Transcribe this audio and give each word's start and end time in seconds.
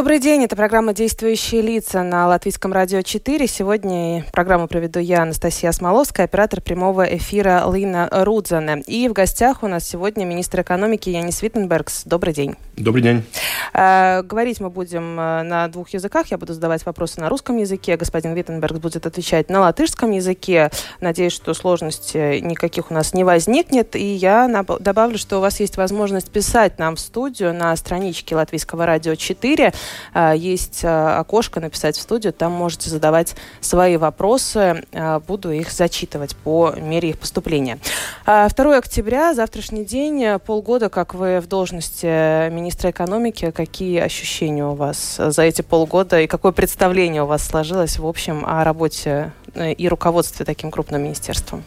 Добрый 0.00 0.18
день, 0.18 0.44
это 0.44 0.56
программа 0.56 0.94
«Действующие 0.94 1.60
лица» 1.60 2.02
на 2.02 2.26
Латвийском 2.26 2.72
радио 2.72 3.02
4. 3.02 3.46
Сегодня 3.46 4.24
программу 4.32 4.66
проведу 4.66 4.98
я, 4.98 5.20
Анастасия 5.20 5.70
Смоловская, 5.72 6.24
оператор 6.24 6.62
прямого 6.62 7.02
эфира 7.02 7.70
Лина 7.70 8.08
Рудзане. 8.10 8.80
И 8.86 9.10
в 9.10 9.12
гостях 9.12 9.62
у 9.62 9.68
нас 9.68 9.86
сегодня 9.86 10.24
министр 10.24 10.62
экономики 10.62 11.10
Янис 11.10 11.42
Виттенбергс. 11.42 12.04
Добрый 12.06 12.32
день. 12.32 12.56
Добрый 12.80 13.02
день. 13.02 13.24
Э, 13.72 14.22
говорить 14.22 14.60
мы 14.60 14.70
будем 14.70 15.18
э, 15.18 15.42
на 15.42 15.68
двух 15.68 15.90
языках. 15.90 16.28
Я 16.28 16.38
буду 16.38 16.54
задавать 16.54 16.84
вопросы 16.86 17.20
на 17.20 17.28
русском 17.28 17.56
языке. 17.56 17.96
Господин 17.96 18.34
Виттенбергс 18.34 18.78
будет 18.78 19.06
отвечать 19.06 19.48
на 19.50 19.60
латышском 19.60 20.10
языке. 20.10 20.70
Надеюсь, 21.00 21.32
что 21.32 21.54
сложностей 21.54 22.40
никаких 22.40 22.90
у 22.90 22.94
нас 22.94 23.14
не 23.14 23.24
возникнет. 23.24 23.96
И 23.96 24.14
я 24.14 24.64
добавлю, 24.80 25.18
что 25.18 25.38
у 25.38 25.40
вас 25.40 25.60
есть 25.60 25.76
возможность 25.76 26.30
писать 26.30 26.78
нам 26.78 26.96
в 26.96 27.00
студию 27.00 27.54
на 27.54 27.74
страничке 27.76 28.34
Латвийского 28.34 28.86
радио 28.86 29.14
4 29.14 29.72
Э, 30.14 30.32
есть 30.36 30.84
окошко 30.84 31.60
«Написать 31.60 31.96
в 31.96 32.00
студию», 32.00 32.32
там 32.32 32.52
можете 32.52 32.90
задавать 32.90 33.34
свои 33.60 33.96
вопросы, 33.96 34.84
буду 35.26 35.50
их 35.50 35.70
зачитывать 35.70 36.36
по 36.36 36.72
мере 36.76 37.10
их 37.10 37.18
поступления. 37.18 37.78
2 38.26 38.48
октября, 38.76 39.34
завтрашний 39.34 39.84
день, 39.84 40.38
полгода, 40.38 40.88
как 40.88 41.14
вы 41.14 41.40
в 41.40 41.46
должности 41.46 42.48
министра 42.50 42.69
экономики, 42.69 43.51
какие 43.51 43.99
ощущения 43.99 44.65
у 44.65 44.73
вас 44.73 45.17
за 45.17 45.43
эти 45.43 45.61
полгода 45.61 46.21
и 46.21 46.27
какое 46.27 46.51
представление 46.51 47.23
у 47.23 47.25
вас 47.25 47.45
сложилось 47.45 47.99
в 47.99 48.05
общем 48.05 48.43
о 48.45 48.63
работе 48.63 49.31
и 49.55 49.87
руководстве 49.87 50.45
таким 50.45 50.71
крупным 50.71 51.03
министерством? 51.03 51.63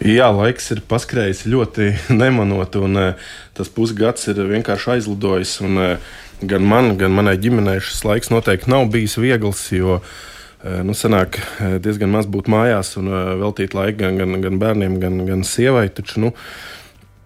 Jā, 0.00 0.30
laiks 0.32 0.70
ir 0.72 0.78
paskrējis 0.88 1.42
ļoti 1.44 1.90
nemanot, 2.08 2.76
un 2.80 3.14
tas 3.52 3.68
pusgads 3.68 4.30
ir 4.32 4.38
vienkārši 4.48 4.94
aizlidojis. 4.94 5.58
Un, 5.60 5.98
gan 6.40 6.64
man, 6.64 6.94
gan 6.96 7.12
manai 7.12 7.36
ģimenei 7.40 7.80
šis 7.84 8.04
laiks 8.08 8.32
noteikti 8.32 8.70
nav 8.72 8.88
bijis 8.92 9.18
viegls, 9.20 9.66
jo 9.74 9.98
e, 10.00 10.80
nu, 10.86 10.96
sanāk 10.96 11.36
e, 11.36 11.74
diezgan 11.84 12.12
maz 12.12 12.28
būt 12.30 12.48
mājās 12.48 12.94
un 13.00 13.10
e, 13.10 13.22
veltīt 13.42 13.76
laiku 13.76 14.00
gan, 14.00 14.16
gan, 14.20 14.38
gan 14.44 14.60
bērniem, 14.62 14.96
gan, 15.02 15.20
gan 15.28 15.44
sievai. 15.46 15.88
Taču, 15.92 16.24
nu, 16.24 16.32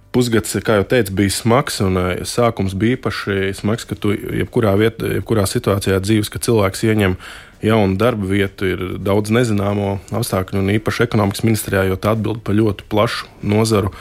Pusgads, 0.09 0.55
kā 0.65 0.79
jau 0.79 0.85
teicu, 0.89 1.13
bija 1.19 1.33
smags, 1.35 1.75
un 1.85 1.99
sākums 2.25 2.73
bija 2.77 2.97
īpaši 2.97 3.51
smags, 3.59 3.85
ka 3.85 3.93
tu 3.93 4.15
jebkurā, 4.15 4.71
viet, 4.79 5.03
jebkurā 5.19 5.43
situācijā 5.45 5.99
dzīves, 6.01 6.31
kad 6.33 6.47
cilvēks 6.47 6.81
ieņem 6.87 7.13
jaunu 7.61 7.99
darba 7.99 8.25
vietu, 8.31 8.71
ir 8.73 8.81
daudz 9.05 9.29
nezināmo 9.35 9.99
apstākļu, 10.09 10.63
un 10.63 10.73
īpaši 10.79 11.05
ekonomikas 11.05 11.45
ministrijā, 11.45 11.85
jo 11.85 11.99
tā 11.99 12.15
atbild 12.15 12.41
par 12.41 12.57
ļoti 12.57 12.87
plašu 12.89 13.29
nozaru 13.45 13.93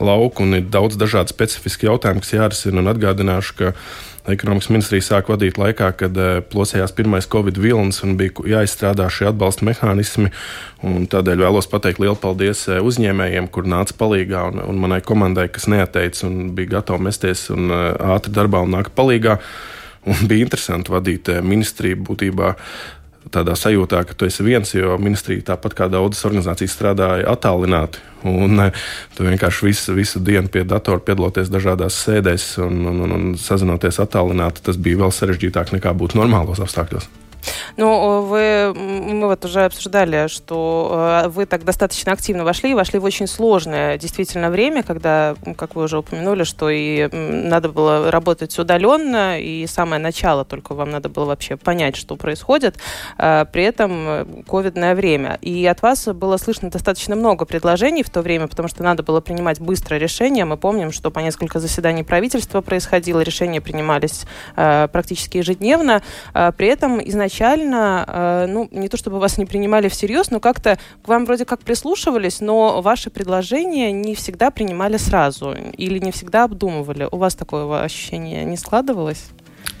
lauku, 0.00 0.46
un 0.46 0.60
ir 0.60 0.70
daudz 0.70 0.94
dažādu 1.00 1.34
specifisku 1.34 1.88
jautājumu, 1.88 2.22
kas 2.22 2.36
jārisina. 2.36 2.86
Atgādināšu, 2.94 3.56
ka 3.58 3.72
Ekonomikas 4.28 4.68
ministrija 4.68 5.04
sāk 5.06 5.30
vadīt 5.32 5.56
laikā, 5.60 5.90
kad 5.96 6.18
uh, 6.20 6.42
plosējās 6.52 6.92
pirmais 6.96 7.28
Covid 7.30 7.56
vilnis 7.60 8.02
un 8.04 8.18
bija 8.20 8.44
jāizstrādā 8.52 9.06
šie 9.12 9.30
atbalsta 9.30 9.64
mehānismi. 9.64 10.28
Tādēļ 10.82 11.44
vēlos 11.46 11.70
pateikt 11.72 12.02
lielu 12.02 12.18
paldies 12.20 12.66
uh, 12.68 12.82
uzņēmējiem, 12.84 13.48
kur 13.54 13.68
nāca 13.70 13.96
palīdzīgā, 14.00 14.44
un, 14.52 14.62
un 14.68 14.80
manai 14.84 15.00
komandai, 15.00 15.48
kas 15.52 15.70
neateica 15.72 16.26
un 16.28 16.52
bija 16.56 16.76
gatava 16.76 17.00
mesties 17.08 17.48
un 17.54 17.72
uh, 17.72 17.90
ātri 18.16 18.34
darbā 18.36 18.60
un 18.66 18.76
nākt 18.76 18.92
palīdzīgā. 18.98 19.38
Un 20.08 20.22
bija 20.28 20.46
interesanti 20.46 20.92
vadīt 20.92 21.28
ministriju 21.44 21.98
būtībā 22.06 22.54
tādā 23.34 23.54
sajūtā, 23.58 24.02
ka 24.06 24.16
tu 24.16 24.26
esi 24.28 24.44
viens, 24.46 24.74
jo 24.74 24.96
ministrija 25.00 25.52
tāpat 25.52 25.76
kā 25.78 25.88
daudzas 25.92 26.26
organizācijas 26.28 26.74
strādāja 26.76 27.28
attālināti. 27.30 28.02
Un 28.28 28.66
eh, 28.66 28.82
tu 29.16 29.24
vienkārši 29.24 29.68
visu, 29.70 29.94
visu 29.96 30.20
dienu 30.24 30.50
pie 30.52 30.66
datora 30.68 31.00
piedaloties 31.04 31.52
dažādās 31.52 31.96
sēdēs 32.04 32.52
un, 32.66 32.84
un, 32.90 33.00
un, 33.06 33.16
un 33.16 33.32
sazinoties 33.40 34.02
attālināti, 34.02 34.64
tas 34.66 34.80
bija 34.80 35.04
vēl 35.04 35.14
sarežģītāk 35.14 35.74
nekā 35.78 35.94
būtu 35.96 36.20
normālos 36.20 36.60
apstākļos. 36.62 37.08
Ну, 37.80 38.20
вы, 38.20 38.74
мы 38.74 39.26
вот 39.26 39.42
уже 39.46 39.64
обсуждали, 39.64 40.26
что 40.26 41.22
э, 41.24 41.28
вы 41.28 41.46
так 41.46 41.64
достаточно 41.64 42.12
активно 42.12 42.44
вошли, 42.44 42.74
вошли 42.74 42.98
в 42.98 43.04
очень 43.04 43.26
сложное 43.26 43.96
действительно 43.96 44.50
время, 44.50 44.82
когда, 44.82 45.34
как 45.56 45.76
вы 45.76 45.84
уже 45.84 45.96
упомянули, 45.96 46.44
что 46.44 46.68
и 46.68 47.08
надо 47.10 47.70
было 47.70 48.10
работать 48.10 48.58
удаленно, 48.58 49.40
и 49.40 49.66
самое 49.66 49.98
начало 49.98 50.44
только 50.44 50.74
вам 50.74 50.90
надо 50.90 51.08
было 51.08 51.24
вообще 51.24 51.56
понять, 51.56 51.96
что 51.96 52.16
происходит, 52.16 52.76
э, 53.16 53.46
при 53.50 53.62
этом 53.62 53.92
э, 54.06 54.26
ковидное 54.46 54.94
время. 54.94 55.38
И 55.40 55.64
от 55.64 55.80
вас 55.80 56.04
было 56.08 56.36
слышно 56.36 56.68
достаточно 56.68 57.16
много 57.16 57.46
предложений 57.46 58.02
в 58.02 58.10
то 58.10 58.20
время, 58.20 58.46
потому 58.46 58.68
что 58.68 58.82
надо 58.82 59.02
было 59.02 59.22
принимать 59.22 59.58
быстро 59.58 59.96
решения. 59.96 60.44
Мы 60.44 60.58
помним, 60.58 60.92
что 60.92 61.10
по 61.10 61.20
несколько 61.20 61.58
заседаний 61.58 62.02
правительства 62.02 62.60
происходило, 62.60 63.20
решения 63.20 63.62
принимались 63.62 64.26
практически 64.54 65.38
ежедневно. 65.38 66.02
При 66.34 66.66
этом 66.66 67.00
изначально 67.08 67.69
изначально, 67.70 68.04
э, 68.06 68.46
ну, 68.48 68.68
не 68.70 68.88
то 68.88 68.96
чтобы 68.96 69.18
вас 69.18 69.38
не 69.38 69.46
принимали 69.46 69.88
всерьез, 69.88 70.30
но 70.30 70.40
как-то 70.40 70.78
к 71.02 71.08
вам 71.08 71.24
вроде 71.24 71.44
как 71.44 71.60
прислушивались, 71.60 72.40
но 72.40 72.80
ваши 72.82 73.10
предложения 73.10 73.92
не 73.92 74.14
всегда 74.14 74.50
принимали 74.50 74.96
сразу 74.96 75.52
или 75.52 75.98
не 75.98 76.10
всегда 76.10 76.44
обдумывали. 76.44 77.08
У 77.10 77.16
вас 77.16 77.34
такое 77.34 77.82
ощущение 77.82 78.44
не 78.44 78.56
складывалось? 78.56 79.30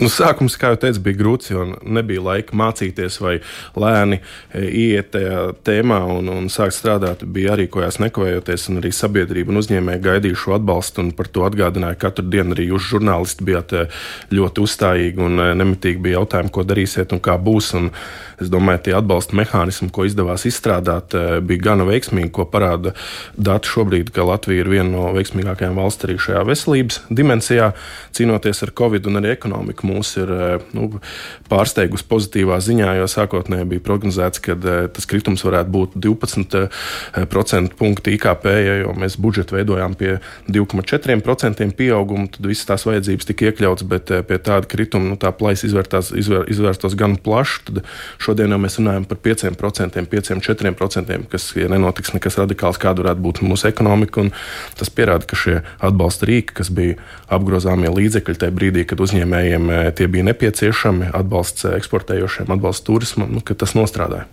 Nu, 0.00 0.08
sākums, 0.08 0.54
kā 0.56 0.70
jau 0.72 0.78
teicu, 0.80 1.02
bija 1.04 1.18
grūts, 1.18 1.50
jo 1.50 1.64
nebija 1.84 2.22
laika 2.24 2.56
mācīties 2.56 3.18
vai 3.20 3.34
lēni 3.76 4.16
e, 4.16 4.62
iet 4.64 5.10
tajā 5.12 5.42
tēmā 5.66 5.98
un, 6.14 6.30
un 6.32 6.46
sākt 6.48 6.78
strādāt. 6.78 7.26
Bija 7.28 7.52
arī 7.52 7.66
ko 7.68 7.82
jās 7.84 8.00
nekavējoties, 8.00 8.64
un 8.72 8.80
arī 8.80 8.94
sabiedrība 8.96 9.52
un 9.52 9.60
uzņēmēji 9.60 10.02
gaidīja 10.06 10.38
šo 10.40 10.56
atbalstu, 10.56 11.04
par 11.18 11.28
to 11.28 11.44
atgādināja 11.44 12.00
katru 12.00 12.24
dienu. 12.32 12.56
Arī 12.56 12.70
jūs, 12.70 12.86
žurnālisti, 12.94 13.44
bijāt 13.44 13.76
e, 13.76 13.84
ļoti 14.32 14.64
uzstājīgi 14.64 15.20
un 15.26 15.36
e, 15.36 15.50
nemitīgi 15.60 16.00
bija 16.06 16.22
jautājumi, 16.22 16.54
ko 16.56 16.64
darīsiet 16.64 17.12
un 17.12 17.20
kā 17.20 17.36
būs. 17.36 17.68
Un 17.76 17.92
es 18.40 18.48
domāju, 18.48 18.86
tie 18.86 18.96
atbalsta 18.96 19.36
mehānismi, 19.36 19.90
ko 19.92 20.08
izdevās 20.08 20.46
izstrādāt, 20.48 21.12
bija 21.44 21.66
gana 21.66 21.84
veiksmīgi, 21.84 22.32
ko 22.32 22.46
parāda 22.48 22.94
dati 23.36 23.68
šobrīd, 23.68 24.14
ka 24.16 24.24
Latvija 24.24 24.64
ir 24.64 24.72
viena 24.72 24.88
no 24.94 25.10
veiksmīgākajām 25.12 25.76
valsts 25.76 26.08
arī 26.08 26.16
šajā 26.16 26.46
veselības 26.48 27.02
dimensijā, 27.12 27.74
cīnoties 28.16 28.64
ar 28.64 28.72
Covid 28.80 29.12
un 29.12 29.20
arī 29.20 29.34
ekonomiku 29.36 29.69
mūs 29.86 30.12
ir 30.20 30.30
eh, 30.34 30.64
nu, 30.76 30.88
pārsteigusi 31.50 32.06
pozitīvā 32.10 32.58
ziņā, 32.64 32.92
jo 32.98 33.06
sākotnēji 33.10 33.68
bija 33.74 33.84
prognozēts, 33.86 34.42
ka 34.44 34.56
eh, 34.56 34.82
tas 34.94 35.08
kritums 35.10 35.44
varētu 35.46 35.72
būt 35.74 35.96
12% 35.96 36.60
eh, 36.60 37.70
punktu 37.78 38.14
IKP, 38.14 38.46
ja 38.50 38.76
jau 38.82 38.94
mēs 38.98 39.18
budžetu 39.20 39.58
veidojām 39.58 39.96
pie 39.98 40.18
2,4% 40.50 41.70
pieauguma, 41.78 42.28
tad 42.32 42.48
visas 42.50 42.68
tās 42.68 42.86
vajadzības 42.88 43.30
tika 43.30 43.50
iekļautas, 43.50 43.86
bet 43.90 44.12
pie 44.28 44.40
tāda 44.42 44.68
krituma 44.70 45.12
nu, 45.12 45.18
tā 45.20 45.32
plaisa 45.36 45.68
izvērtās, 45.68 46.12
izvēr, 46.16 46.46
izvērstos 46.50 46.96
gan 46.98 47.16
plaši. 47.20 47.62
Tad 47.68 47.82
šodien 48.22 48.52
jau 48.54 48.60
mēs 48.62 48.78
runājam 48.80 49.06
par 49.08 49.20
5%, 49.24 50.04
5-4%, 50.10 51.18
kas, 51.30 51.48
ja 51.58 51.68
nenotiks 51.72 52.14
nekas 52.16 52.38
radikāls, 52.40 52.80
kāda 52.80 53.04
varētu 53.04 53.24
būt 53.24 53.42
mūsu 53.46 53.68
ekonomika. 53.70 54.26
Tas 54.78 54.90
pierāda, 54.92 55.26
ka 55.28 55.38
šie 55.38 55.60
atbalsta 55.84 56.28
rīki, 56.28 56.56
kas 56.60 56.70
bija 56.74 56.98
apgrozāmie 57.32 57.90
līdzekļi 57.92 58.40
tajā 58.40 58.54
brīdī, 58.54 58.84
kad 58.88 59.00
uzņēmējiem 59.04 59.59
tie 59.68 60.06
bija 60.06 60.24
nepieciešami, 60.24 61.10
atbalsts 61.12 61.64
экспортирующим, 61.64 62.52
atbalsts 62.52 62.86
туризмам, 62.86 63.32
ну, 63.32 63.40
tas 63.40 63.74
nostrādāja. 63.74 64.26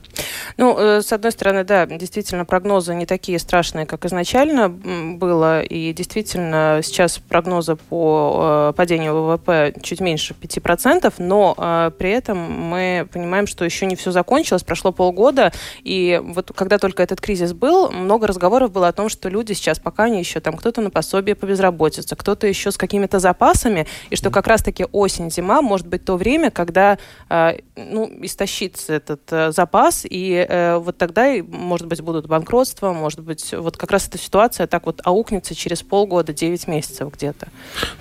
Ну, 0.57 0.77
с 0.77 1.11
одной 1.11 1.31
стороны, 1.31 1.63
да, 1.63 1.85
действительно, 1.85 2.45
прогнозы 2.45 2.95
не 2.95 3.05
такие 3.05 3.39
страшные, 3.39 3.85
как 3.85 4.05
изначально 4.05 4.69
было, 4.69 5.61
и 5.61 5.93
действительно 5.93 6.81
сейчас 6.83 7.19
прогнозы 7.19 7.75
по 7.75 8.71
э, 8.71 8.73
падению 8.75 9.13
ВВП 9.13 9.73
чуть 9.81 9.99
меньше 9.99 10.33
5%, 10.39 11.13
но 11.19 11.55
э, 11.57 11.91
при 11.97 12.11
этом 12.11 12.37
мы 12.37 13.07
понимаем, 13.11 13.47
что 13.47 13.65
еще 13.65 13.85
не 13.85 13.95
все 13.95 14.11
закончилось, 14.11 14.63
прошло 14.63 14.91
полгода, 14.91 15.51
и 15.83 16.19
вот 16.23 16.51
когда 16.55 16.77
только 16.77 17.03
этот 17.03 17.21
кризис 17.21 17.53
был, 17.53 17.91
много 17.91 18.27
разговоров 18.27 18.71
было 18.71 18.87
о 18.87 18.93
том, 18.93 19.09
что 19.09 19.29
люди 19.29 19.53
сейчас 19.53 19.79
пока 19.79 20.09
не 20.09 20.19
еще, 20.19 20.39
там 20.39 20.55
кто-то 20.57 20.81
на 20.81 20.89
пособие 20.89 21.35
по 21.35 21.45
безработице, 21.45 22.15
кто-то 22.15 22.47
еще 22.47 22.71
с 22.71 22.77
какими-то 22.77 23.19
запасами, 23.19 23.87
и 24.09 24.15
что 24.15 24.31
как 24.31 24.47
раз-таки 24.47 24.85
осень 24.91 25.16
осень-зима 25.16 25.62
может 25.62 25.86
быть 25.86 26.04
то 26.04 26.16
время, 26.16 26.50
когда 26.50 26.98
ну, 27.28 28.10
истощится 28.22 28.94
этот 28.94 29.54
запас, 29.54 30.04
и 30.08 30.46
вот 30.78 30.98
тогда, 30.98 31.34
может 31.48 31.86
быть, 31.86 32.00
будут 32.00 32.26
банкротства, 32.26 32.92
может 32.92 33.20
быть, 33.20 33.54
вот 33.56 33.76
как 33.76 33.90
раз 33.90 34.08
эта 34.08 34.18
ситуация 34.18 34.66
так 34.66 34.86
вот 34.86 35.00
аукнется 35.04 35.54
через 35.54 35.82
полгода, 35.82 36.32
9 36.32 36.68
месяцев 36.68 37.12
где-то. 37.12 37.48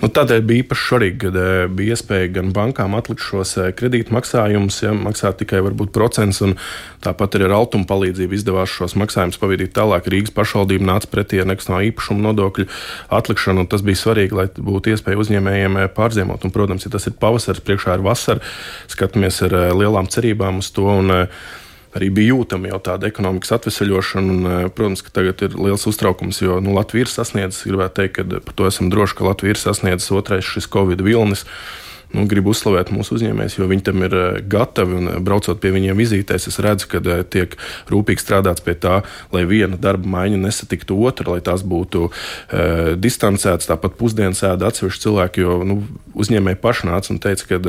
Nu, 0.02 0.08
tādēļ 0.08 0.42
bija 0.44 0.64
īpaši 0.64 0.88
svarīgi, 0.88 1.18
kad 1.22 1.36
bija 1.76 1.96
iespēja 1.96 2.28
gan 2.36 2.52
bankām 2.54 2.96
atlikt 2.98 3.22
šos 3.24 3.54
kredītmaksājumus, 3.78 4.82
ja, 4.84 4.92
maksāt 4.92 5.40
tikai 5.42 5.62
varbūt 5.64 5.92
procents, 5.94 6.42
un 6.44 6.56
tāpat 7.04 7.38
arī 7.38 7.48
ar 7.48 7.56
altuma 7.60 7.88
palīdzību 7.88 8.36
izdevās 8.36 8.72
šos 8.72 8.96
maksājumus 8.98 9.40
pavadīt 9.40 9.72
tālāk. 9.76 10.08
Rīgas 10.12 10.34
pašvaldība 10.34 10.88
nāca 10.90 11.10
pretī 11.12 11.40
ar 11.42 11.48
nekustamā 11.50 11.82
īpašuma 11.90 12.26
nodokļu 12.28 12.68
atlikšanu, 13.14 13.64
un 13.64 13.70
tas 13.70 13.84
bija 13.86 14.00
svarīgi, 14.02 14.36
lai 14.36 14.46
būtu 14.52 14.92
iespēja 14.92 15.20
uzņēmējiem 15.22 15.80
pārziemot. 15.96 16.44
Un, 16.44 16.54
protams, 16.54 16.86
ja 16.86 16.92
tas 16.94 17.05
ir 17.07 17.15
pavasaris, 17.21 17.63
priekšā 17.63 17.97
ir 17.97 18.05
vasara, 18.05 18.43
skatāmies 18.91 19.41
ar 19.47 19.55
lielām 19.75 20.09
cerībām 20.11 20.61
uz 20.63 20.71
to. 20.75 20.87
Un, 20.87 21.27
arī 21.97 22.09
bija 22.13 22.35
jūtama 22.35 22.71
jau 22.71 22.79
tāda 22.91 23.09
ekonomikas 23.09 23.53
atvesaļošana. 23.57 24.33
Un, 24.33 24.45
eh, 24.45 24.69
protams, 24.69 25.03
ka 25.03 25.13
tagad 25.13 25.41
ir 25.45 25.57
liels 25.57 25.87
uztraukums, 25.89 26.41
jo 26.41 26.59
nu, 26.63 26.75
Latvija 26.77 27.07
ir 27.07 27.11
sasniedzis, 27.11 27.65
gribētu 27.65 28.01
teikt, 28.01 28.15
ka 28.17 28.41
par 28.45 28.53
to 28.53 28.69
esam 28.69 28.91
droši, 28.93 29.17
ka 29.17 29.27
Latvija 29.27 29.55
ir 29.55 29.61
sasniedzis 29.61 30.11
otrais 30.11 30.45
šis 30.45 30.67
Covid 30.67 31.01
vilnis. 31.01 31.45
Nu, 32.15 32.23
gribu 32.29 32.53
uzslavēt 32.53 32.89
mūsu 32.95 33.17
uzņēmējus, 33.17 33.57
jo 33.59 33.67
viņi 33.67 33.83
tam 33.89 34.03
ir 34.07 34.13
eh, 34.15 34.37
gatavi. 34.47 34.95
Un, 34.99 35.09
eh, 35.11 35.17
braucot 35.23 35.59
pie 35.63 35.73
viņiem 35.75 35.99
vizītēs, 35.99 36.47
es 36.47 36.59
redzu, 36.63 36.87
ka 36.93 37.01
tiek 37.27 37.57
rūpīgi 37.91 38.23
strādāts 38.23 38.63
pie 38.63 38.77
tā, 38.79 39.01
lai 39.35 39.43
viena 39.49 39.79
darba 39.79 40.07
maiņa 40.15 40.39
nesatiktu 40.45 40.97
otru, 41.03 41.35
lai 41.35 41.43
tās 41.43 41.63
būtu 41.67 42.07
e, 42.07 42.95
distancētas. 42.99 43.67
Tāpat 43.69 43.97
pusdienas 43.99 44.43
ēda 44.47 44.69
atsevišķi 44.71 45.03
cilvēki, 45.03 45.43
jo 45.43 45.57
nu, 45.67 45.81
uzņēmēji 46.17 46.59
paši 46.63 46.89
nāca 46.89 47.13
un 47.13 47.19
teica, 47.23 47.47
ka 47.49 47.59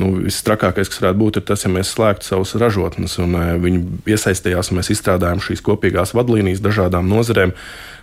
nu, 0.00 0.10
visstrakākais, 0.26 0.90
kas 0.90 1.00
varētu 1.00 1.20
būt, 1.20 1.40
ir 1.40 1.46
tas, 1.48 1.64
ja 1.64 1.72
mēs 1.72 1.94
slēgtu 1.94 2.28
savus 2.28 2.54
ražotnes. 2.60 3.16
Un, 3.22 3.36
uh, 3.38 3.54
viņi 3.60 3.82
iesaistījās, 4.12 4.70
un 4.70 4.80
mēs 4.80 4.92
izstrādājām 4.94 5.42
šīs 5.44 5.64
kopīgās 5.64 6.14
vadlīnijas 6.16 6.64
dažādām 6.64 7.08
nozarēm, 7.10 7.54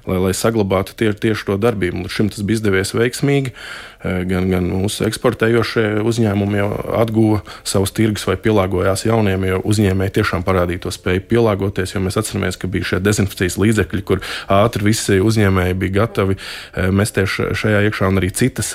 lai, 0.10 0.20
lai 0.28 0.34
saglabātu 0.38 0.96
tie, 1.00 1.12
tieši 1.14 1.50
to 1.50 1.58
darbību. 1.62 2.04
Līdz 2.06 2.18
šim 2.18 2.30
tas 2.34 2.46
bija 2.46 2.60
izdevies 2.60 2.94
veiksmīgi. 2.96 3.54
Uh, 3.54 3.94
gan, 4.28 4.48
gan 4.52 4.68
mūsu 4.68 5.06
eksportējošie 5.08 5.86
uzņēmumi 6.04 6.60
jau 6.60 6.70
atguva 7.00 7.42
savus 7.68 7.94
tirgus 7.96 8.26
vai 8.28 8.36
pielāgojās 8.42 9.06
jauniem, 9.08 9.46
jo 9.48 9.60
uzņēmēji 9.72 10.16
tiešām 10.20 10.46
parādīja 10.48 10.86
to 10.86 10.94
spēju 10.94 11.24
pielāgoties. 11.30 11.96
Mēs 12.04 12.20
atceramies, 12.20 12.60
ka 12.60 12.70
bija 12.72 12.92
šie 12.94 13.02
dezinfekcijas 13.04 13.60
līdzekļi, 13.64 14.06
kur 14.08 14.24
ātri 14.52 14.90
visi 14.90 15.20
uzņēmēji 15.24 15.80
bija 15.80 15.98
gatavi 16.02 16.38
uh, 16.38 16.90
mesties 16.96 17.40
šajā 17.64 17.84
iekšā, 17.88 18.12
un 18.12 18.22
arī 18.22 18.32
citas, 18.36 18.74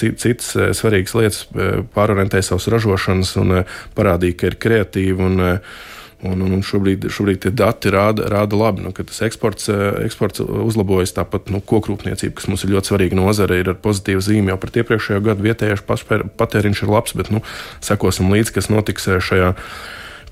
citas 0.00 0.52
svarīgas 0.78 1.16
lietas 1.18 1.42
pārorientēt 1.94 2.46
savas 2.46 2.68
ražošanas 2.72 3.34
un 3.42 3.58
parādīja, 3.96 4.38
ka 4.40 4.48
ir 4.50 4.58
kreatīvi. 4.64 5.28
Un, 5.28 5.44
Un, 6.24 6.40
un, 6.40 6.52
un 6.56 6.62
šobrīd, 6.64 7.08
šobrīd 7.12 7.40
tie 7.42 7.50
dati 7.52 7.90
rāda, 7.92 8.28
rāda 8.32 8.56
labi, 8.56 8.84
nu, 8.86 8.92
ka 8.96 9.04
tas 9.04 9.18
eksports, 9.26 9.68
eh, 9.72 9.82
eksports 10.06 10.40
uzlabojas. 10.44 11.12
Tāpat 11.16 11.50
nu, 11.52 11.60
kokrūpniecība, 11.60 12.36
kas 12.38 12.48
mums 12.48 12.64
ir 12.64 12.72
ļoti 12.76 12.92
svarīga 12.92 13.18
nozare, 13.18 13.58
ir 13.60 13.72
ar 13.74 13.80
pozitīvu 13.82 14.22
zīmi. 14.24 14.52
Jau 14.52 14.60
par 14.62 14.72
iepriekšējo 14.82 15.24
gadu 15.26 15.48
vietējais 15.48 15.84
patēriņš 15.84 16.84
ir 16.86 16.94
labs, 16.94 17.16
bet 17.18 17.32
nu, 17.34 17.42
sekosim 17.84 18.32
līdzi, 18.32 18.54
kas 18.56 18.70
notiks 18.72 19.10
šajā. 19.28 19.52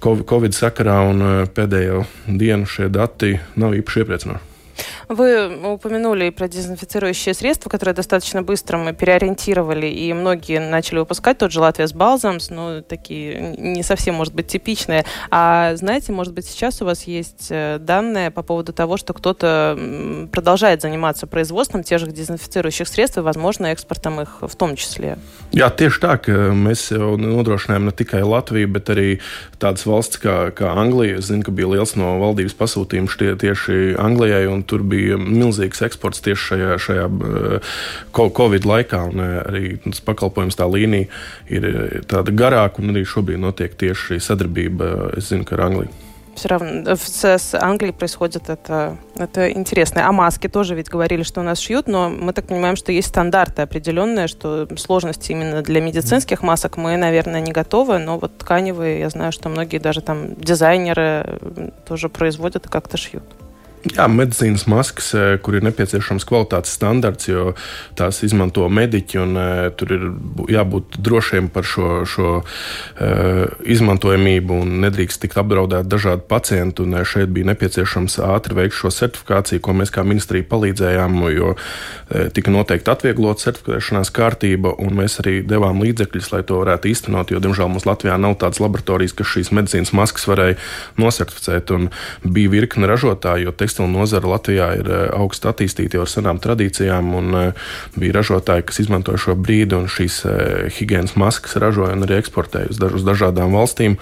Covid 0.02 0.56
sakarā 0.56 0.96
un 1.12 1.26
pēdējo 1.54 2.06
dienu 2.26 2.66
šie 2.66 2.88
dati 2.90 3.36
nav 3.54 3.76
īpaši 3.78 4.02
iepriecinoši. 4.02 4.51
Вы 5.08 5.72
упомянули 5.72 6.30
про 6.30 6.48
дезинфицирующие 6.48 7.34
средства, 7.34 7.68
которые 7.68 7.94
достаточно 7.94 8.42
быстро 8.42 8.78
мы 8.78 8.92
переориентировали, 8.92 9.86
и 9.86 10.12
многие 10.12 10.60
начали 10.60 10.98
выпускать 10.98 11.38
тот 11.38 11.52
же 11.52 11.60
Латвия 11.60 11.86
с 11.86 11.92
Балзамс, 11.92 12.50
ну, 12.50 12.82
такие 12.82 13.54
не 13.58 13.82
совсем, 13.82 14.14
может 14.14 14.34
быть, 14.34 14.46
типичные. 14.46 15.04
А 15.30 15.74
знаете, 15.76 16.12
может 16.12 16.32
быть, 16.32 16.46
сейчас 16.46 16.82
у 16.82 16.84
вас 16.84 17.04
есть 17.04 17.48
э, 17.50 17.78
данные 17.78 18.30
по 18.30 18.42
поводу 18.42 18.72
того, 18.72 18.96
что 18.96 19.12
кто-то 19.12 19.78
продолжает 20.32 20.82
заниматься 20.82 21.26
производством 21.26 21.82
тех 21.82 21.98
же 21.98 22.06
дезинфицирующих 22.06 22.88
средств 22.88 23.18
и, 23.18 23.20
возможно, 23.20 23.66
экспортом 23.66 24.20
их 24.20 24.38
в 24.40 24.54
том 24.56 24.76
числе? 24.76 25.18
Jā, 25.52 25.68
tieši 25.68 26.00
tā, 26.00 26.16
ka 26.16 26.32
mēs 26.56 26.88
nodrošinājām 26.92 27.88
ne 27.88 27.92
tikai 27.92 28.22
Latviju, 28.24 28.70
bet 28.72 28.88
arī 28.92 29.08
tādas 29.60 29.84
valsts 29.86 30.20
kā, 30.22 30.50
kā 30.56 30.72
Anglija. 30.72 31.18
Es 31.20 31.28
zinu, 31.28 31.44
ka 31.44 31.52
bija 31.52 31.68
liels 31.74 31.94
no 31.98 32.16
valdības 32.22 32.56
pasūtījums 32.56 33.18
tie, 33.20 33.34
tur 34.67 34.83
bija 34.87 35.17
milzīgs 35.19 35.83
eksports 35.87 36.23
tieši 36.25 36.49
šajā, 36.51 36.79
šajā 36.85 37.05
eh, 37.07 37.77
Covid 38.17 38.67
laikā. 38.67 39.03
Eh, 39.11 39.37
arī 39.43 39.75
tas 39.85 40.03
pakalpojums, 40.07 40.57
tā 40.59 40.67
līnija 40.69 41.07
ir 41.53 41.69
eh, 41.69 42.01
tāda 42.09 42.35
garāka, 42.35 42.83
un 42.83 42.95
arī 42.95 43.05
šobrīd 43.07 43.41
notiek 43.41 43.77
tieši 43.77 44.11
šī 44.11 44.19
sadarbība, 44.29 44.91
es 45.17 45.31
zinu, 45.31 45.47
ar 45.51 45.65
Angliju. 45.69 45.95
все 46.37 46.49
равно 46.49 46.95
с, 46.95 47.25
с 47.25 47.53
Англией 47.55 47.93
происходит 47.93 48.49
это, 48.49 48.97
это 49.15 49.51
интересно. 49.51 50.07
А 50.07 50.11
маски 50.11 50.47
тоже 50.47 50.75
ведь 50.75 50.87
говорили, 50.87 51.23
что 51.23 51.41
у 51.41 51.43
нас 51.43 51.59
шьют, 51.59 51.87
но 51.87 52.09
мы 52.09 52.31
так 52.31 52.45
понимаем, 52.45 52.75
что 52.75 52.91
есть 52.91 53.07
стандарты 53.07 53.63
определенные, 53.63 54.27
что 54.27 54.67
сложности 54.77 55.31
именно 55.31 55.61
для 55.63 55.81
медицинских 55.81 56.43
масок 56.43 56.77
мы, 56.77 56.95
наверное, 56.95 57.41
не 57.41 57.51
готовы, 57.51 57.97
но 57.97 58.19
вот 58.19 58.37
тканевые, 58.37 58.99
я 58.99 59.09
знаю, 59.09 59.31
что 59.31 59.49
многие 59.49 59.79
даже 59.79 60.01
там 60.01 60.35
дизайнеры 60.35 61.39
тоже 61.87 62.07
производят 62.07 62.67
и 62.67 62.69
как-то 62.69 62.97
шьют. 62.97 63.23
Jā, 63.82 64.04
medicīnas 64.06 64.68
maskas, 64.70 65.08
eh, 65.18 65.38
kur 65.42 65.56
ir 65.58 65.64
nepieciešams 65.66 66.22
kvalitātes 66.28 66.70
standarts, 66.76 67.26
jo 67.26 67.56
tās 67.98 68.20
izmanto 68.22 68.68
mediķi, 68.70 69.18
un 69.18 69.34
uh, 69.34 69.70
tur 69.74 69.90
ir 69.96 70.04
jābūt 70.54 71.00
drošiem 71.02 71.48
par 71.50 71.66
šo, 71.66 72.04
šo 72.06 72.28
uh, 72.38 73.40
izmantojamību, 73.66 74.60
un 74.62 74.76
nedrīkst 74.84 75.24
tikt 75.24 75.40
apdraudēt 75.42 75.88
dažādi 75.90 76.22
pacienti. 76.30 76.86
Šeit 77.02 77.32
bija 77.34 77.48
nepieciešams 77.50 78.20
ātri 78.22 78.54
veikt 78.60 78.76
šo 78.78 78.92
certifikāciju, 78.94 79.62
ko 79.64 79.74
mēs 79.74 79.90
kā 79.90 80.04
ministrija 80.06 80.46
palīdzējām, 80.46 81.18
jo 81.34 81.54
tika 82.36 82.52
noteikti 82.54 82.90
atvieglot 82.92 83.42
certificēšanās 83.42 84.12
kārtība, 84.14 84.74
un 84.82 84.94
mēs 85.00 85.18
arī 85.22 85.40
devām 85.46 85.82
līdzekļus, 85.82 86.30
lai 86.34 86.42
to 86.46 86.60
varētu 86.60 86.90
īstenot, 86.92 87.32
jo, 87.32 87.40
diemžēl, 87.42 87.70
mums 87.72 87.86
Latvijā 87.88 88.18
nav 88.20 88.36
tādas 88.42 88.60
laboratorijas, 88.62 89.16
kas 89.18 89.32
šīs 89.34 89.52
medicīnas 89.56 89.94
maskas 89.96 90.28
varēja 90.30 90.58
nosertificēt, 91.00 91.72
un 91.74 91.88
bija 92.22 92.52
virkne 92.52 92.90
ražotāju, 92.90 93.52
tekstilu 93.72 93.88
nozara 93.88 94.28
Latvijā 94.28 94.68
ir 94.76 94.88
eh, 94.90 95.08
augstu 95.16 95.48
attīstīta 95.48 95.96
jau 95.96 96.04
ar 96.04 96.10
senām 96.10 96.40
tradīcijām, 96.42 97.14
un 97.16 97.34
eh, 97.38 97.52
bija 97.96 98.18
ražotāji, 98.18 98.66
kas 98.68 98.82
izmantoja 98.84 99.18
šo 99.18 99.34
brīdi 99.34 99.76
un 99.78 99.88
šīs 99.88 100.24
eh, 100.26 100.68
higiēnas 100.76 101.16
maskas 101.16 101.56
ražoja 101.56 101.96
un 101.96 102.04
arī 102.04 102.20
eksportēja 102.20 102.68
uz, 102.70 102.80
daž, 102.80 103.00
uz 103.00 103.06
dažādām 103.08 103.56
valstīm. 103.56 103.96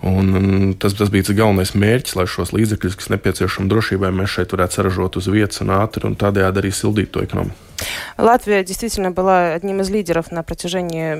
Un 0.00 0.76
tas, 0.80 0.94
tas 0.96 1.10
bija 1.12 1.26
tas 1.28 1.36
galvenais 1.36 1.74
mērķis, 1.76 2.16
lai 2.16 2.24
šos 2.28 2.54
līdzekļus, 2.56 2.96
kas 2.96 3.10
nepieciešami 3.12 3.68
drošībai, 3.68 4.12
mēs 4.16 4.36
šeit 4.36 4.54
varētu 4.56 4.78
saražot 4.78 5.20
uz 5.20 5.28
vietas 5.28 5.60
un 5.60 5.74
ātri 5.76 6.08
un 6.08 6.16
tādējādi 6.16 6.62
arī 6.62 6.72
sildīt 6.72 7.12
to 7.12 7.24
ekonomiku. 7.24 7.69
Латвия 8.18 8.64
действительно 8.64 9.10
была 9.10 9.52
одним 9.54 9.80
из 9.80 9.90
лидеров 9.90 10.30
на 10.30 10.42
протяжении 10.42 11.14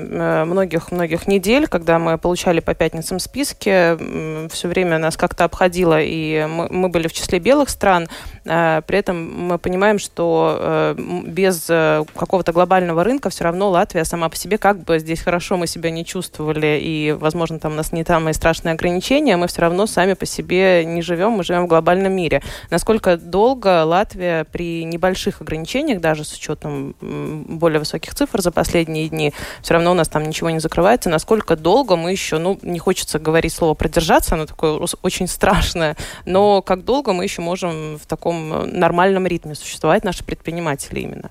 многих-многих 0.45 1.27
недель, 1.27 1.67
когда 1.67 1.99
мы 1.99 2.17
получали 2.17 2.59
по 2.59 2.73
пятницам 2.73 3.19
списки. 3.19 4.47
Все 4.49 4.67
время 4.67 4.97
нас 4.97 5.17
как-то 5.17 5.43
обходило, 5.43 5.99
и 5.99 6.45
мы 6.47 6.89
были 6.89 7.07
в 7.07 7.13
числе 7.13 7.39
белых 7.39 7.69
стран. 7.69 8.07
А, 8.47 8.81
при 8.81 8.99
этом 8.99 9.47
мы 9.47 9.57
понимаем, 9.57 9.99
что 9.99 10.57
э, 10.59 10.95
без 11.27 11.67
э, 11.69 12.03
какого-то 12.15 12.51
глобального 12.51 13.03
рынка 13.03 13.29
все 13.29 13.43
равно 13.43 13.69
Латвия 13.69 14.03
сама 14.03 14.29
по 14.29 14.35
себе, 14.35 14.57
как 14.57 14.83
бы 14.83 14.99
здесь 14.99 15.21
хорошо 15.21 15.57
мы 15.57 15.67
себя 15.67 15.91
не 15.91 16.05
чувствовали, 16.05 16.79
и, 16.81 17.15
возможно, 17.19 17.59
там 17.59 17.73
у 17.73 17.75
нас 17.75 17.91
не 17.91 18.03
самые 18.03 18.33
страшные 18.33 18.73
ограничения, 18.73 19.37
мы 19.37 19.47
все 19.47 19.61
равно 19.61 19.87
сами 19.87 20.13
по 20.13 20.25
себе 20.25 20.83
не 20.85 21.01
живем, 21.01 21.31
мы 21.31 21.43
живем 21.43 21.65
в 21.65 21.67
глобальном 21.67 22.13
мире. 22.13 22.41
Насколько 22.69 23.17
долго 23.17 23.83
Латвия 23.85 24.45
при 24.51 24.83
небольших 24.83 25.41
ограничениях, 25.41 26.01
даже 26.01 26.23
с 26.23 26.33
учетом 26.33 26.50
учетом 26.50 26.94
более 27.00 27.78
высоких 27.78 28.14
цифр 28.14 28.40
за 28.40 28.50
последние 28.50 29.08
дни, 29.08 29.32
все 29.62 29.74
равно 29.74 29.92
у 29.92 29.94
нас 29.94 30.08
там 30.08 30.24
ничего 30.24 30.50
не 30.50 30.60
закрывается. 30.60 31.10
Насколько 31.10 31.56
долго 31.56 31.96
мы 31.96 32.12
еще, 32.12 32.38
ну, 32.38 32.58
не 32.62 32.78
хочется 32.78 33.18
говорить 33.18 33.52
слово 33.52 33.74
продержаться, 33.74 34.34
оно 34.34 34.46
такое 34.46 34.78
очень 35.02 35.28
страшное, 35.28 35.96
но 36.24 36.62
как 36.62 36.84
долго 36.84 37.12
мы 37.12 37.24
еще 37.24 37.42
можем 37.42 37.98
в 37.98 38.06
таком 38.06 38.52
э, 38.52 38.66
нормальном 38.66 39.26
ритме 39.26 39.54
существовать, 39.54 40.04
наши 40.04 40.24
предприниматели 40.24 41.00
именно? 41.00 41.30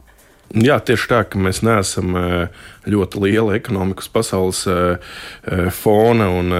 Jā, 0.53 0.77
tieši 0.79 1.07
tā, 1.09 1.19
ka 1.27 1.39
mēs 1.41 1.63
neesam 1.65 2.13
ļoti 2.85 3.21
liela 3.23 3.55
ekonomikas 3.57 4.07
pasaules 4.13 4.61
fona. 5.81 6.29
Un, 6.31 6.53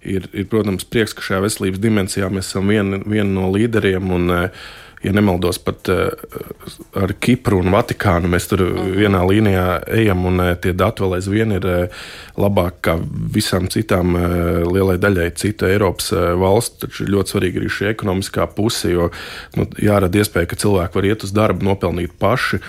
ir, 0.00 0.28
ir, 0.30 0.46
protams, 0.48 0.86
prieks, 0.86 1.16
ka 1.16 1.24
šajā 1.26 1.42
veselības 1.44 1.82
dimensijā 1.82 2.30
mēs 2.32 2.52
esam 2.52 2.70
viena 2.70 3.02
vien 3.02 3.34
no 3.34 3.50
līderiem. 3.52 4.14
Un, 4.14 4.32
ja 5.03 5.11
nemaldos, 5.15 5.59
pat 5.63 5.87
uh, 5.89 6.09
ar 6.99 7.13
Kipru 7.23 7.61
un 7.63 7.71
Vatikānu 7.71 8.29
mēs 8.31 8.49
tur 8.51 8.65
mm. 8.65 8.89
vienā 8.99 9.21
līnijā 9.27 9.65
ejam, 9.95 10.25
un 10.27 10.41
uh, 10.43 10.51
tie 10.59 10.73
dati 10.75 11.03
vēl 11.03 11.15
aizvien 11.19 11.53
ir 11.55 11.67
uh, 11.69 12.01
labāk 12.39 12.81
kā 12.87 12.95
visām 13.35 13.67
citām 13.71 14.15
lielai 14.69 14.95
daļai 15.01 15.27
citu 15.39 15.67
Eiropas 15.67 16.13
valstu. 16.39 16.85
Taču 16.85 17.07
ļoti 17.11 17.33
svarīgi 17.33 17.59
ir 17.59 17.73
šī 17.75 17.89
ekonomiskā 17.91 18.47
puse, 18.55 18.93
jo 18.93 19.09
nu, 19.57 19.67
jārada 19.83 20.21
iespēja, 20.21 20.47
ka 20.51 20.59
cilvēki 20.63 20.99
var 20.99 21.09
iet 21.09 21.25
uz 21.27 21.35
darbu, 21.35 21.67
nopelnīt 21.67 22.15
paši, 22.19 22.61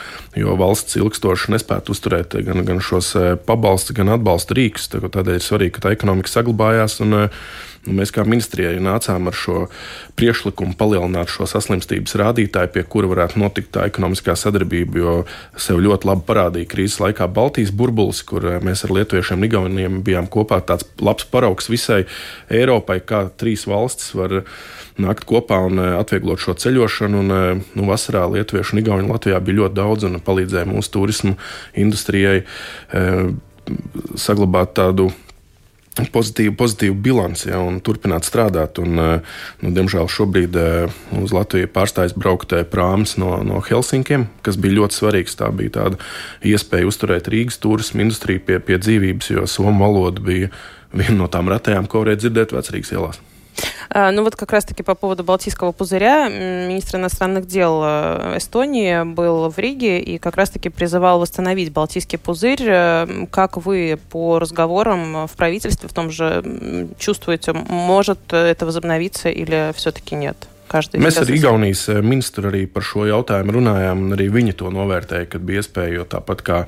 jo 0.43 0.59
valsts 0.59 0.99
ilgstoši 0.99 1.55
nespētu 1.55 1.95
uzturēt 1.95 2.35
gan, 2.47 2.65
gan 2.67 2.83
šos 2.83 3.13
pabalstus, 3.47 3.95
gan 3.99 4.11
atbalsta 4.17 4.59
rīkus. 4.59 4.91
Tādēļ 4.91 5.39
ir 5.39 5.47
svarīgi, 5.47 5.77
ka 5.79 5.87
tā 5.87 5.95
ekonomika 5.95 6.35
saglabājās. 6.35 6.99
Un, 7.07 7.31
Nu, 7.87 7.95
mēs 7.97 8.11
kā 8.13 8.27
ministrijai 8.29 8.77
nācām 8.85 9.31
ar 9.31 9.37
šo 9.37 9.63
priekšlikumu 10.21 10.77
palielināt 10.77 11.31
šo 11.33 11.47
saslimstības 11.49 12.13
rādītāju, 12.21 12.71
pie 12.75 12.85
kura 12.89 13.11
varētu 13.11 13.41
notikt 13.41 13.73
tā 13.75 13.87
ekonomiskā 13.91 14.37
sadarbība, 14.39 15.01
jo 15.01 15.15
sev 15.61 15.81
ļoti 15.85 16.09
labi 16.09 16.27
parādīja 16.29 16.71
krīzes 16.71 17.01
laikā 17.03 17.29
Baltijas 17.35 17.73
burbulis, 17.77 18.23
kur 18.27 18.47
eh, 18.47 18.59
mēs 18.65 18.85
ar 18.87 18.95
lietuviešiem 18.97 19.41
un 19.41 19.49
igauniem 19.49 19.99
bijām 20.07 20.29
kopā 20.31 20.61
tāds 20.67 20.87
labs 21.01 21.27
paraugs 21.33 21.71
visai 21.73 22.03
Eiropai, 22.53 23.01
kā 23.07 23.25
trīs 23.41 23.67
valstis 23.71 24.13
var 24.19 24.43
nākt 25.01 25.27
kopā 25.29 25.63
un 25.69 25.83
eh, 25.83 25.97
atvieglot 26.01 26.43
šo 26.43 26.57
ceļošanu. 26.61 27.25
Un, 27.25 27.37
eh, 27.37 27.65
nu, 27.77 27.89
vasarā 27.91 28.27
Lietuviešu 28.31 28.77
un 28.77 28.85
Igauni 28.85 29.11
Latvijā 29.11 29.41
bija 29.45 29.63
ļoti 29.63 29.81
daudz 29.81 30.09
un 30.09 30.21
palīdzēja 30.25 30.69
mūsu 30.71 30.95
turismu 30.95 31.37
industrijai 31.79 32.45
saglabāt 34.19 34.73
tādu 34.75 35.11
pozitīvu, 35.99 36.55
pozitīvu 36.57 36.95
bilanci 37.03 37.51
ja, 37.51 37.61
un 37.63 37.81
turpināt 37.81 38.25
strādāt. 38.29 38.79
Un, 38.83 38.99
eh, 38.99 39.39
nu, 39.63 39.73
diemžēl 39.75 40.09
šobrīd 40.09 40.57
eh, 40.57 41.01
uz 41.21 41.35
Latviju 41.35 41.71
pārstājas 41.75 42.15
braukt 42.17 42.53
eh, 42.53 42.65
prāms 42.65 43.17
no, 43.19 43.37
no 43.47 43.61
Helsinkiem, 43.61 44.29
kas 44.47 44.57
bija 44.61 44.81
ļoti 44.81 45.01
svarīgs. 45.01 45.39
Tā 45.41 45.51
bija 45.55 45.77
tāda 45.81 46.01
iespēja 46.47 46.89
uzturēt 46.91 47.31
Rīgas 47.33 47.59
turismu 47.63 48.07
industriju 48.07 48.45
pie, 48.47 48.61
pie 48.61 48.79
dzīvības, 48.79 49.33
jo 49.35 49.49
somu 49.51 49.85
valoda 49.85 50.23
bija 50.23 50.53
viena 50.93 51.23
no 51.23 51.31
tām 51.31 51.51
retējām, 51.51 51.91
ko 51.91 52.05
varēja 52.05 52.25
dzirdēt 52.25 52.57
vecrīgas 52.57 52.95
ielās. 52.97 53.21
А, 53.91 54.13
ну 54.13 54.23
вот 54.23 54.37
как 54.37 54.53
раз-таки 54.53 54.83
по 54.83 54.95
поводу 54.95 55.25
Балтийского 55.25 55.73
пузыря 55.73 56.29
министр 56.29 56.99
иностранных 56.99 57.47
дел 57.47 57.81
э, 57.83 58.35
Эстонии 58.37 59.03
был 59.03 59.49
в 59.49 59.59
Риге 59.59 60.01
и 60.01 60.19
как 60.19 60.37
раз-таки 60.37 60.69
призывал 60.69 61.19
восстановить 61.21 61.73
Балтийский 61.73 62.19
пузырь. 62.19 62.63
Э, 62.63 63.27
как 63.31 63.57
вы 63.57 63.99
по 64.11 64.39
разговорам 64.39 65.27
в 65.27 65.33
правительстве 65.33 65.89
в 65.89 65.93
том 65.93 66.11
же 66.11 66.89
чувствуете, 66.99 67.53
может 67.53 68.33
это 68.33 68.65
возобновиться 68.67 69.29
или 69.29 69.73
все-таки 69.75 70.15
нет? 70.15 70.37
Karstīs, 70.71 71.03
Mēs 71.03 71.17
ar 71.19 71.31
Igaunijas 71.35 71.81
eh, 71.91 71.99
ministru 72.05 72.47
arī 72.47 72.61
par 72.71 72.85
šo 72.87 73.03
jautājumu 73.09 73.57
runājām, 73.57 74.05
un 74.05 74.15
arī 74.15 74.29
viņi 74.31 74.55
to 74.61 74.71
novērtēja, 74.71 75.27
kad 75.33 75.43
bija 75.47 75.65
iespēja, 75.65 75.97
jo 75.97 76.05
tāpat 76.13 76.43
kā, 76.47 76.59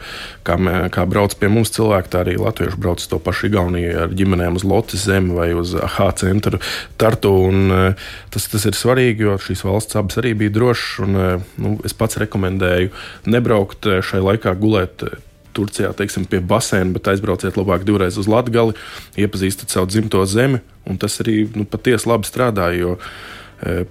kā, 0.46 0.56
mē, 0.58 0.74
kā 0.94 1.04
brauc 1.06 1.36
pie 1.38 1.50
mums 1.52 1.70
cilvēki, 1.76 2.10
tā 2.10 2.24
arī 2.24 2.34
latvieši 2.40 2.80
brauc 2.82 3.04
to 3.06 3.20
pašu 3.22 3.46
Igauniju 3.52 3.92
ar 4.02 4.16
ģimenēm 4.18 4.58
uz 4.58 4.66
Lotas 4.66 5.06
zemi 5.06 5.36
vai 5.36 5.52
uz 5.54 5.76
H 5.78 6.08
centru 6.18 6.58
Tartu, 6.98 7.30
un 7.52 7.76
eh, 7.76 8.08
tas, 8.34 8.48
tas 8.50 8.66
ir 8.66 8.78
svarīgi, 8.78 9.28
jo 9.28 9.36
šīs 9.38 9.62
valsts 9.68 9.98
abas 10.00 10.18
arī 10.18 10.32
bija 10.40 10.56
drošas, 10.56 10.94
un 11.06 11.20
eh, 11.20 11.52
nu, 11.62 11.76
es 11.86 11.94
pats 11.94 12.18
rekomendēju 12.24 12.90
nebraukt 13.30 13.86
šai 14.02 14.24
laikā 14.24 14.56
gulēt 14.58 15.06
Turcijā, 15.52 15.92
teiksim, 15.94 16.24
pie 16.26 16.40
basēna, 16.42 16.94
bet 16.96 17.12
aizbrauciet 17.12 17.58
labāk 17.60 17.84
divreiz 17.86 18.16
uz 18.18 18.26
Latviju, 18.30 18.72
iepazīstat 19.20 19.70
savu 19.70 19.90
dzimto 19.90 20.24
zemi. 20.26 20.62
Un 20.88 20.98
tas 20.98 21.20
arī 21.22 21.44
nu, 21.54 21.66
patiesi 21.68 22.08
labi 22.10 22.26
strādā, 22.26 22.72
jo 22.74 22.96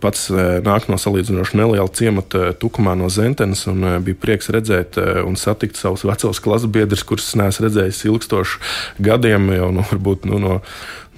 pats 0.03 0.25
eh, 0.33 0.59
nāk 0.65 0.89
no 0.91 0.97
salīdzinoši 0.99 1.55
neliela 1.55 1.87
ciemata 1.95 2.41
eh, 2.49 2.55
Tukumā 2.59 2.95
no 2.99 3.07
Zentenes, 3.11 3.63
un 3.71 3.85
bija 4.03 4.19
prieks 4.19 4.51
redzēt 4.51 4.99
un 5.23 5.37
satikt 5.39 5.79
savus 5.79 6.03
vecos 6.07 6.41
klases 6.43 6.71
biedrus, 6.71 7.05
kurus 7.07 7.29
neesmu 7.39 7.67
redzējis 7.67 8.01
ilgstoši 8.09 8.59
gadiem, 9.03 9.47
jau 9.55 9.69
nu, 9.75 9.85
varbūt 9.87 10.27
nu, 10.27 10.39
no, 10.43 10.57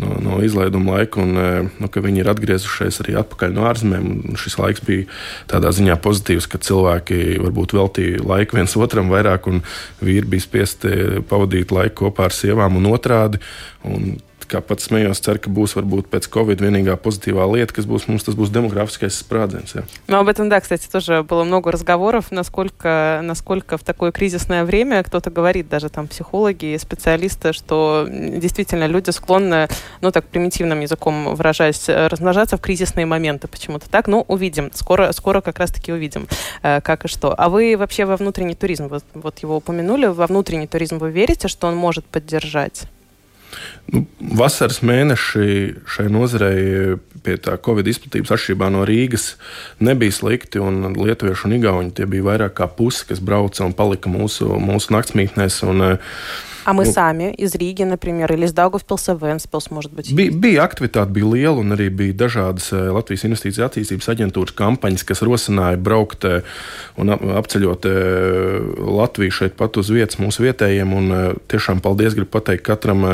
no, 0.02 0.12
no 0.22 0.38
izlaiduma 0.46 1.00
laika, 1.00 1.24
un 1.24 1.34
nu, 1.82 1.90
ka 1.90 2.04
viņi 2.06 2.22
ir 2.22 2.30
atgriezušies 2.34 3.02
arī 3.04 3.18
atpakaļ 3.24 3.56
no 3.56 3.66
ārzemēm. 3.70 4.12
Šis 4.40 4.60
laiks 4.62 4.86
bija 4.86 5.08
tādā 5.50 5.74
ziņā 5.74 5.98
pozitīvs, 6.04 6.50
ka 6.52 6.62
cilvēki 6.62 7.40
varbūt 7.42 7.74
veltīja 7.78 8.28
laiku 8.28 8.60
viens 8.60 8.78
otram 8.78 9.10
vairāk, 9.14 9.50
un 9.50 9.64
vīri 10.04 10.30
bija 10.36 10.46
spiesti 10.46 11.24
pavadīt 11.30 11.74
laiku 11.74 12.04
kopā 12.06 12.30
ar 12.30 12.38
sievām 12.38 12.78
un 12.78 12.92
otrādi. 12.94 13.42
Un 13.90 14.14
kā 14.46 14.62
pats 14.62 14.90
smējos, 14.90 15.22
ceru, 15.24 15.42
ka 15.44 15.52
būs 15.54 15.76
varbūt 15.78 16.10
pēc 16.12 16.30
Covid 16.34 16.62
vienīgā 16.64 16.96
позитивная 16.98 17.50
лет, 17.56 17.72
kas 17.72 17.86
būs 17.90 18.08
mums, 18.08 18.24
tas 18.24 18.36
būs 18.36 18.52
демографский 18.54 19.10
спрадзенс. 19.10 19.76
Ну, 20.08 20.18
об 20.18 20.28
этом, 20.28 20.50
да, 20.50 20.60
кстати, 20.60 20.88
тоже 20.88 21.24
было 21.24 21.44
много 21.44 21.72
разговоров, 21.72 22.32
насколько, 22.32 23.22
насколько 23.24 23.78
в 23.78 23.84
такое 23.84 24.12
кризисное 24.12 24.66
время 24.66 25.04
кто-то 25.04 25.30
говорит, 25.30 25.70
даже 25.70 25.90
там 25.90 26.08
психологи 26.08 26.74
и 26.74 26.78
специалисты, 26.78 27.54
что 27.54 28.08
действительно 28.10 28.88
люди 28.88 29.10
склонны, 29.12 29.68
ну, 30.02 30.12
так 30.12 30.26
примитивным 30.26 30.82
языком 30.82 31.36
выражаясь, 31.36 31.86
размножаться 31.88 32.58
в 32.58 32.62
кризисные 32.62 33.06
моменты 33.06 33.48
почему-то 33.48 33.90
так. 33.90 34.08
Ну, 34.08 34.26
увидим. 34.28 34.72
Скоро, 34.74 35.12
скоро 35.12 35.42
как 35.42 35.60
раз-таки 35.60 35.92
увидим, 35.92 36.28
э, 36.62 36.82
как 36.82 37.06
и 37.06 37.08
что. 37.08 37.34
А 37.38 37.50
вы 37.50 37.76
вообще 37.78 38.06
во 38.06 38.18
внутренний 38.18 38.56
туризм, 38.56 38.88
вот, 38.88 39.04
вот 39.14 39.40
его 39.40 39.58
упомянули, 39.58 40.08
во 40.08 40.28
внутренний 40.28 40.68
туризм 40.68 40.98
вы 40.98 41.12
верите, 41.12 41.48
что 41.48 41.68
он 41.68 41.76
может 41.76 42.06
поддержать? 42.06 42.84
Nu, 43.94 44.06
vasaras 44.40 44.82
mēneši 44.86 45.48
šai 45.90 46.08
nozarei 46.12 46.96
pie 47.24 47.36
tā 47.40 47.58
Covid 47.64 47.88
izplatības 47.88 48.34
atšķirībā 48.36 48.70
no 48.74 48.86
Rīgas 48.88 49.34
nebija 49.84 50.16
slikti. 50.16 50.62
Lietuvieši 50.98 51.48
un 51.48 51.58
Igauni 51.60 52.08
bija 52.10 52.30
vairāk 52.32 52.58
kā 52.60 52.68
pusi, 52.72 53.06
kas 53.10 53.22
brauca 53.24 53.68
un 53.68 53.76
palika 53.78 54.12
mūsu, 54.12 54.50
mūsu 54.60 54.96
naktsmītnēs. 54.96 55.62
Un, 55.70 55.86
uh, 55.94 56.18
А 56.65 56.73
мы 56.73 56.85
ну, 56.85 56.93
сами 56.93 57.33
из 57.33 57.55
Риги, 57.55 57.83
например, 57.83 58.33
или 58.33 58.45
из 58.45 58.53
Daugavpilsa, 58.53 59.19
Ventspils, 59.19 59.69
может 59.71 59.93
быть? 59.93 60.13
Bija, 60.13 60.33
bija 60.33 60.65
aktivitāte, 60.65 61.11
bija 61.11 61.25
liela, 61.25 61.61
un 61.63 61.73
arī 61.73 61.89
bija 61.89 62.17
dažādas 62.27 62.69
Latvijas 62.73 63.25
investīciju 63.25 63.65
attīstības 63.65 64.11
aģentūras 64.13 64.53
kampaņas, 64.59 65.05
kas 65.09 65.25
rosināja 65.25 65.81
braukt 65.81 66.27
un 66.99 67.15
apceļot 67.15 67.89
Latviju 68.85 69.37
šeit 69.39 69.57
pat 69.57 69.81
uz 69.81 69.89
vietas 69.89 70.21
mūsu 70.21 70.45
vietējiem. 70.45 70.93
Un 70.93 71.39
tiešām 71.49 71.81
paldies 71.81 72.19
gribu 72.19 72.35
pateikt 72.37 72.67
katram 72.69 73.07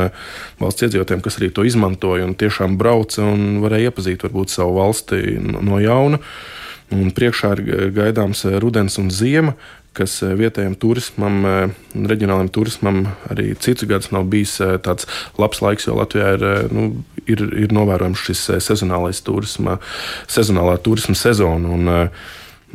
valsts 0.59 0.87
iedzīvotājiem, 0.89 1.23
kas 1.23 1.39
arī 1.39 1.51
to 1.55 1.63
izmantoja 1.63 2.27
un 2.27 2.35
tiešām 2.35 2.75
brauca 2.81 3.23
un 3.23 3.61
varēja 3.63 3.93
iepazīt 3.93 4.27
varbūt 4.27 4.51
savu 4.51 4.75
valsti 4.81 5.39
no 5.39 5.79
jauna. 5.79 6.19
Un 6.93 7.09
priekšā 7.15 7.55
ir 7.55 7.89
gaidāms 7.95 8.43
rudens 8.61 8.99
un 9.01 9.07
ziema, 9.09 9.55
kas 9.96 10.20
eh, 10.24 10.34
vietējiem 10.38 10.76
turismam, 10.80 11.38
eh, 11.46 11.78
reģionālajiem 12.10 12.50
turismam 12.54 13.00
arī 13.32 13.52
citus 13.62 13.88
gadus 13.90 14.10
nav 14.14 14.28
bijis 14.30 14.56
eh, 14.62 14.76
tāds 14.82 15.08
labs 15.40 15.62
laiks, 15.64 15.88
jo 15.88 15.96
Latvijā 15.98 16.34
ir, 16.36 16.44
nu, 16.74 16.90
ir, 17.26 17.42
ir 17.64 17.74
novērojams 17.74 18.26
šis 18.28 18.44
sezonālais 18.68 19.22
turisma, 19.26 19.78
sezonālā 20.30 20.78
turisma 20.84 21.16
sezona. 21.18 21.74
Un, 21.74 21.90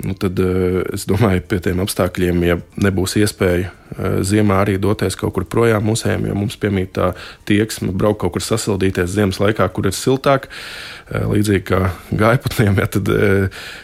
nu, 0.05 0.17
tad 0.19 0.41
es 0.93 1.07
domāju, 1.07 1.45
pie 1.47 1.61
tiem 1.63 1.79
apstākļiem, 1.83 2.43
ja 2.49 2.59
nebūs 2.83 3.15
iespēja 3.21 3.71
ziemā 3.98 4.60
arī 4.62 4.76
doties 4.78 5.16
kaut 5.18 5.34
kur 5.34 5.44
projām 5.50 5.88
musējiem, 5.90 6.28
jo 6.30 6.34
mums 6.38 6.54
piemīt 6.62 6.92
tā 6.94 7.10
tieksme 7.48 7.90
braukt 7.90 8.20
kaut 8.22 8.36
kur 8.36 8.44
sasildīties 8.44 9.10
ziemas 9.10 9.40
laikā, 9.42 9.66
kur 9.74 9.88
ir 9.90 9.96
siltāk. 9.96 10.46
Līdzīgi 11.10 11.64
kā 11.66 11.80
gaiputniem, 12.14 12.76
ja 12.78 12.86
tad 12.86 13.08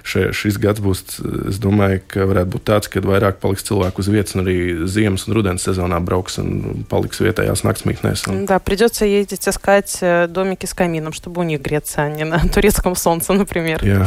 še, 0.06 0.28
šis 0.30 0.60
gads 0.62 0.78
būs, 0.78 1.00
es 1.50 1.58
domāju, 1.58 2.04
ka 2.06 2.22
varētu 2.30 2.52
būt 2.52 2.64
tāds, 2.70 2.86
ka 2.92 3.02
vairāk 3.02 3.40
paliks 3.42 3.66
cilvēku 3.66 4.04
uz 4.04 4.10
vietas, 4.14 4.36
un 4.38 4.44
arī 4.44 4.86
ziemas 4.86 5.26
un 5.26 5.34
rudens 5.34 5.66
сезона 5.66 5.98
брauks 5.98 6.38
un 6.38 6.84
paliks 6.86 7.18
vietējās 7.24 7.64
naktsmītnēs. 7.66 8.28
Un... 8.30 8.46
Да, 8.46 8.60
придется 8.60 9.04
ездить 9.04 9.48
искать 9.48 9.98
домики 10.28 10.66
с 10.66 10.74
камином, 10.74 11.12
чтобы 11.12 11.40
у 11.40 11.44
них 11.44 11.60
греться, 11.62 12.02
а 12.02 12.08
не 12.08 12.22
на 12.22 12.38
турецком 12.46 12.94
солнце, 12.94 13.32
например. 13.32 13.82
Yeah. 13.82 14.06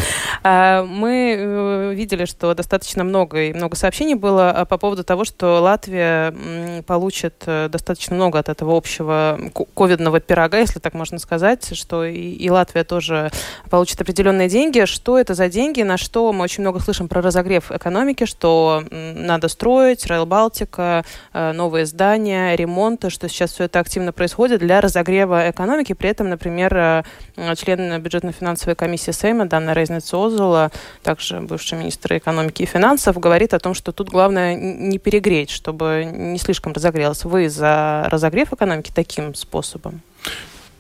Мы 0.86 1.94
видели, 1.94 2.24
что 2.24 2.54
достаточно 2.54 3.04
много 3.04 3.42
и 3.50 3.54
много 3.54 3.76
сообщений 3.76 4.16
было 4.16 4.66
по 4.70 4.78
поводу 4.78 5.04
того, 5.04 5.26
что 5.26 5.60
Латвия 5.60 5.90
Латвия 5.95 6.83
получит 6.83 7.45
э, 7.47 7.69
достаточно 7.69 8.17
много 8.17 8.39
от 8.39 8.49
этого 8.49 8.77
общего 8.77 9.39
ковидного 9.75 10.21
пирога, 10.21 10.59
если 10.59 10.81
так 10.81 10.95
можно 10.95 11.19
сказать, 11.19 11.77
что 11.77 12.05
и, 12.05 12.33
и 12.33 12.51
Латвия 12.51 12.85
тоже 12.85 13.31
получит 13.71 14.01
определенные 14.01 14.49
деньги. 14.49 14.85
Что 14.87 15.19
это 15.19 15.35
за 15.35 15.49
деньги? 15.49 15.83
На 15.83 15.97
что 15.97 16.33
мы 16.33 16.43
очень 16.43 16.63
много 16.63 16.81
слышим 16.81 17.09
про 17.09 17.23
разогрев 17.23 17.71
экономики, 17.71 18.25
что 18.25 18.83
надо 18.91 19.49
строить, 19.49 20.05
Rail 20.07 20.27
Балтика, 20.27 21.05
э, 21.33 21.53
новые 21.53 21.87
здания, 21.87 22.57
ремонты, 22.57 23.11
что 23.11 23.29
сейчас 23.29 23.53
все 23.53 23.65
это 23.65 23.79
активно 23.79 24.13
происходит 24.13 24.61
для 24.61 24.81
разогрева 24.81 25.51
экономики. 25.51 25.93
При 25.93 26.11
этом, 26.11 26.29
например, 26.29 26.77
э, 26.77 27.03
член 27.57 28.03
бюджетно-финансовой 28.03 28.75
комиссии 28.75 29.13
Сейма 29.13 29.47
Дана 29.47 29.75
Рейзнец 29.75 30.13
Озула, 30.13 30.73
также 31.03 31.41
бывший 31.41 31.79
министр 31.79 32.17
экономики 32.17 32.63
и 32.63 32.67
финансов, 32.67 33.19
говорит 33.19 33.55
о 33.55 33.61
том, 33.61 33.75
что 33.75 33.93
тут 33.93 34.09
главное 34.09 34.55
не 34.55 34.99
перегреть, 34.99 35.51
чтобы 35.74 36.12
не 36.14 36.40
слишком 36.40 36.74
разогрелась. 36.74 37.26
Вы 37.26 37.50
за 37.50 38.08
разогрев 38.10 38.54
экономики 38.54 38.92
таким 38.94 39.36
способом? 39.36 40.02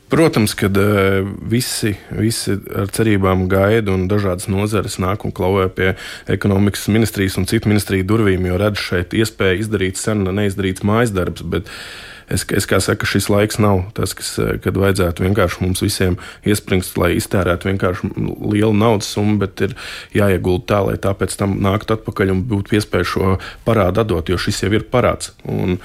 Protams, 0.09 0.55
ka 0.57 0.65
uh, 0.65 1.21
visi, 1.45 1.93
visi 2.09 2.55
ar 2.73 2.89
cerībām 2.89 3.45
gaida 3.45 3.93
un 3.93 4.07
dažādas 4.09 4.47
nozares 4.49 4.97
nāk 4.97 5.21
un 5.21 5.29
klauvē 5.29 5.67
pie 5.69 5.91
ekonomikas 6.25 6.87
ministrijas 6.89 7.37
un 7.37 7.45
citu 7.45 7.69
ministriju 7.69 8.07
durvīm, 8.09 8.47
jo 8.49 8.57
redz 8.57 8.81
šeit 8.81 9.13
iespēju 9.13 9.61
izdarīt 9.61 10.01
sen 10.01 10.25
neizdarīts 10.25 10.81
mājas 10.81 11.13
darbs. 11.13 11.45
Bet, 11.45 11.69
uh, 11.69 12.09
es, 12.28 12.44
es 12.56 12.66
kā 12.68 12.80
saku, 12.82 13.06
šis 13.08 13.28
laiks 13.32 13.58
nav 13.62 13.84
tas, 13.96 14.14
kas, 14.16 14.34
eh, 14.38 14.56
kad 14.62 14.76
vajadzētu 14.80 15.24
vienkārši 15.26 15.62
mums 15.64 15.82
visiem 15.84 16.16
iespringst, 16.46 16.96
lai 17.00 17.14
iztērētu 17.18 17.70
vienkārši 17.70 18.10
lielu 18.52 18.72
naudas 18.76 19.10
summu, 19.14 19.38
bet 19.42 19.60
ir 19.64 19.74
jāiegulda 20.16 20.66
tā, 20.70 20.80
lai 20.88 20.96
tā 21.00 21.14
pēc 21.18 21.36
tam 21.40 21.58
nāktu 21.64 21.96
atpakaļ 21.98 22.34
un 22.34 22.42
būtu 22.48 22.78
iespēja 22.78 23.08
šo 23.14 23.34
parādu 23.66 24.04
atdot, 24.04 24.30
jo 24.30 24.38
šis 24.40 24.64
jau 24.64 24.72
ir 24.74 24.86
parāds. 24.90 25.32
Un 25.48 25.78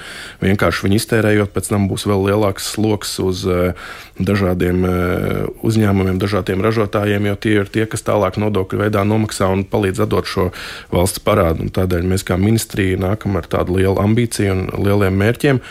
vienkārši 0.43 0.87
viņu 0.87 0.99
iztērējot, 1.01 1.53
pēc 1.55 1.71
tam 1.73 1.89
būs 1.91 2.07
vēl 2.09 2.29
lielāks 2.29 2.71
sloks 2.75 3.17
uz 3.23 3.45
eh, 3.49 3.87
dažādiem 4.19 4.83
eh, 4.85 5.45
uzņēmumiem, 5.65 6.19
dažādiem 6.21 6.63
ražotājiem, 6.65 7.29
jo 7.31 7.39
tie 7.39 7.55
ir 7.61 7.71
tie, 7.71 7.85
kas 7.89 8.05
tālāk 8.07 8.39
nodokļu 8.41 8.83
veidā 8.85 9.05
nomaksā 9.07 9.49
un 9.51 9.65
palīdz 9.67 10.05
atdot 10.05 10.29
šo 10.29 10.49
valsts 10.93 11.23
parādu. 11.23 11.65
Un 11.65 11.73
tādēļ 11.75 12.05
mēs 12.09 12.25
kā 12.27 12.37
ministrija 12.39 12.99
nākam 12.99 13.39
ar 13.39 13.47
tādu 13.49 13.79
lielu 13.79 13.99
ambīciju 14.01 14.55
un 14.55 14.67
lieliem 14.85 15.17
mērķiem 15.19 15.63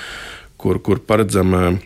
kur, 0.58 0.80
kur 0.84 1.00
paredzam 1.06 1.54
eh, 1.58 1.78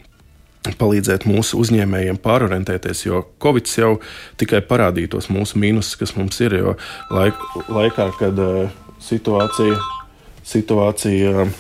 palīdzēt 0.79 1.27
mūsu 1.27 1.61
uzņēmējiem 1.63 2.21
pārorientēties, 2.23 3.07
jo 3.07 3.25
Covid 3.43 3.71
jau 3.79 3.97
tikai 4.41 4.63
parādīja 4.67 5.17
tos 5.17 5.31
mūsu 5.33 5.59
mīnusus, 5.63 5.99
kas 6.01 6.15
mums 6.19 6.39
ir. 6.45 6.55
Jo 6.61 6.77
laik, 7.11 7.39
laikā, 7.67 8.09
kad 8.21 8.39
uh, 8.39 8.71
situācija 9.03 10.02
situācija 10.47 11.45
eh, 11.47 11.53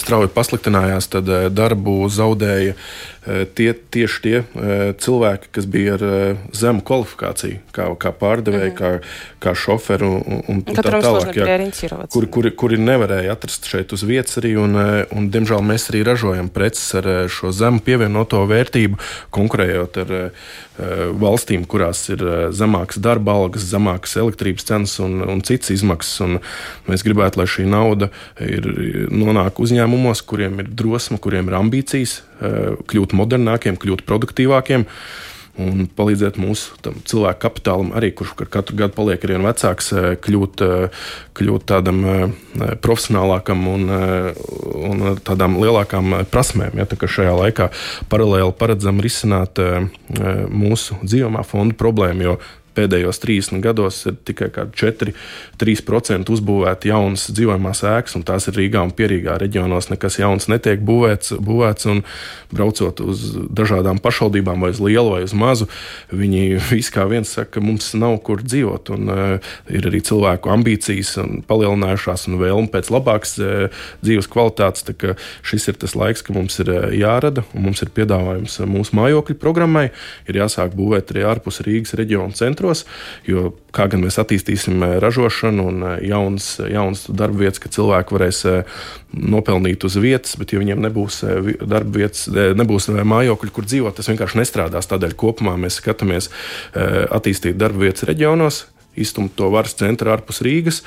strauji 0.00 0.32
pasliktinājās, 0.34 1.10
tad 1.12 1.30
darbu 1.54 2.04
zaudēja 2.12 2.74
tie, 3.58 3.72
tieši 3.74 4.20
tie 4.22 4.40
cilvēki, 5.02 5.48
kas 5.56 5.64
bija 5.66 5.96
ar 5.96 6.02
zemu 6.54 6.84
kvalifikāciju, 6.86 7.56
kā, 7.74 7.88
kā 7.98 8.12
pārdevēji, 8.14 8.70
mm. 8.70 8.76
kā, 8.78 8.90
kā 9.42 9.54
šoferi 9.58 10.06
un, 10.06 10.44
un 10.46 10.60
tā 10.68 10.84
tālāk. 10.86 11.32
Jā, 11.34 11.56
kuri, 12.12 12.30
kuri, 12.30 12.52
kuri 12.54 12.78
nevarēja 12.78 13.34
atrast 13.34 13.66
šeit 13.66 13.90
uz 13.96 14.04
vietas 14.06 14.38
arī, 14.38 14.54
un, 14.62 14.78
un 14.78 15.26
diemžēl 15.34 15.66
mēs 15.66 15.88
arī 15.90 16.04
ražojam 16.06 16.52
preces 16.54 16.86
ar 17.00 17.10
šo 17.32 17.50
zemu 17.50 17.82
pievienoto 17.86 18.44
vērtību, 18.46 19.02
konkurējot 19.34 20.00
ar 20.04 20.14
valstīm, 20.76 21.64
kurās 21.68 22.02
ir 22.12 22.22
zemākas 22.54 23.00
darba 23.02 23.36
algas, 23.38 23.64
zemākas 23.70 24.16
elektrības 24.20 24.66
cenas 24.68 24.96
un, 25.02 25.20
un 25.24 25.40
citas 25.46 25.72
izmaksas. 25.72 26.20
Un 26.26 26.38
mēs 26.90 27.04
gribētu, 27.06 27.40
lai 27.40 27.48
šī 27.50 27.66
nauda 27.70 28.10
ir, 28.42 28.68
nonāk 29.12 29.60
uzņēmumos, 29.62 30.24
kuriem 30.28 30.60
ir 30.62 30.72
drosme, 30.76 31.20
kuriem 31.22 31.48
ir 31.50 31.58
ambīcijas 31.60 32.18
kļūt 32.90 33.16
modernākiem, 33.16 33.80
kļūt 33.80 34.04
produktīvākiem. 34.08 34.86
Un 35.62 35.86
palīdzēt 35.96 36.36
mūsu 36.40 36.76
cilvēku 37.08 37.40
kapitālam, 37.46 37.92
arī 37.96 38.10
kurš 38.16 38.34
katru 38.52 38.76
gadu 38.76 38.92
paliek 38.96 39.22
ar 39.24 39.32
vien 39.32 39.46
vecāks, 39.46 39.88
kļūt, 40.26 40.64
kļūt 41.38 41.64
tādam 41.70 42.02
profesionālākam 42.84 43.64
un, 43.72 43.86
un 44.90 45.06
tādām 45.24 45.56
lielākām 45.62 46.18
prasmēm. 46.32 46.76
Ja, 46.76 46.84
tā 46.90 47.00
šajā 47.00 47.32
laikā 47.40 47.70
paralēli 48.12 48.52
paredzam 48.60 49.00
risināt 49.00 49.62
mūsu 50.52 51.00
dzīvojamā 51.02 51.46
fonda 51.48 51.78
problēmu, 51.80 52.28
jo 52.28 52.38
pēdējos 52.76 53.20
30 53.22 53.62
gados 53.64 54.02
ir 54.10 54.16
tikai 54.28 54.50
4-3% 54.76 56.32
uzbūvēti 56.32 56.90
jaunas 56.92 57.26
dzīvojamās 57.32 57.82
ēkas, 57.88 58.16
un 58.18 58.24
tās 58.26 58.48
ir 58.50 58.58
Rīgā 58.60 58.82
un 58.84 58.92
Pierīgā 58.96 59.38
reģionos. 59.40 59.90
Nekas 59.92 60.18
jauns 60.20 60.48
netiek 60.52 60.82
būvēts, 60.86 61.36
būvēts 61.42 61.88
un 61.92 62.02
braucot 62.52 63.00
uz 63.04 63.24
dažādām 63.56 64.00
pašvaldībām, 64.02 64.62
vai 64.64 64.72
uz 64.74 64.82
lielu 64.82 65.14
vai 65.16 65.22
uz 65.26 65.34
mazu, 65.36 65.68
viņi 66.12 66.60
visi 66.72 66.94
kā 66.94 67.06
viens 67.10 67.32
saka, 67.36 67.56
ka 67.56 67.64
mums 67.64 67.92
nav 67.98 68.18
kur 68.26 68.44
dzīvot. 68.44 68.92
Un, 68.96 69.12
uh, 69.12 69.52
ir 69.72 69.88
arī 69.88 70.02
cilvēku 70.04 70.52
ambīcijas 70.52 71.16
palielinājušās 71.48 72.28
un 72.30 72.40
vēlme 72.42 72.72
pēc 72.72 72.92
labākas 72.94 73.36
uh, 73.40 73.84
dzīves 74.04 74.30
kvalitātes. 74.32 74.84
Šis 75.46 75.70
ir 75.70 75.80
tas 75.80 75.96
laiks, 75.98 76.24
ka 76.26 76.34
mums 76.36 76.58
ir 76.62 76.70
uh, 76.72 76.88
jārada 76.94 77.46
un 77.56 77.68
mums 77.68 77.82
ir 77.84 77.92
piedāvājums 77.96 78.60
mūsu 78.68 78.96
mājokļu 78.98 79.38
programmai. 79.40 79.88
Ir 80.30 80.40
jāsāk 80.42 80.76
būvēt 80.76 81.12
arī 81.14 81.26
ārpus 81.28 81.62
Rīgas 81.66 81.96
reģiona 81.98 82.36
centra 82.36 82.65
centros, 82.66 82.84
jo 83.26 83.52
kā 83.72 83.86
gan 83.90 84.02
mēs 84.04 84.18
attīstīsim 84.18 84.82
eh, 84.82 84.98
ražošanu 85.02 85.66
un 85.70 85.82
eh, 85.84 85.96
jaunas, 86.08 86.58
jaunas 86.60 87.06
darba 87.08 87.44
vietas, 87.44 87.60
ka 87.60 87.68
cilvēki 87.68 88.16
varēs 88.16 88.44
eh, 88.46 88.78
nopelnīt 89.12 89.84
uz 89.84 89.96
vietas, 89.96 90.36
bet 90.36 90.52
ja 90.52 90.60
viņiem 90.60 90.82
nebūs 90.82 91.22
darba 91.62 91.98
vietas, 91.98 92.26
nebūs 92.28 92.90
mājokļi, 92.90 93.52
kur 93.52 93.64
dzīvot, 93.66 93.96
tas 93.96 94.08
vienkārši 94.10 94.40
nestrādās. 94.40 94.88
Tādēļ 94.90 95.14
kopumā 95.16 95.56
mēs 95.56 95.78
skatāmies 95.80 96.28
attīstīt 96.74 97.56
darba 97.56 97.86
vietas 97.86 98.04
reģionos, 98.08 98.66
iztumt 98.96 99.34
to 99.36 99.48
varas 99.52 99.76
centru 99.78 100.10
ārpus 100.12 100.42
Rīgas 100.44 100.82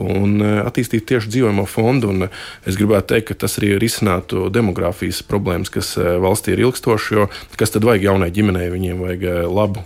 un 0.00 0.38
e, 0.42 0.50
attīstīt 0.62 1.06
tieši 1.08 1.30
dzīvojamo 1.32 1.64
fondu. 1.70 2.10
Un 2.12 2.26
e, 2.26 2.30
es 2.68 2.78
gribētu 2.78 3.14
teikt, 3.14 3.30
ka 3.30 3.38
tas 3.44 3.58
arī 3.60 3.74
risinātu 3.80 4.48
demogrāfijas 4.52 5.22
problēmas, 5.28 5.72
kas 5.72 5.94
e, 5.96 6.06
valstī 6.22 6.56
ir 6.56 6.64
ilgstošas. 6.66 7.12
Jo 7.12 7.28
kas 7.60 7.74
tad 7.74 7.86
vajag 7.86 8.08
jaunai 8.10 8.30
ģimenei? 8.34 8.68
Viņiem 8.72 9.02
vajag 9.02 9.26
labu 9.52 9.82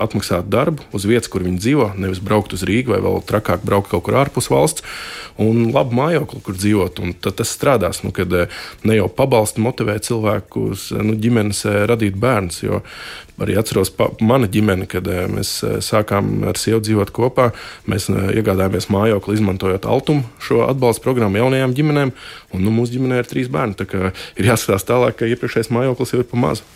atmaksātu 0.00 0.50
darbu 0.52 0.86
uz 0.96 1.06
vietas, 1.08 1.30
kur 1.32 1.44
viņi 1.44 1.60
dzīvo, 1.60 1.88
nevis 2.00 2.22
braukt 2.24 2.54
uz 2.56 2.64
Rīgu 2.66 2.94
vai 2.94 3.00
vēl 3.04 3.20
trakāk 3.28 3.64
braukt 3.66 3.90
kaut 3.92 4.06
kur 4.06 4.18
ārpus 4.20 4.50
valsts, 4.52 4.84
un 5.40 5.70
labu 5.74 5.96
mājokli, 5.98 6.42
kur 6.44 6.56
dzīvot. 6.58 7.00
Un 7.04 7.14
tad 7.16 7.38
tas 7.40 7.52
strādās, 7.52 8.02
nu, 8.04 8.12
kad 8.16 8.30
ne 8.30 8.96
jau 8.96 9.08
pabalsti 9.12 9.62
motivē 9.64 9.98
cilvēkus, 10.04 10.90
nu, 11.00 11.16
ģimenes 11.20 11.64
radīt 11.90 12.18
bērns. 12.20 12.62
Jo 12.64 12.82
arī 13.40 13.56
atceros 13.60 13.92
pa, 13.94 14.10
mana 14.20 14.48
ģimene, 14.50 14.88
kad 14.90 15.06
mēs 15.32 15.52
sākām 15.84 16.44
ar 16.50 16.60
sievu 16.60 16.82
dzīvot 16.84 17.12
kopā. 17.16 17.50
Mēs 17.90 18.10
uh, 18.12 18.28
iegādājāmies 18.36 18.90
mājokli, 18.92 19.38
izmantojot 19.38 19.88
Altumu 19.88 20.26
šo 20.42 20.64
atbalstu 20.68 21.04
programmu 21.06 21.40
jaunajām 21.40 21.74
ģimenēm. 21.76 22.14
Un, 22.50 22.64
nu, 22.66 22.74
mūsu 22.74 22.96
ģimenē 22.96 23.22
ir 23.22 23.30
trīs 23.30 23.50
bērni. 23.52 23.76
Ir 24.40 24.50
jāskatās 24.52 24.86
tālāk, 24.88 25.20
ka 25.20 25.28
iepriekšējais 25.30 25.72
mājoklis 25.74 26.14
jau 26.14 26.22
ir 26.24 26.30
pa 26.30 26.40
mazu. 26.40 26.66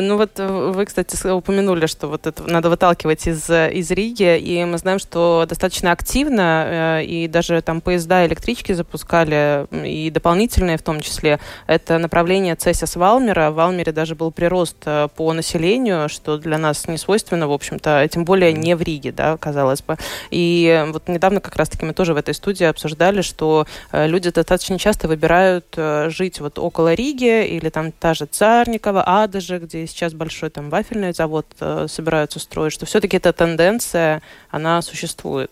Ну 0.00 0.16
вот 0.16 0.38
вы, 0.38 0.86
кстати, 0.86 1.26
упомянули, 1.28 1.84
что 1.84 2.08
вот 2.08 2.26
это 2.26 2.44
надо 2.44 2.70
выталкивать 2.70 3.26
из, 3.26 3.50
из 3.50 3.90
Риги, 3.90 4.38
и 4.38 4.64
мы 4.64 4.78
знаем, 4.78 4.98
что 4.98 5.44
достаточно 5.46 5.92
активно, 5.92 7.02
и 7.04 7.28
даже 7.28 7.60
там 7.60 7.82
поезда, 7.82 8.24
электрички 8.24 8.72
запускали, 8.72 9.66
и 9.86 10.08
дополнительные 10.08 10.78
в 10.78 10.82
том 10.82 11.00
числе, 11.00 11.40
это 11.66 11.98
направление 11.98 12.54
Цесис 12.54 12.96
Валмера. 12.96 13.50
В 13.50 13.56
Валмере 13.56 13.92
даже 13.92 14.14
был 14.14 14.30
прирост 14.32 14.76
по 15.16 15.32
населению, 15.34 15.83
что 16.08 16.38
для 16.38 16.58
нас 16.58 16.88
не 16.88 16.98
свойственно, 16.98 17.48
в 17.48 17.52
общем-то, 17.52 18.08
тем 18.10 18.24
более 18.24 18.52
не 18.52 18.76
в 18.76 18.82
Риге, 18.82 19.12
да, 19.12 19.36
казалось 19.36 19.82
бы. 19.82 19.96
И 20.30 20.84
вот 20.88 21.08
недавно 21.08 21.40
как 21.40 21.56
раз-таки 21.56 21.84
мы 21.84 21.92
тоже 21.92 22.14
в 22.14 22.16
этой 22.16 22.34
студии 22.34 22.64
обсуждали, 22.64 23.22
что 23.22 23.66
э, 23.92 24.06
люди 24.06 24.30
достаточно 24.30 24.78
часто 24.78 25.08
выбирают 25.08 25.66
э, 25.76 26.10
жить 26.10 26.40
вот 26.40 26.58
около 26.58 26.94
Риги 26.94 27.46
или 27.46 27.68
там 27.68 27.92
та 27.92 28.14
же 28.14 28.26
Царникова, 28.26 29.22
Адыжа, 29.22 29.58
где 29.58 29.86
сейчас 29.86 30.12
большой 30.14 30.50
там 30.50 30.70
вафельный 30.70 31.12
завод 31.12 31.46
э, 31.60 31.86
собираются 31.88 32.38
строить, 32.38 32.72
что 32.72 32.86
все-таки 32.86 33.16
эта 33.16 33.32
тенденция, 33.32 34.22
она 34.50 34.82
существует. 34.82 35.50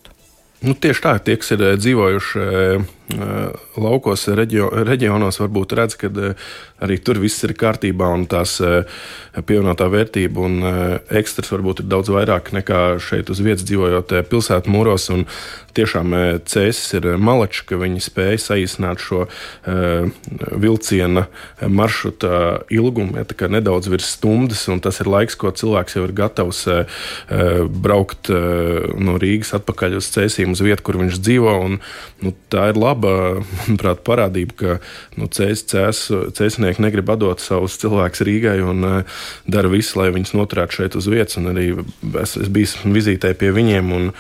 Nu, 0.63 0.77
tieši 0.79 1.03
tā, 1.03 1.13
tie, 1.19 1.35
kas 1.43 1.51
ir 1.57 1.63
dzīvojuši 1.75 2.43
laukos, 3.77 4.27
reģio, 4.37 4.69
reģionos, 4.87 5.41
varbūt 5.43 5.75
redz, 5.79 5.97
ka 6.01 6.11
arī 6.83 6.99
tur 7.05 7.21
viss 7.23 7.45
ir 7.47 7.55
kārtībā 7.59 8.09
un 8.15 8.27
tās 8.31 8.59
pievienotā 9.37 9.89
vērtība 9.93 10.47
un 10.47 10.57
ekstras 11.13 11.53
varbūt 11.53 11.83
ir 11.83 11.91
daudz 11.93 12.13
vairāk 12.13 12.53
nekā 12.57 12.83
šeit 13.03 13.31
uz 13.33 13.43
vietas 13.45 13.67
dzīvojot 13.69 14.15
pilsētu 14.31 14.73
mūros. 14.73 15.11
Tiešām 15.73 16.13
cēsis 16.45 16.99
ir 16.99 17.07
malačs, 17.17 17.63
ka 17.65 17.79
viņi 17.81 18.03
spēja 18.05 18.41
saīsināt 18.43 19.01
šo 19.01 19.25
vilciena 20.61 21.25
maršruta 21.65 22.63
ilgumu, 22.73 23.17
ja, 23.17 23.49
nedaudz 23.53 23.89
virs 23.93 24.11
stundas, 24.19 24.67
un 24.69 24.83
tas 24.85 25.01
ir 25.01 25.09
laiks, 25.09 25.39
ko 25.41 25.51
cilvēks 25.51 25.97
jau 25.97 26.05
ir 26.07 26.15
gatavs 26.17 26.67
braukt 27.83 28.29
no 28.29 29.17
Rīgas 29.23 29.55
atpakaļ 29.59 29.99
uz 30.01 30.11
cēsīm, 30.13 30.53
uz 30.53 30.63
vietu, 30.65 30.85
kur 30.87 31.01
viņš 31.01 31.19
dzīvo. 31.23 31.57
Un, 31.67 31.79
nu, 32.23 32.35
tā 32.53 32.69
ir 32.73 32.81
laba, 32.81 33.02
manuprāt, 33.03 34.05
parādība, 34.07 34.57
ka 34.59 34.77
nu, 35.21 35.29
cēsnieki 35.33 36.85
negrib 36.85 37.11
atdot 37.15 37.43
savus 37.43 37.79
cilvēkus 37.83 38.25
Rīgai 38.29 38.59
un 38.65 38.87
uh, 38.87 39.19
dara 39.51 39.73
visu, 39.73 39.99
lai 40.01 40.13
viņus 40.15 40.37
noturētu 40.39 40.81
šeit 40.81 40.97
uz 40.99 41.11
vietas. 41.11 41.41
Arī 41.43 41.73
es, 42.23 42.39
es 42.39 42.49
biju 42.53 42.95
vizītē 42.95 43.35
pie 43.39 43.53
viņiem. 43.55 43.93
Un, 43.99 44.11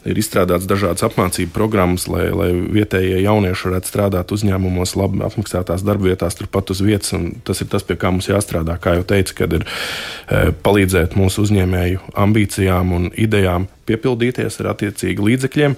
Ir 0.00 0.16
izstrādāts 0.16 0.64
dažādas 0.64 1.04
apmācību 1.04 1.52
programmas, 1.52 2.06
lai, 2.08 2.30
lai 2.32 2.48
vietējie 2.72 3.18
jaunieši 3.20 3.66
varētu 3.68 3.90
strādāt 3.90 4.30
uzņēmumos, 4.32 4.94
labi 4.96 5.20
apmaksātās 5.26 5.84
darbvietās, 5.84 6.38
turpat 6.38 6.72
uz 6.72 6.80
vietas. 6.80 7.12
Tas 7.44 7.60
ir 7.60 7.68
tas, 7.68 7.84
pie 7.84 7.98
kā 8.00 8.08
mums 8.08 8.30
jāstrādā. 8.30 8.78
Kā 8.80 8.96
jau 8.96 9.04
teicu, 9.12 9.36
kad 9.42 9.58
ir 9.58 9.66
e, 9.66 10.54
palīdzēt 10.64 11.18
mūsu 11.20 11.44
uzņēmēju 11.44 12.14
ambīcijām 12.24 12.96
un 12.96 13.10
idejām 13.12 13.68
piepildīties 13.90 14.56
ar 14.62 14.72
attiecīgiem 14.72 15.28
līdzekļiem 15.28 15.76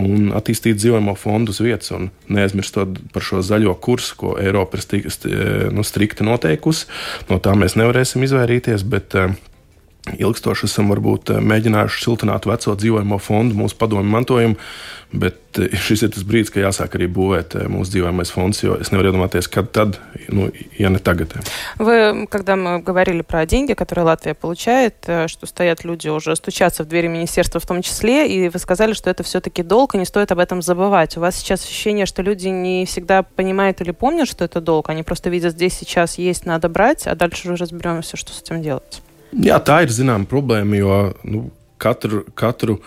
un 0.00 0.30
attīstīt 0.36 0.78
dzīvojamo 0.80 1.16
fondu 1.18 1.54
uz 1.54 1.60
vietas. 1.64 1.92
Neaizmirstot 2.28 3.00
par 3.14 3.24
šo 3.24 3.42
zaļo 3.46 3.74
kursu, 3.82 4.16
ko 4.20 4.36
Eiropa 4.40 4.78
ir 4.78 5.72
nu, 5.74 5.84
strikti 5.86 6.26
noteikusi. 6.26 6.88
No 7.30 7.40
tā 7.42 7.56
mēs 7.58 7.78
nevarēsim 7.80 8.24
izvairīties. 8.26 8.84
Bet, 8.92 9.16
ilgstoši 10.14 10.68
esam 10.68 10.92
varbūt 10.92 11.34
mēģinājuši 11.42 12.04
siltināt 12.04 12.46
veco 12.46 12.76
dzīvojamo 12.78 13.18
fondu, 13.22 13.58
mūsu 13.58 13.78
padomu 13.80 14.06
mantojumu, 14.10 14.58
Bet 15.12 15.58
eh, 15.58 15.70
šis 15.78 16.02
ir 16.02 16.10
tas 16.14 16.24
brīdis, 16.26 16.50
kad 16.50 16.64
jāsāk 16.64 16.96
arī 16.98 17.06
būvēt 17.10 17.54
eh, 17.54 17.68
mūsu 17.70 17.94
dzīvojamais 17.94 18.32
фонд, 18.34 18.58
jo 18.58 18.74
es 18.80 18.90
nevaru 18.90 19.12
iedomāties, 19.12 19.46
kad 19.52 19.70
tad, 19.70 20.00
ну, 20.28 20.50
я 20.78 20.90
не 20.90 20.98
tagad. 20.98 21.30
Вы, 21.78 22.26
когда 22.26 22.56
мы 22.56 22.80
говорили 22.80 23.22
про 23.22 23.46
деньги, 23.46 23.74
которые 23.74 24.04
Латвия 24.04 24.34
получает, 24.34 24.94
э, 25.06 25.28
что 25.28 25.46
стоят 25.46 25.84
люди 25.84 26.08
уже 26.08 26.34
стучатся 26.34 26.82
в 26.82 26.88
двери 26.88 27.06
министерства 27.06 27.60
в 27.60 27.66
том 27.66 27.82
числе, 27.82 28.26
и 28.28 28.48
вы 28.48 28.58
сказали, 28.58 28.94
что 28.94 29.08
это 29.08 29.22
все-таки 29.22 29.62
долг, 29.62 29.94
и 29.94 29.98
не 29.98 30.06
стоит 30.06 30.32
об 30.32 30.40
этом 30.40 30.60
забывать. 30.60 31.16
У 31.16 31.20
вас 31.20 31.36
сейчас 31.36 31.64
ощущение, 31.64 32.06
что 32.06 32.22
люди 32.22 32.48
не 32.48 32.84
всегда 32.84 33.22
понимают 33.22 33.80
или 33.80 33.92
помнят, 33.92 34.28
что 34.28 34.44
это 34.44 34.60
долг, 34.60 34.90
они 34.90 35.04
просто 35.04 35.30
видят, 35.30 35.52
здесь 35.52 35.74
сейчас 35.74 36.18
есть, 36.18 36.46
надо 36.46 36.68
брать, 36.68 37.06
а 37.06 37.14
дальше 37.14 37.48
уже 37.48 37.62
разберемся, 37.62 38.16
что 38.16 38.32
с 38.32 38.42
этим 38.42 38.60
делать. 38.60 39.02
Jā, 39.34 39.58
tā 39.64 39.80
ir 39.84 39.92
zināma 39.94 40.28
problēma, 40.30 40.78
jo 40.78 40.98
nu, 41.26 41.42
katru, 41.82 42.24
katru 42.38 42.78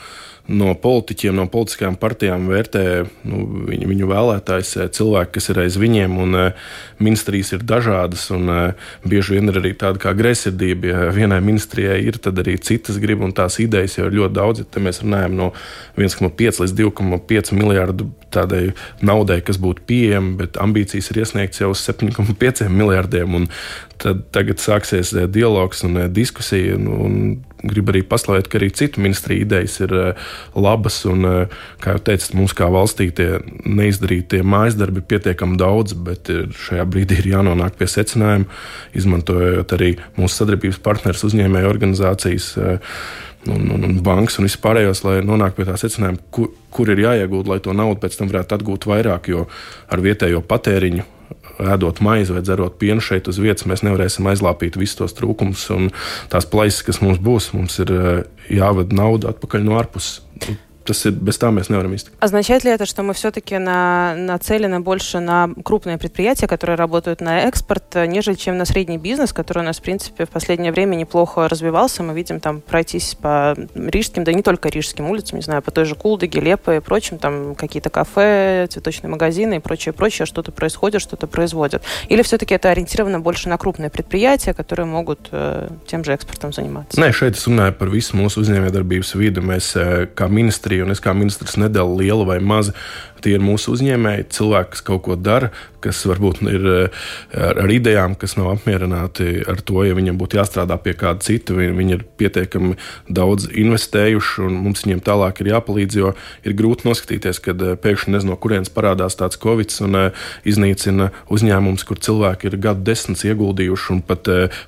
no 0.49 0.73
politiķiem, 0.81 1.35
no 1.37 1.45
politiskajām 1.51 1.95
partijām 1.99 2.47
vērtē 2.49 2.83
nu, 3.29 3.41
viņu, 3.69 3.89
viņu 3.91 4.09
vēlētājs, 4.09 4.71
eh, 4.77 4.89
cilvēki, 4.95 5.33
kas 5.37 5.49
ir 5.53 5.61
aiz 5.63 5.77
viņiem, 5.79 6.17
un 6.23 6.37
uh, 6.37 6.69
ministrijas 6.99 7.53
ir 7.53 7.65
dažādas. 7.69 8.25
Un, 8.35 8.49
uh, 8.49 8.87
bieži 9.05 9.37
vien 9.37 9.51
ir 9.51 9.59
arī 9.61 9.73
tāda 9.77 10.01
kā 10.01 10.13
greizsirdība. 10.17 10.89
Ja 10.89 11.09
vienai 11.15 11.39
ministrijai 11.45 11.99
ir, 12.05 12.17
tad 12.17 12.41
arī 12.41 12.57
citas 12.57 12.97
grib, 13.01 13.21
un 13.25 13.33
tās 13.35 13.59
idejas 13.61 13.99
jau 13.99 14.07
ir 14.09 14.17
ļoti 14.19 14.37
daudz. 14.39 14.63
Ja 14.65 14.83
mēs 14.83 15.03
runājam 15.05 15.37
no 15.37 15.51
1,5 15.97 16.63
līdz 16.63 16.75
2,5 16.81 17.53
miljardu 17.57 18.09
tādai 18.33 18.71
naudai, 19.05 19.39
kas 19.45 19.57
būtu 19.61 19.85
pieejama, 19.89 20.35
bet 20.43 20.57
ambīcijas 20.61 21.11
ir 21.11 21.23
iesniegts 21.23 21.61
jau 21.61 21.71
uz 21.73 21.83
7,5 21.85 22.69
miljardiem. 22.73 23.45
Tad 23.99 24.25
tagad 24.33 24.61
sāksies 24.63 25.13
dialogs 25.29 25.83
un 25.85 26.01
diskusija. 26.13 26.77
Un, 26.79 26.89
un 26.89 27.15
gribu 27.63 27.93
arī 27.93 28.01
paslavēt, 28.07 28.47
ka 28.49 28.59
arī 28.59 28.69
citu 28.75 29.03
ministriju 29.03 29.45
idejas 29.45 29.79
ir 29.83 29.93
uh, 29.95 30.29
labas. 30.55 31.01
Un, 31.09 31.25
uh, 31.27 31.61
kā 31.83 31.95
jau 31.95 32.03
teicu, 32.09 32.31
mums 32.39 32.55
kā 32.57 32.69
valstī 32.71 33.09
tie 33.15 33.39
neizdarītie 33.65 34.41
mājas 34.43 34.77
darbi 34.79 35.03
ir 35.03 35.09
pietiekami 35.11 35.59
daudz, 35.59 35.95
bet 36.07 36.31
šajā 36.65 36.85
brīdī 36.89 37.19
ir 37.21 37.31
jānonāk 37.35 37.79
pie 37.79 37.89
secinājuma, 37.89 38.47
izmantojot 38.97 39.75
arī 39.77 39.95
mūsu 40.19 40.41
sadarbības 40.41 40.81
partneru 40.85 41.29
uzņēmēju 41.29 41.73
organizācijas. 41.73 42.53
Un, 43.47 43.69
un, 43.71 43.85
un 43.87 43.93
bankas 44.03 44.35
un 44.35 44.49
vispārējos, 44.49 45.05
lai 45.05 45.21
nonāktu 45.23 45.61
pie 45.61 45.67
tā 45.69 45.77
secinājuma, 45.79 46.19
kur, 46.35 46.49
kur 46.75 46.91
ir 46.91 46.99
jāiegūt, 47.05 47.47
lai 47.47 47.61
to 47.63 47.71
naudu 47.71 48.01
pēc 48.03 48.19
tam 48.19 48.27
varētu 48.31 48.57
atgūt 48.57 48.87
vairāk, 48.91 49.31
jo 49.31 49.45
ar 49.87 50.03
vietējo 50.03 50.43
patēriņu. 50.43 51.05
Ēdot 51.59 51.99
maizi 52.05 52.35
vai 52.35 52.43
dzerot 52.45 52.77
pienu 52.79 53.03
šeit 53.03 53.27
uz 53.27 53.39
vietas, 53.41 53.67
mēs 53.67 53.83
nevarēsim 53.83 54.27
aizlāpīt 54.31 54.79
visus 54.79 54.99
tos 55.01 55.17
trūkumus 55.17 55.65
un 55.75 55.91
tās 56.31 56.47
plaisas, 56.49 56.85
kas 56.87 57.01
mums 57.03 57.19
būs. 57.19 57.51
Mums 57.57 57.79
ir 57.83 57.93
jāved 58.47 58.95
nauda 58.95 59.33
atpakaļ 59.33 59.67
no 59.67 59.79
ārpuses 59.81 60.21
tas 60.89 61.05
ir, 61.05 61.13
без 61.13 61.37
tā 61.39 61.51
mēs 61.53 61.69
nevaram 61.69 61.93
iztikt. 61.93 62.17
Означает 62.19 62.63
ли 62.63 62.71
это, 62.71 62.85
что 62.85 63.03
мы 63.03 63.13
все-таки 63.13 63.57
на, 63.57 64.15
нацелены 64.15 64.79
больше 64.79 65.19
на 65.19 65.49
крупные 65.63 65.97
предприятия, 65.97 66.47
которые 66.47 66.75
работают 66.75 67.21
на 67.21 67.41
экспорт, 67.41 67.95
нежели 67.95 68.35
чем 68.35 68.57
на 68.57 68.65
средний 68.65 68.97
бизнес, 68.97 69.33
который 69.33 69.59
у 69.59 69.63
нас, 69.63 69.79
в 69.79 69.81
принципе, 69.81 70.25
в 70.25 70.29
последнее 70.29 70.71
время 70.71 70.95
неплохо 70.95 71.47
развивался. 71.47 72.03
Мы 72.03 72.13
видим 72.13 72.39
там 72.39 72.61
пройтись 72.61 73.15
по 73.15 73.55
рижским, 73.75 74.23
да 74.23 74.33
не 74.33 74.43
только 74.43 74.69
рижским 74.69 75.09
улицам, 75.09 75.37
не 75.37 75.43
знаю, 75.43 75.61
по 75.61 75.71
той 75.71 75.85
же 75.85 75.95
Кулдыге, 75.95 76.39
Лепо 76.39 76.75
и 76.75 76.79
прочим, 76.79 77.17
там 77.17 77.55
какие-то 77.55 77.89
кафе, 77.89 78.67
цветочные 78.69 79.09
магазины 79.09 79.55
и 79.55 79.59
прочее, 79.59 79.93
прочее, 79.93 80.25
что-то 80.25 80.51
происходит, 80.51 81.01
что-то 81.01 81.27
производят. 81.27 81.83
Или 82.07 82.21
все-таки 82.21 82.55
это 82.55 82.69
ориентировано 82.69 83.19
больше 83.19 83.49
на 83.49 83.57
крупные 83.57 83.89
предприятия, 83.89 84.53
которые 84.53 84.85
могут 84.85 85.29
э, 85.31 85.69
тем 85.85 86.03
же 86.03 86.13
экспортом 86.13 86.53
заниматься? 86.53 86.99
Nē, 86.99 87.11
šeit 87.15 87.37
es 87.37 87.45
runāju 87.47 87.75
par 87.79 87.89
visu 87.91 88.17
mūsu 88.19 88.43
uzņēmējdarbības 88.43 89.13
vidi. 89.19 89.43
Mēs 89.43 89.71
kā 90.15 90.27
ministrija 90.31 90.78
ministrija, 90.79 90.85
un 90.85 90.91
es 90.91 91.01
kā 91.01 91.13
ministrs 91.13 91.57
nedalu 91.57 91.99
lielu 91.99 92.25
vai 92.25 92.39
mazu. 92.39 92.73
Tie 93.23 93.35
ir 93.35 93.43
mūsu 93.43 93.75
uzņēmēji, 93.75 94.29
cilvēki, 94.35 94.75
kas 94.75 94.85
kaut 94.89 95.03
ko 95.07 95.17
dara, 95.19 95.51
kas 95.83 96.01
varbūt 96.07 96.41
ir 96.49 96.67
eh, 96.69 96.99
ar, 97.35 97.61
ar 97.63 97.71
idejām, 97.71 98.15
kas 98.19 98.35
nav 98.39 98.51
apmierināti 98.53 99.43
ar 99.49 99.61
to, 99.65 99.81
ja 99.87 99.95
viņam 99.97 100.19
būtu 100.19 100.39
jāstrādā 100.39 100.77
pie 100.83 100.95
kāda 100.99 101.23
cita. 101.25 101.55
Viņi, 101.57 101.75
viņi 101.77 101.95
ir 101.95 102.05
pietiekami 102.19 102.75
daudz 103.07 103.49
investējuši, 103.49 104.45
un 104.47 104.59
mums 104.65 104.85
viņiem 104.85 105.03
tālāk 105.05 105.41
ir 105.43 105.51
jāpalīdz, 105.53 105.99
jo 105.99 106.13
ir 106.47 106.57
grūti 106.59 106.87
noskatīties, 106.89 107.41
kad 107.45 107.63
eh, 107.63 107.75
pēkšņi 107.79 108.15
nezinu, 108.15 108.33
no 108.33 108.39
kurienes 108.39 108.71
parādās 108.73 109.17
tāds 109.19 109.39
covid 109.39 109.71
un 109.85 109.95
uh, 109.97 110.27
iznīcina 110.47 111.09
uzņēmums, 111.33 111.83
kur 111.87 111.99
cilvēki 112.03 112.49
ir 112.49 112.57
gadu 112.61 112.83
desmitus 112.87 113.25
ieguldījuši 113.27 113.91
un 113.93 114.01
pat 114.05 114.27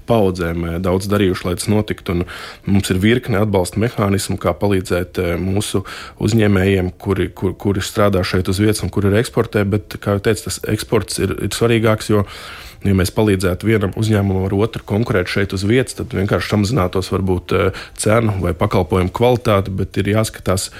paudzēm 0.10 0.66
daudz 0.84 1.08
darījuši, 1.12 1.46
lai 1.48 1.54
tas 1.60 1.68
notiktu. 1.72 2.16
Un 2.16 2.26
mums 2.68 2.90
ir 2.94 3.00
virkne 3.02 3.40
atbalsta 3.42 3.82
mehānismu, 3.82 4.38
kā 4.42 4.54
palīdzēt 4.58 5.20
mūsu 5.42 5.84
uzņēmējiem, 6.24 6.92
kuri, 7.02 7.30
kur, 7.38 7.54
kuri 7.60 7.84
strādā 7.86 8.24
šeit 8.41 8.49
uz 8.49 8.60
vietas 8.60 8.82
un 8.84 8.89
kuri 8.89 9.12
ir 9.12 9.19
eksportē, 9.21 9.63
bet, 9.69 9.99
kā 10.01 10.17
jau 10.17 10.25
teicu, 10.25 10.47
tas 10.49 10.60
eksports 10.71 11.21
ir, 11.21 11.36
ir 11.45 11.54
svarīgāks. 11.54 12.10
Jo, 12.10 12.25
ja 12.82 12.95
mēs 12.97 13.13
palīdzētu 13.13 13.67
vienam 13.69 13.93
uzņēmumam 13.99 14.47
ar 14.47 14.58
otru 14.58 14.82
konkurēt 14.89 15.30
šeit 15.30 15.54
uz 15.54 15.63
vietas, 15.67 15.99
tad 15.99 16.15
vienkārši 16.17 16.49
samazinātos 16.56 17.12
varbūt 17.13 17.54
eh, 17.54 17.86
cenu 18.01 18.39
vai 18.41 18.56
pakalpojumu 18.58 19.13
kvalitāte, 19.13 19.69
bet 19.69 20.01
ir 20.01 20.10
jāskatās 20.15 20.71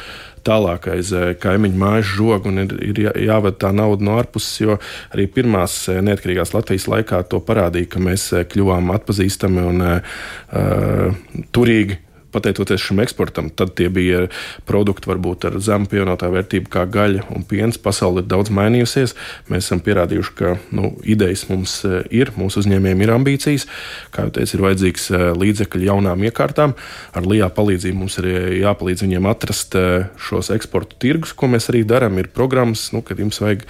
tālāk 0.42 0.88
aiz 0.90 1.14
eh, 1.14 1.36
kaimiņu 1.38 1.78
mājas 1.78 2.10
žoga 2.16 2.50
un 2.50 2.64
ir, 2.64 2.74
ir 2.82 3.04
jāved 3.28 3.60
tā 3.62 3.70
nauda 3.70 4.08
no 4.08 4.18
ārpuses, 4.18 4.58
jo 4.64 4.80
arī 5.14 5.28
pirmās 5.30 5.84
eh, 5.94 6.02
neatkarīgās 6.02 6.56
Latvijas 6.58 6.90
laikā 6.90 7.22
to 7.30 7.44
parādīja, 7.46 7.94
ka 7.94 8.02
mēs 8.02 8.32
kļuvām 8.50 8.90
atpazīstami 8.98 9.68
un 9.70 9.86
uh, 9.86 11.22
turīgi 11.54 12.02
pateicoties 12.32 12.82
šim 12.82 13.02
eksportam, 13.04 13.50
tad 13.50 13.76
tie 13.78 13.90
bija 13.92 14.26
produkti 14.68 15.10
varbūt 15.12 15.48
ar 15.50 15.58
zemu 15.64 15.90
pievienotā 15.92 16.30
vērtību, 16.32 16.70
kā 16.72 16.86
gaļa 16.90 17.28
un 17.36 17.46
piens. 17.48 17.80
Pasaule 17.82 18.24
ir 18.24 18.30
daudz 18.32 18.52
mainījusies. 18.54 19.16
Mēs 19.52 19.68
esam 19.68 19.82
pierādījuši, 19.84 20.34
ka 20.38 20.56
nu, 20.76 20.94
idejas 21.04 21.48
mums 21.50 21.80
e, 21.88 22.04
ir, 22.14 22.34
mūsu 22.40 22.62
uzņēmējiem 22.64 23.04
ir 23.06 23.14
ambīcijas. 23.16 23.68
Kā 24.14 24.28
jau 24.28 24.34
teicu, 24.38 24.58
ir 24.58 24.66
vajadzīgs 24.68 25.08
e, 25.12 25.22
līdzekļi 25.42 25.90
jaunām 25.90 26.26
iekārtām. 26.30 26.76
Ar 27.18 27.28
LIBE 27.28 27.52
palīdzību 27.58 28.02
mums 28.04 28.20
ir 28.22 28.30
jāpalīdz 28.62 29.06
viņiem 29.06 29.30
atrast 29.32 29.78
e, 29.80 29.86
šos 30.22 30.52
eksporta 30.56 31.00
tirgus, 31.02 31.36
ko 31.36 31.52
mēs 31.52 31.72
arī 31.74 31.84
darām. 31.88 32.20
Ir 32.22 32.32
programmas, 32.34 32.90
nu, 32.96 33.04
kad 33.06 33.20
jums 33.22 33.42
vajag, 33.44 33.66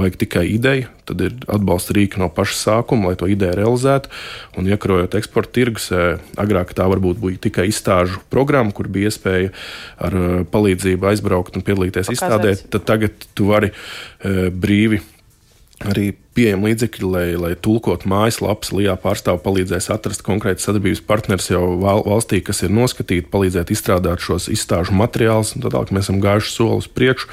vajag 0.00 0.20
tikai 0.24 0.46
ideju, 0.54 0.90
tad 1.06 1.22
ir 1.22 1.36
atbalsta 1.52 1.94
rīki 1.96 2.20
no 2.22 2.30
paša 2.32 2.58
sākuma, 2.62 3.10
lai 3.10 3.20
to 3.20 3.28
ideju 3.30 3.58
realizētu. 3.60 4.12
Un 4.58 4.70
iekrojot 4.70 5.16
eksporta 5.18 5.54
tirgus, 5.56 5.90
agrāk 6.40 6.72
tā 6.76 6.86
varbūt 6.90 7.20
bija 7.22 7.44
tikai 7.48 7.68
izstāde 7.70 8.05
izstāžu 8.06 8.22
programmu, 8.30 8.72
kur 8.72 8.88
bija 8.88 9.10
iespēja 9.10 9.52
ar 9.98 10.16
uh, 10.16 10.44
palīdzību 10.50 11.10
aizbraukt 11.10 11.56
un 11.56 11.64
piedalīties 11.66 12.08
Pakāzēt. 12.08 12.16
izstādē, 12.16 12.54
tad 12.70 12.86
tagad 12.86 13.26
tu 13.34 13.50
vari 13.50 13.72
uh, 13.72 14.48
brīvi 14.50 15.00
arī 15.86 16.12
pieejami 16.35 16.69
līdzekļi, 16.71 17.07
lai, 17.11 17.25
lai 17.35 17.51
tulkotu 17.59 18.07
mājaslapas. 18.11 18.71
Lijā 18.75 18.95
pārstāv 18.99 19.41
palīdzēs 19.43 19.89
atrast 19.91 20.23
konkrēti 20.23 20.63
sadarbības 20.63 21.03
partners 21.07 21.49
jau 21.51 21.63
valstī, 21.81 22.39
kas 22.45 22.63
ir 22.63 22.71
noskatīti, 22.75 23.27
palīdzēt 23.31 23.73
izstrādāt 23.75 24.23
šos 24.23 24.47
izstāžu 24.53 24.95
materiālus. 24.95 25.53
Tad 25.59 25.91
mēs 25.91 26.07
esam 26.07 26.21
gājuši 26.23 26.53
soli 26.55 26.79
uz 26.79 26.87
priekšu 26.87 27.27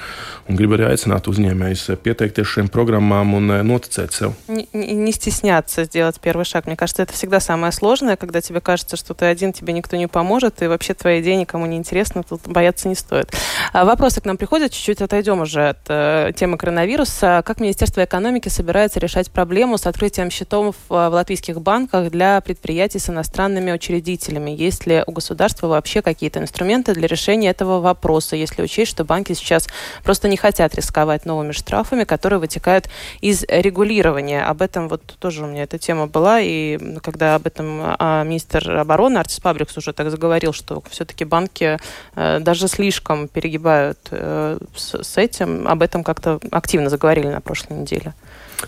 un 0.49 0.57
gribu 0.57 0.79
arī 0.79 0.89
aicināt 0.89 1.29
uzņēmējus 1.29 1.85
pieteikties 2.03 2.49
šiem 2.49 2.71
programmām 2.73 3.35
un 3.37 3.53
э, 3.53 3.61
noticēt 3.67 4.17
sev. 4.17 4.35
Не, 4.49 4.67
не 4.73 5.13
стесняться 5.13 5.85
сделать 5.85 6.19
первый 6.21 6.45
шаг. 6.45 6.67
Мне 6.67 6.77
кажется, 6.77 7.03
это 7.03 7.13
всегда 7.13 7.39
самое 7.41 7.71
сложное, 7.73 8.17
когда 8.17 8.41
тебе 8.41 8.61
кажется, 8.61 8.97
что 8.97 9.15
ты 9.15 9.27
один, 9.27 9.53
тебе 9.53 9.73
никто 9.73 9.97
не 9.97 10.09
поможет, 10.09 10.63
и 10.63 10.67
вообще 10.67 10.95
твоя 10.95 11.21
идея 11.21 11.37
никому 11.37 11.67
не 11.67 11.77
интересна, 11.77 12.23
тут 12.23 12.41
бояться 12.47 12.89
не 12.89 12.95
стоит. 12.95 13.31
Вопросы 13.75 14.21
к 14.21 14.25
нам 14.25 14.37
приходят, 14.37 14.73
чуть-чуть 14.73 15.03
отойдем 15.03 15.41
уже 15.41 15.69
от 15.69 15.79
э, 15.89 16.33
темы 16.35 16.57
коронавируса. 16.57 17.43
Как 17.45 17.61
Министерство 17.61 18.05
экономики 18.05 18.49
собирается 18.49 18.92
пытается 18.94 19.00
решать 19.00 19.32
проблему 19.32 19.78
с 19.78 19.88
открытием 19.88 20.30
счетов 20.30 20.76
в 20.90 21.10
латвийских 21.10 21.62
банках 21.62 22.12
для 22.12 22.42
предприятий 22.42 23.00
с 23.00 23.10
иностранными 23.10 23.72
учредителями. 23.72 24.52
Есть 24.52 24.86
ли 24.86 25.04
у 25.08 25.12
государства 25.12 25.68
вообще 25.68 26.02
какие-то 26.02 26.40
инструменты 26.40 26.94
для 26.94 27.08
решения 27.08 27.50
этого 27.50 27.82
вопроса, 27.82 28.36
если 28.36 28.62
учесть, 28.62 28.92
что 28.92 29.04
банки 29.04 29.34
сейчас 29.34 29.68
просто 30.04 30.28
не 30.28 30.38
хотят 30.38 30.76
рисковать 30.76 31.26
новыми 31.26 31.54
штрафами, 31.54 32.04
которые 32.04 32.40
вытекают 32.40 32.90
из 33.22 33.44
регулирования. 33.48 34.44
Об 34.44 34.62
этом 34.62 34.88
вот 34.90 35.02
тоже 35.20 35.44
у 35.44 35.48
меня 35.48 35.64
эта 35.64 35.78
тема 35.78 36.08
была, 36.08 36.40
и 36.42 36.78
когда 37.02 37.36
об 37.36 37.48
этом 37.48 37.96
а, 38.00 38.24
министр 38.24 38.78
обороны 38.80 39.18
Артис 39.18 39.40
Пабрикс 39.40 39.78
уже 39.78 39.94
так 39.94 40.12
заговорил, 40.12 40.54
что 40.54 40.84
все-таки 40.90 41.26
банки 41.26 41.78
э, 42.16 42.40
даже 42.40 42.68
слишком 42.68 43.28
перегибают 43.28 44.00
э, 44.12 44.58
с 44.76 45.18
этим, 45.18 45.68
об 45.68 45.82
этом 45.82 46.04
как-то 46.04 46.40
активно 46.52 46.90
заговорили 46.90 47.28
на 47.28 47.42
прошлой 47.42 47.78
неделе. 47.78 48.14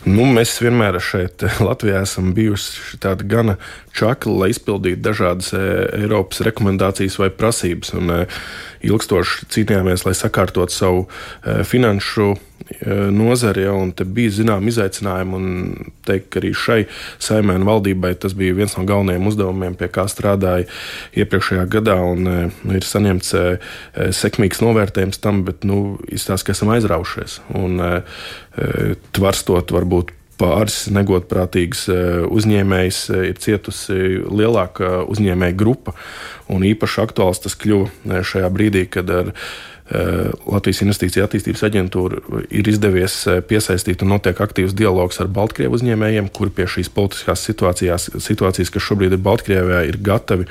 Nu, 0.03 0.25
mēs 0.27 0.57
vienmēr 0.61 0.99
šeit, 1.01 1.45
Latvijā, 1.63 2.03
esam 2.03 2.33
bijuši 2.35 2.99
tādi 3.03 3.27
gana 3.31 3.55
čakli, 3.95 4.35
lai 4.41 4.51
izpildītu 4.53 5.03
dažādas 5.05 5.53
Eiropas 5.55 6.43
rekomendācijas 6.45 7.19
vai 7.21 7.31
prasības. 7.33 7.95
Un, 7.97 8.13
ilgstoši 8.85 9.47
cīnījāmies, 9.53 10.05
lai 10.05 10.13
sakārtotu 10.17 10.73
savu 10.73 11.05
finanšu 11.65 12.35
nozari, 13.13 13.65
ja, 13.65 13.73
un 13.77 13.91
te 13.93 14.05
bija 14.07 14.33
zināmi 14.39 14.71
izaicinājumi. 14.71 15.37
Un 15.37 15.91
teikt, 16.07 16.29
ka 16.33 16.41
arī 16.41 16.51
šai 16.57 16.79
saimē 17.21 17.57
un 17.59 17.67
valdībai 17.67 18.13
tas 18.21 18.35
bija 18.37 18.55
viens 18.57 18.75
no 18.77 18.85
galvenajiem 18.87 19.29
uzdevumiem, 19.29 19.77
pie 19.79 19.89
kā 19.93 20.07
strādāja 20.11 20.67
iepriekšējā 21.17 21.65
gadā. 21.77 21.97
Un, 22.13 22.25
nu, 22.25 22.75
ir 22.77 22.87
saņemts 22.87 23.33
sekmīgs 24.17 24.63
novērtējums 24.65 25.21
tam, 25.23 25.43
bet 25.47 25.65
nu, 25.67 25.99
izstāsta, 26.09 26.49
ka 26.49 26.57
esam 26.57 26.73
aizraušies. 26.75 27.39
Un, 27.57 27.81
tvarstot 29.15 29.73
varbūt 29.75 30.13
pāris 30.39 30.85
negodprātīgas 30.93 31.85
uzņēmējas 32.29 33.03
ir 33.31 33.39
cietusi 33.41 33.99
lielāka 34.25 35.05
uzņēmēja 35.11 35.57
grupa. 35.59 35.95
Un 36.51 36.65
īpaši 36.67 37.01
aktuāls 37.05 37.41
tas 37.45 37.57
kļuva 37.57 38.21
šajā 38.25 38.51
brīdī, 38.53 38.85
kad 38.91 39.09
ar 39.09 39.31
Latvijas 39.85 40.81
Investīcija 40.81 41.27
attīstības 41.27 41.61
aģentūra 41.67 42.21
ir 42.49 42.65
izdevies 42.71 43.19
piesaistīt 43.45 44.01
un 44.01 44.15
notiek 44.15 44.39
aktīvs 44.41 44.73
dialogs 44.73 45.19
ar 45.21 45.29
Baltkrievu 45.29 45.77
uzņēmējiem, 45.77 46.31
kuri 46.33 46.53
pie 46.57 46.65
šīs 46.73 46.89
politiskās 46.95 47.43
situācijas, 47.45 48.07
situācijas 48.25 48.73
kas 48.73 48.87
šobrīd 48.87 49.13
ir 49.13 49.21
Baltkrievijā, 49.21 49.83
ir 49.85 49.99
gatavi 50.01 50.49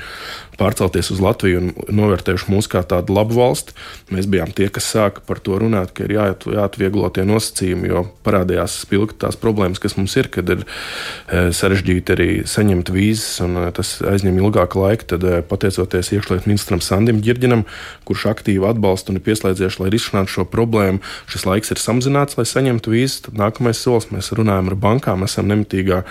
pārcelties 0.59 1.11
uz 1.13 1.21
Latviju 1.23 1.61
un 1.61 1.71
novērtējuši 1.99 2.51
mūs 2.51 2.69
kā 2.71 2.81
tādu 2.87 3.15
labu 3.15 3.37
valsti. 3.39 3.75
Mēs 4.13 4.27
bijām 4.31 4.53
tie, 4.55 4.67
kas 4.73 4.87
sāka 4.93 5.23
par 5.25 5.41
to 5.43 5.57
runāt, 5.61 5.93
ka 5.95 6.05
ir 6.07 6.15
jāat, 6.15 6.45
jāatvieglo 6.49 7.09
tie 7.13 7.25
nosacījumi, 7.27 7.89
jo 7.91 8.05
parādījās 8.25 8.79
spilgti 8.85 9.19
tās 9.25 9.37
problēmas, 9.39 9.81
kas 9.83 9.97
mums 9.99 10.15
ir, 10.19 10.29
kad 10.33 10.49
ir 10.53 10.63
e, 10.63 11.47
sarežģīti 11.55 12.15
arī 12.15 12.29
saņemt 12.49 12.91
vīzas, 12.95 13.41
un 13.45 13.59
e, 13.61 13.65
tas 13.75 13.97
aizņem 14.05 14.39
ilgāku 14.41 14.83
laiku. 14.83 15.09
Tad, 15.15 15.25
e, 15.27 15.41
pateicoties 15.45 16.13
iekšlietu 16.15 16.49
ministram 16.49 16.83
Sandim 16.83 17.21
Girģinam, 17.25 17.65
kurš 18.07 18.27
aktīvi 18.33 18.67
atbalsta 18.69 19.13
un 19.13 19.19
ir 19.19 19.25
pieslēdzies, 19.27 19.79
lai 19.81 19.91
risinātu 19.93 20.37
šo 20.37 20.47
problēmu. 20.49 21.03
Šis 21.31 21.47
laiks 21.49 21.73
ir 21.75 21.81
samazināts, 21.81 22.39
lai 22.39 22.47
saņemtu 22.49 22.95
vīzu. 22.95 23.27
Tad 23.27 23.39
nākamais 23.41 23.81
solis 23.81 24.09
mēs 24.13 24.31
runājam 24.35 24.71
ar 24.71 24.79
bankām, 24.79 25.25
esam 25.27 25.49
nemitīgā 25.51 26.03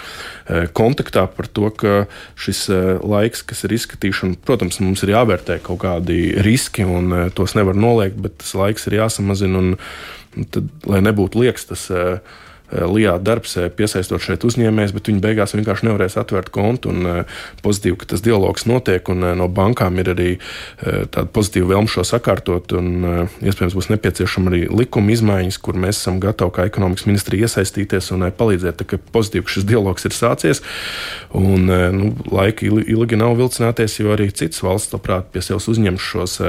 kontaktā 0.77 1.25
par 1.31 1.49
to, 1.49 1.71
ka 1.75 1.95
šis 2.41 2.67
laiks, 3.05 3.43
kas 3.47 3.65
ir 3.67 3.75
izskatīšana, 3.77 4.34
protams, 4.47 4.81
mums 4.83 5.05
ir 5.05 5.15
jāvērtē 5.15 5.61
kaut 5.65 5.83
kādi 5.85 6.19
riski 6.45 6.87
un 6.89 7.13
eh, 7.13 7.27
tos 7.35 7.57
nevar 7.59 7.79
noliegt, 7.79 8.19
bet 8.21 8.39
tas 8.43 8.55
laiks 8.59 8.89
ir 8.89 8.99
jāsamazina. 9.01 9.61
Un 9.61 10.49
tad, 10.51 10.71
lai 10.91 11.03
nebūtu 11.05 11.45
liekas, 11.45 11.69
tas 11.71 11.87
Eh, 11.95 12.19
Lijā 12.73 13.19
darbs, 13.21 13.57
eh, 13.57 13.69
piesaistot 13.69 14.23
šeit 14.25 14.45
uzņēmējus, 14.47 14.95
bet 14.97 15.09
viņi 15.11 15.21
beigās 15.21 15.53
vienkārši 15.53 15.85
nevarēs 15.85 16.17
atvērt 16.17 16.49
kontu. 16.51 16.89
Un, 16.89 17.07
eh, 17.07 17.25
pozitīvi, 17.63 17.99
ka 17.99 18.07
tas 18.07 18.23
dialogs 18.25 18.65
notiek, 18.65 19.09
un 19.09 19.21
no 19.21 19.49
bankām 19.49 19.99
ir 19.99 20.15
arī 20.15 20.39
tāda 20.85 21.29
pozitīva 21.29 21.75
vēlme 21.75 21.89
šo 21.89 22.03
sakārtot. 22.03 22.73
Un, 22.73 23.29
iespējams, 23.43 23.77
būs 23.77 23.91
nepieciešama 23.93 24.51
arī 24.51 24.69
likuma 24.71 25.13
izmaiņas, 25.13 25.61
kur 25.61 25.75
mēs 25.75 26.01
esam 26.01 26.21
gatavi 26.21 26.51
kā 26.51 26.67
ekonomikas 26.67 27.07
ministrija 27.07 27.47
iesaistīties 27.47 28.13
un 28.13 28.31
palīdzēt. 28.31 28.77
Tā, 28.81 28.99
pozitīvi, 29.13 29.45
ka 29.45 29.51
šis 29.51 29.65
dialogs 29.65 30.05
ir 30.05 30.11
sācies, 30.11 30.63
un 31.33 31.67
nu, 31.67 32.15
laika 32.31 32.67
ilgi 32.67 33.17
nav 33.17 33.37
vilcināties, 33.37 34.01
jo 34.01 34.09
arī 34.15 34.33
citas 34.33 34.61
valsts 34.61 34.93
labprāt 34.93 35.31
pie 35.33 35.41
sevis 35.41 35.69
uzņem 35.69 35.99
šos 35.99 36.41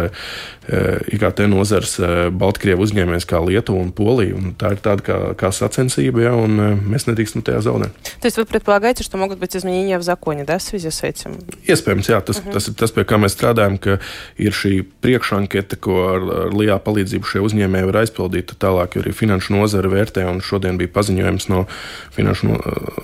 IKT 1.14 1.47
nozars 1.51 1.97
Baltkrievu 2.31 2.85
uzņēmējus 2.87 3.27
kā 3.27 3.40
Lietuva 3.43 3.83
un 3.83 3.90
Polija. 3.97 4.37
Un 4.37 4.55
tā 4.59 4.75
ir 4.77 4.83
tāda 4.85 5.07
kā, 5.07 5.19
kā 5.38 5.51
sacensība 5.55 6.11
kustīба, 6.11 6.23
ja, 6.25 6.35
un 6.35 6.59
э, 6.61 6.69
mēs 6.90 7.07
nedrīkstam 7.09 7.43
tajā 7.43 7.61
zaudēt. 7.62 7.93
То 8.21 8.27
есть 8.27 8.37
вы 8.37 8.45
предполагаете, 8.45 9.05
что 9.05 9.16
могут 9.16 9.38
быть 9.38 9.57
изменения 9.57 9.99
в 9.99 10.03
законе, 10.03 10.45
да, 10.45 10.59
в 10.59 10.62
связи 10.62 10.90
с 10.90 11.03
этим? 11.03 11.38
Iespējams, 11.66 12.09
jā, 12.09 12.21
tas, 12.21 12.38
uh 12.38 12.45
-huh. 12.45 12.53
tas 12.53 12.69
ir 12.69 12.75
tas, 12.75 12.90
pie 12.90 13.05
kā 13.05 13.16
mēs 13.19 13.37
strādājam, 13.37 13.79
ka 13.79 13.99
ir 14.37 14.53
šī 14.53 14.85
priekšankete, 15.01 15.77
ko 15.77 15.93
ar, 16.14 16.47
ar 16.47 16.53
lielā 16.53 16.79
palīdzību 16.79 17.25
šie 17.25 17.40
uzņēmēji 17.40 17.87
var 17.87 17.97
aizpildīt. 17.97 18.53
Tālāk 18.59 18.97
arī 18.97 19.12
finanšu 19.12 19.55
nozare 19.55 19.88
vērtē, 19.88 20.25
un 20.31 20.40
šodien 20.40 20.79
bija 20.79 20.88
paziņojums 20.88 21.49
no 21.49 21.66
finanšu, 22.11 22.47
no, 22.47 22.59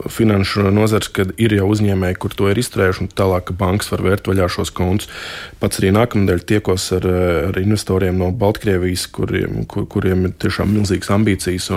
finanšu 0.09 0.71
nozares, 0.71 1.09
ka 1.09 1.25
ir 1.37 1.53
jau 1.53 1.69
uzņēmēji, 1.69 2.17
kur 2.19 2.31
to 2.35 2.49
ir 2.51 2.59
izturējuši, 2.59 3.01
un 3.01 3.09
tālāk 3.09 3.45
ka 3.45 3.53
bankas 3.53 3.91
var 3.91 4.03
vērt 4.03 4.27
vaļā 4.27 4.49
šos 4.49 4.71
kontus. 4.71 5.09
Pats 5.61 5.79
arī 5.79 5.93
nākamnedēļ 5.93 6.41
tiekos 6.47 6.93
ar, 6.93 7.07
ar 7.49 7.50
ar 7.51 7.51
investoriem 7.60 8.18
no 8.18 8.30
Baltkrievijas, 8.32 9.08
kuriem, 9.12 9.66
kur, 9.70 9.88
kuriem 9.92 10.26
ir 10.30 10.36
tiešām 10.42 10.72
milzīgas 10.72 11.12
ambīcijas, 11.18 11.70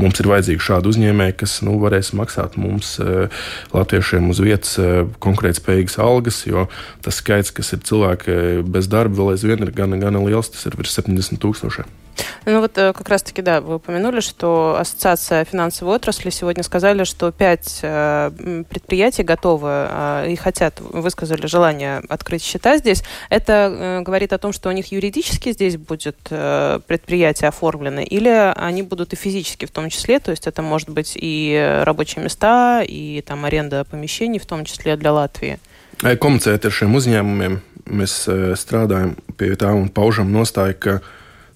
mums 0.00 0.22
ir 0.22 0.30
vajadzīgi 0.30 0.64
šādi 0.64 0.92
uzņēmēji, 0.92 1.36
kas 1.42 1.58
nu, 1.66 1.76
varēs 1.82 2.12
maksāt 2.16 2.56
mums, 2.60 2.96
eh, 3.04 3.42
latviešiem, 3.76 4.30
uz 4.32 4.40
vietas 4.44 4.78
eh, 4.80 5.04
konkurētspējīgas 5.20 5.98
algas, 6.00 6.44
jo 6.48 6.68
tas 7.04 7.20
skaits, 7.20 7.52
kas 7.54 7.74
ir 7.76 7.84
cilvēki 7.84 8.64
bez 8.70 8.88
darba, 8.90 9.20
vēl 9.20 9.34
aizvien 9.34 9.66
ir 9.66 9.74
gana, 9.76 10.00
gana 10.00 10.22
liels, 10.24 10.52
tas 10.54 10.66
ir 10.70 10.78
virs 10.80 10.96
70 10.96 11.42
tūkstošiem. 11.42 11.98
Ну 12.46 12.60
вот 12.60 12.76
э, 12.78 12.92
как 12.92 13.08
раз-таки, 13.08 13.42
да, 13.42 13.60
вы 13.60 13.76
упомянули, 13.76 14.20
что 14.20 14.76
Ассоциация 14.78 15.44
финансовой 15.44 15.96
отрасли 15.96 16.30
сегодня 16.30 16.62
сказали, 16.62 17.04
что 17.04 17.30
пять 17.32 17.80
э, 17.82 18.30
предприятий 18.68 19.22
готовы 19.22 19.68
э, 19.70 20.26
и 20.30 20.36
хотят, 20.36 20.80
высказали 20.80 21.46
желание 21.46 22.02
открыть 22.08 22.42
счета 22.42 22.78
здесь. 22.78 23.02
Это 23.28 24.02
говорит 24.04 24.32
о 24.32 24.38
том, 24.38 24.52
что 24.52 24.68
у 24.68 24.72
них 24.72 24.92
юридически 24.92 25.52
здесь 25.52 25.76
будет 25.76 26.16
предприятие 26.22 27.48
оформлено, 27.48 28.00
или 28.00 28.52
они 28.56 28.82
будут 28.82 29.12
и 29.12 29.16
физически 29.16 29.66
в 29.66 29.70
том 29.70 29.90
числе, 29.90 30.20
то 30.20 30.30
есть 30.30 30.46
это 30.46 30.62
может 30.62 30.88
быть 30.88 31.12
и 31.16 31.82
рабочие 31.84 32.24
места, 32.24 32.82
и 32.82 33.22
там 33.26 33.44
аренда 33.44 33.84
помещений, 33.84 34.38
в 34.38 34.46
том 34.46 34.64
числе 34.64 34.96
для 34.96 35.12
Латвии. 35.12 35.58
Komunicēt 36.00 36.64
ar 36.64 36.72
šiem 36.72 36.94
uzņēmumiem, 36.96 37.58
mēs 37.92 38.14
strādājam 38.56 39.12
pie 39.36 39.52
tā 39.60 39.74
un 39.76 39.90
paužam 39.92 40.30
nostāju, 40.32 40.76
ka 40.80 40.94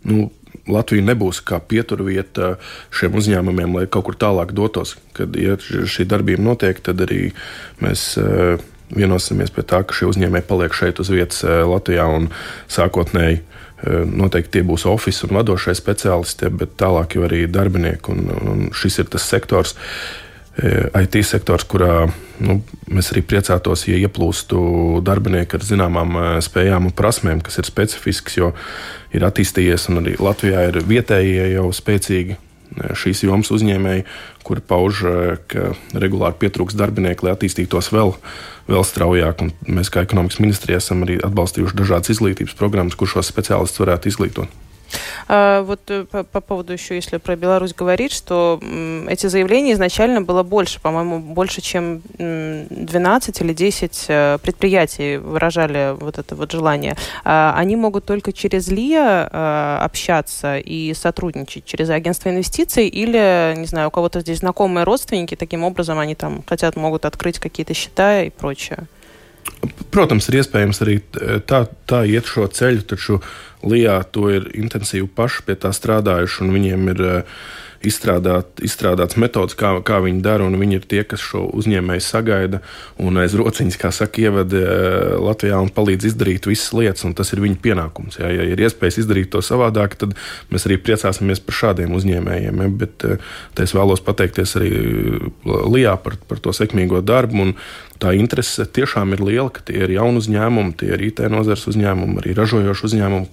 nu, 0.05 0.29
Latvija 0.71 1.05
nebūs 1.05 1.43
kā 1.45 1.59
pieturvieta 1.61 2.55
šiem 2.95 3.17
uzņēmumiem, 3.21 3.77
lai 3.77 3.87
kaut 3.91 4.09
kur 4.09 4.17
tālāk 4.17 4.55
dotos. 4.57 4.97
Kad 5.17 5.37
ja 5.37 5.59
šī 5.61 6.07
darbība 6.09 6.45
notiek, 6.45 6.81
tad 6.85 7.03
arī 7.05 7.35
mēs 7.85 8.15
uh, 8.21 8.57
vienosimies 8.95 9.53
pie 9.53 9.67
tā, 9.69 9.83
ka 9.85 9.97
šie 9.97 10.09
uzņēmēji 10.13 10.49
paliek 10.49 10.77
šeit 10.77 11.03
uz 11.05 11.13
vietas 11.13 11.43
uh, 11.45 11.63
Latvijā 11.69 12.09
un 12.17 12.31
sākotnēji. 12.73 13.43
Uh, 13.85 14.05
noteikti 14.09 14.57
tie 14.57 14.65
būs 14.65 14.87
oficiāli 14.89 15.35
un 15.35 15.41
vadošie 15.43 15.77
speciālisti, 15.77 16.49
bet 16.57 16.79
tālāk 16.81 17.19
jau 17.19 17.27
arī 17.29 17.45
darbinieki. 17.51 18.15
Un, 18.15 18.31
un 18.55 18.69
šis 18.73 19.03
ir 19.05 19.11
tas 19.13 19.29
sektors, 19.29 19.77
IT 20.55 21.19
sektors, 21.27 21.65
kurā 21.67 22.05
nu, 22.39 22.61
mēs 22.87 23.11
arī 23.11 23.25
priecātos, 23.27 23.89
ja 23.89 23.99
ieplūstu 23.99 25.01
darbinieki 25.03 25.59
ar 25.59 25.67
zināmām 25.67 26.19
spējām 26.47 26.87
un 26.91 26.95
prasmēm, 26.95 27.43
kas 27.43 27.59
ir 27.59 27.67
specifisks, 27.67 28.39
jo 28.39 28.53
ir 29.15 29.27
attīstījies 29.27 29.89
un 29.91 30.05
arī 30.05 30.15
Latvijā 30.23 30.69
ir 30.71 30.79
vietējie 30.87 31.49
jau 31.57 31.67
spēcīgi 31.75 32.39
šīs 32.75 33.25
jomas 33.27 33.51
uzņēmēji, 33.55 34.05
kuri 34.47 34.63
pauž, 34.67 35.05
ka 35.51 35.73
regulāri 36.01 36.39
pietrūks 36.43 36.77
darbinieku, 36.79 37.27
lai 37.27 37.35
attīstītos 37.37 37.91
vēl, 37.95 38.15
vēl 38.71 38.87
straujāk. 38.87 39.45
Un 39.45 39.79
mēs, 39.79 39.91
kā 39.95 40.05
ekonomikas 40.05 40.41
ministrija, 40.43 40.83
esam 40.83 41.05
arī 41.07 41.21
atbalstījuši 41.23 41.79
dažādas 41.79 42.15
izglītības 42.17 42.59
programmas, 42.59 42.99
kur 42.99 43.11
šos 43.11 43.31
speciālistus 43.31 43.83
varētu 43.85 44.11
izglītot. 44.11 44.61
А, 45.29 45.63
вот 45.63 45.81
э, 45.89 46.05
по, 46.05 46.25
по 46.25 46.41
поводу 46.41 46.73
еще, 46.73 46.95
если 46.95 47.19
про 47.19 47.37
Беларусь 47.37 47.75
говорить, 47.75 48.13
что 48.13 48.61
эти 49.09 49.27
заявления 49.27 49.73
изначально 49.73 50.23
было 50.23 50.43
больше, 50.43 50.81
по-моему, 50.81 51.19
больше, 51.21 51.61
чем 51.61 52.03
12 52.19 53.41
или 53.41 53.53
10 53.53 54.05
э, 54.09 54.39
предприятий 54.43 55.17
выражали 55.17 55.97
вот 55.99 56.19
это 56.19 56.35
вот 56.35 56.53
желание. 56.53 56.97
А, 57.25 57.55
они 57.57 57.77
могут 57.77 58.05
только 58.05 58.33
через 58.33 58.69
ЛИА 58.69 59.29
э, 59.31 59.79
общаться 59.85 60.59
и 60.59 60.95
сотрудничать 60.95 61.65
через 61.65 61.91
агентство 61.91 62.29
инвестиций 62.29 62.89
или, 62.89 63.55
не 63.57 63.67
знаю, 63.67 63.89
у 63.89 63.91
кого-то 63.91 64.21
здесь 64.21 64.39
знакомые 64.39 64.85
родственники, 64.85 65.37
таким 65.37 65.65
образом 65.65 65.99
они 65.99 66.15
там 66.15 66.43
хотят, 66.47 66.77
могут 66.77 67.05
открыть 67.05 67.39
какие-то 67.39 67.75
счета 67.75 68.23
и 68.23 68.31
прочее. 68.31 68.87
Protams, 69.95 70.29
ir 70.29 70.41
iespējams 70.43 70.83
arī 70.85 70.99
tā, 71.49 71.65
tā 71.91 72.05
iet 72.11 72.29
šo 72.31 72.47
ceļu, 72.51 72.87
taču 72.95 73.21
Lijā 73.65 73.97
to 74.13 74.29
ir 74.29 74.51
intensīvi 74.59 75.07
paši 75.17 75.45
pie 75.47 75.55
tā 75.61 75.71
strādājuši, 75.73 76.43
un 76.45 76.53
viņiem 76.53 76.91
ir 76.93 77.05
uh, 77.05 77.45
izstrādāt, 77.89 78.63
izstrādāts 78.65 79.19
metods, 79.21 79.57
kā, 79.59 79.73
kā 79.87 80.01
viņi 80.05 80.23
dara, 80.25 80.47
un 80.47 80.59
viņi 80.61 80.79
ir 80.79 80.87
tie, 80.91 81.03
kas 81.09 81.23
šo 81.23 81.45
uzņēmēju 81.61 82.05
sagaida 82.05 82.61
un 83.03 83.21
aiz 83.23 83.37
rociņas, 83.39 83.79
kā 83.81 83.91
saka, 83.95 84.25
ievada 84.25 84.61
eh, 84.61 85.15
Latvijā 85.23 85.61
un 85.63 85.73
palīdz 85.75 86.11
izdarīt 86.11 86.49
visas 86.51 86.73
lietas, 86.77 87.07
un 87.09 87.17
tas 87.19 87.33
ir 87.35 87.43
viņa 87.45 87.61
pienākums. 87.65 88.21
Jā. 88.21 88.33
Ja 88.35 88.49
ir 88.51 88.65
iespējas 88.67 89.01
izdarīt 89.05 89.33
to 89.35 89.43
savādāk, 89.45 89.97
tad 90.01 90.17
mēs 90.53 90.69
arī 90.69 90.79
priecāsimies 90.83 91.43
par 91.45 91.61
šādiem 91.61 91.97
uzņēmējiem. 91.99 92.63
Ja. 92.65 92.71
Bet 92.85 93.09
eh, 93.09 93.33
es 93.65 93.75
vēlos 93.77 94.05
pateikties 94.05 94.57
arī 94.61 94.73
Lijā 95.45 95.97
par, 96.01 96.19
par 96.29 96.41
to 96.43 96.55
sekmīgo 96.57 97.03
darbu. 97.05 97.53
Tā 98.03 98.13
interese 98.19 98.67
tiešām 98.67 99.15
ir 99.15 99.23
liela, 99.25 99.51
ka 99.55 99.63
tie 99.65 99.85
ir 99.87 99.95
jauni 99.95 100.21
uzņēmumi, 100.21 100.75
tie 100.81 100.93
ir 100.97 101.03
IT 101.09 101.23
nozares 101.33 101.65
uzņēmumi, 101.71 102.21
arī 102.21 102.35
ražojoši 102.37 102.89
uzņēmumi 102.91 103.31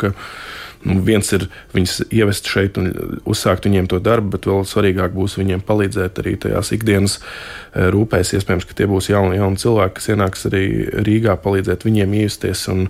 nu, 0.88 1.00
viens 1.06 1.32
ir 1.36 1.48
viņus 1.76 1.98
ievest 2.10 2.50
šeit 2.50 2.78
un 2.82 2.92
uzsākt 3.30 3.68
viņiem 3.68 3.90
to 3.92 4.00
darbu, 4.04 4.36
bet 4.36 4.48
vēl 4.50 4.64
svarīgāk 4.68 5.16
būs 5.16 5.38
viņiem 5.40 5.64
palīdzēt 5.68 6.22
arī 6.24 6.36
tajās 6.42 6.72
ikdienas 6.76 7.18
rūpēs. 7.74 8.36
Iespējams, 8.38 8.68
ka 8.70 8.78
tie 8.78 8.88
būs 8.92 9.12
jauni, 9.12 9.40
jauni 9.40 9.62
cilvēki, 9.62 9.98
kas 10.00 10.12
ienāks 10.14 10.48
arī 10.52 10.64
Rīgā, 11.08 11.38
palīdzēt 11.44 11.86
viņiem 11.88 12.18
iesties. 12.24 12.66
Un, 12.74 12.88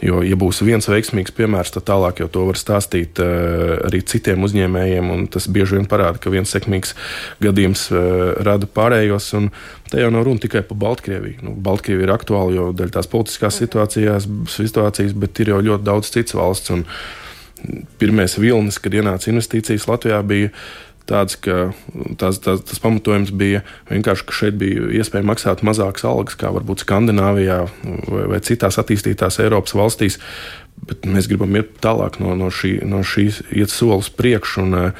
Jo, 0.00 0.22
ja 0.24 0.36
būs 0.40 0.62
viens 0.64 0.86
veiksmīgs 0.88 1.34
piemērs, 1.36 1.74
tad 1.74 1.84
tālāk 1.90 2.22
jau 2.22 2.28
to 2.32 2.46
var 2.48 2.56
stāstīt 2.56 3.20
uh, 3.20 3.76
arī 3.84 4.00
citiem 4.08 4.46
uzņēmējiem. 4.46 5.10
Tas 5.32 5.48
bieži 5.52 5.76
vien 5.76 5.88
parāda, 5.90 6.20
ka 6.22 6.32
viens 6.32 6.52
sekmīgs 6.52 6.94
gadījums 7.44 7.86
uh, 7.92 8.32
rada 8.46 8.68
pārējos. 8.70 9.28
Te 9.92 10.00
jau 10.00 10.10
nav 10.14 10.24
runa 10.24 10.40
tikai 10.40 10.62
par 10.64 10.80
Baltkrieviju. 10.80 11.44
Nu, 11.44 11.54
Baltkrievija 11.68 12.08
ir 12.08 12.14
aktuāla 12.14 12.56
jau 12.56 12.68
dēļ 12.76 12.94
tās 12.96 13.10
politiskās 13.12 13.60
situācijas, 13.60 15.16
bet 15.20 15.42
ir 15.44 15.52
jau 15.52 15.60
ļoti 15.68 15.88
daudz 15.90 16.12
citas 16.14 16.38
valsts. 16.38 16.72
Pirmais 18.00 18.38
vilnis, 18.40 18.80
kad 18.80 18.94
ienāca 18.96 19.28
investīcijas 19.28 19.84
Latvijā, 19.90 20.22
bija 20.24 20.48
tāds, 21.10 21.36
ka 21.42 21.70
tās, 22.20 22.40
tās, 22.42 22.62
tas 22.66 22.82
pamatojums 22.82 23.32
bija 23.36 23.64
vienkārši, 23.90 24.26
ka 24.26 24.36
šeit 24.36 24.58
bija 24.60 24.88
iespēja 25.00 25.26
maksāt 25.26 25.64
mazākas 25.66 26.06
algas, 26.08 26.38
kā 26.40 26.52
varbūt 26.54 26.84
Skandināvijā 26.86 27.60
vai, 28.08 28.26
vai 28.34 28.42
citās 28.46 28.78
attīstītās 28.80 29.40
Eiropas 29.44 29.76
valstīs. 29.76 30.20
Bet 30.86 31.04
mēs 31.04 31.28
gribam 31.28 31.58
iet 31.58 31.74
tālāk 31.84 32.20
no, 32.22 32.32
no, 32.38 32.48
šī, 32.54 32.78
no 32.88 33.02
šīs, 33.04 33.42
iet 33.52 33.72
solis 33.74 34.08
priekšu. 34.16 34.64
Un, 34.64 34.94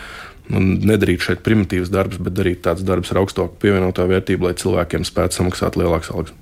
un 0.50 0.70
nedarīt 0.82 1.22
šeit 1.22 1.44
primitīvas 1.46 1.92
darbus, 1.94 2.18
bet 2.18 2.34
darīt 2.34 2.64
tādus 2.66 2.82
darbus 2.86 3.12
ar 3.14 3.22
augstāku 3.22 3.60
pievienoto 3.62 4.02
vērtību, 4.10 4.48
lai 4.48 4.58
cilvēkiem 4.58 5.06
spētu 5.06 5.38
samaksāt 5.38 5.78
lielākas 5.78 6.10
algas. 6.10 6.39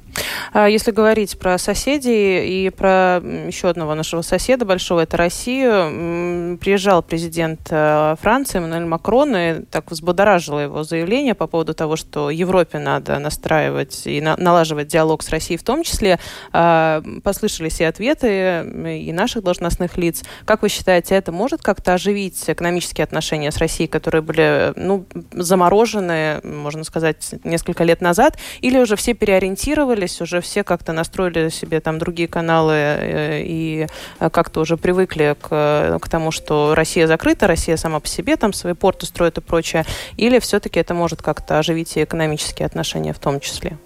А 0.52 0.68
Если 0.68 0.90
говорить 0.90 1.38
про 1.38 1.58
соседей 1.58 2.66
и 2.66 2.70
про 2.70 3.20
еще 3.46 3.68
одного 3.68 3.94
нашего 3.94 4.22
соседа 4.22 4.64
большого, 4.64 5.00
это 5.00 5.16
Россию, 5.16 6.58
приезжал 6.58 7.02
президент 7.02 7.60
э, 7.70 8.16
Франции 8.20 8.58
Эммануэль 8.58 8.86
Макрон 8.86 9.36
и 9.36 9.62
так 9.70 9.90
взбудоражило 9.90 10.60
его 10.60 10.84
заявление 10.84 11.34
по 11.34 11.46
поводу 11.46 11.74
того, 11.74 11.96
что 11.96 12.30
Европе 12.30 12.78
надо 12.78 13.18
настраивать 13.18 14.06
и 14.06 14.20
на 14.20 14.36
налаживать 14.36 14.88
диалог 14.88 15.22
с 15.22 15.28
Россией 15.28 15.58
в 15.58 15.62
том 15.62 15.82
числе. 15.82 16.18
А, 16.52 17.02
послышались 17.22 17.80
и 17.80 17.84
ответы 17.84 18.64
и 18.86 19.12
наших 19.12 19.42
должностных 19.42 19.96
лиц. 19.96 20.22
Как 20.44 20.62
вы 20.62 20.68
считаете, 20.68 21.14
это 21.14 21.32
может 21.32 21.62
как-то 21.62 21.94
оживить 21.94 22.42
экономические 22.46 23.04
отношения 23.04 23.50
с 23.50 23.58
Россией, 23.58 23.88
которые 23.88 24.22
были 24.22 24.72
ну, 24.76 25.04
заморожены, 25.32 26.40
можно 26.42 26.84
сказать, 26.84 27.34
несколько 27.44 27.84
лет 27.84 28.00
назад, 28.00 28.38
или 28.60 28.78
уже 28.78 28.96
все 28.96 29.14
переориентировались, 29.14 30.07
разобрались, 30.08 30.20
уже 30.20 30.40
все 30.40 30.64
как-то 30.64 30.92
настроили 30.92 31.50
себе 31.50 31.80
там 31.80 31.98
другие 31.98 32.28
каналы 32.28 32.74
э, 32.74 33.42
и 33.44 33.86
э, 34.20 34.30
как-то 34.30 34.60
уже 34.60 34.76
привыкли 34.76 35.36
к, 35.40 35.98
к 36.00 36.08
тому, 36.08 36.30
что 36.30 36.74
Россия 36.74 37.06
закрыта, 37.06 37.46
Россия 37.46 37.76
сама 37.76 38.00
по 38.00 38.08
себе 38.08 38.36
там 38.36 38.52
свои 38.52 38.74
порты 38.74 39.06
строит 39.06 39.38
и 39.38 39.40
прочее, 39.40 39.84
или 40.16 40.38
все-таки 40.38 40.80
это 40.80 40.94
может 40.94 41.22
как-то 41.22 41.58
оживить 41.58 41.96
и 41.96 42.04
экономические 42.04 42.66
отношения 42.66 43.12
в 43.12 43.18
том 43.18 43.40
числе? 43.40 43.78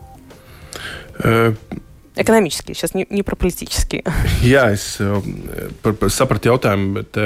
Э, 1.25 1.55
Ekonomiskie, 2.15 2.75
сейчас 2.75 2.93
не, 2.95 3.07
не 3.09 3.23
про 3.23 3.37
политические. 3.37 4.05
Jā, 4.43 4.69
es 4.69 5.01
sapratu 6.13 6.51
jautājumu, 6.51 7.01
bet 7.01 7.17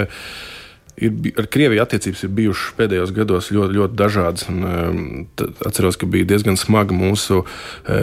ir, 0.96 1.12
ar 1.38 1.48
Krieviju 1.52 1.82
attiecības 1.84 2.24
ir 2.24 2.34
bijušas 2.36 2.74
pēdējos 2.78 3.14
gados 3.16 3.52
ļoti, 3.54 3.78
ļoti 3.78 3.98
dažādas. 3.98 4.48
Un, 4.52 4.64
um, 4.64 5.46
atceros, 5.66 5.98
ka 6.00 6.08
bija 6.10 6.28
diezgan 6.32 6.58
smaga 6.60 6.96
mūsu 6.96 7.42
uh, 7.42 7.48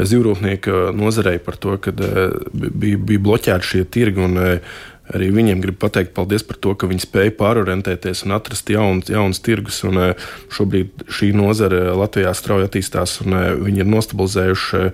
zīvrūpnieka 0.08 0.94
nozarei 0.98 1.40
par 1.44 1.60
to, 1.62 1.78
ka 1.82 1.94
uh, 1.94 2.40
bija, 2.54 2.98
bija 2.98 3.28
bloķēti 3.28 3.72
šie 3.74 3.86
tirgi. 3.94 4.28
Un, 4.28 4.42
uh, 4.42 4.82
Arī 5.12 5.28
viņiem 5.36 5.60
gribu 5.60 5.82
pateikt 5.82 6.14
paldies 6.16 6.46
par 6.48 6.56
to, 6.64 6.72
ka 6.80 6.88
viņi 6.88 7.04
spēja 7.04 7.34
pārorientēties 7.36 8.22
un 8.24 8.38
atrast 8.38 8.70
jaunus, 8.72 9.10
jaunus 9.12 9.42
tirgus. 9.44 9.82
Un, 9.84 10.00
šobrīd 10.48 11.04
šī 11.12 11.34
nozare 11.36 11.82
Latvijā 12.00 12.32
strauji 12.32 12.70
attīstās, 12.70 13.18
un 13.26 13.36
viņi 13.66 13.84
ir 13.84 13.90
nostabilizējuši 13.92 14.86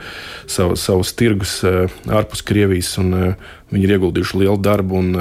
savu, 0.50 0.80
savus 0.82 1.14
tirgus 1.14 1.60
ārpus 1.62 2.42
Krievijas. 2.42 2.96
Viņi 2.98 3.86
ir 3.86 3.96
ieguldījuši 4.00 4.42
lielu 4.42 4.58
darbu 4.66 4.98
un 5.04 5.14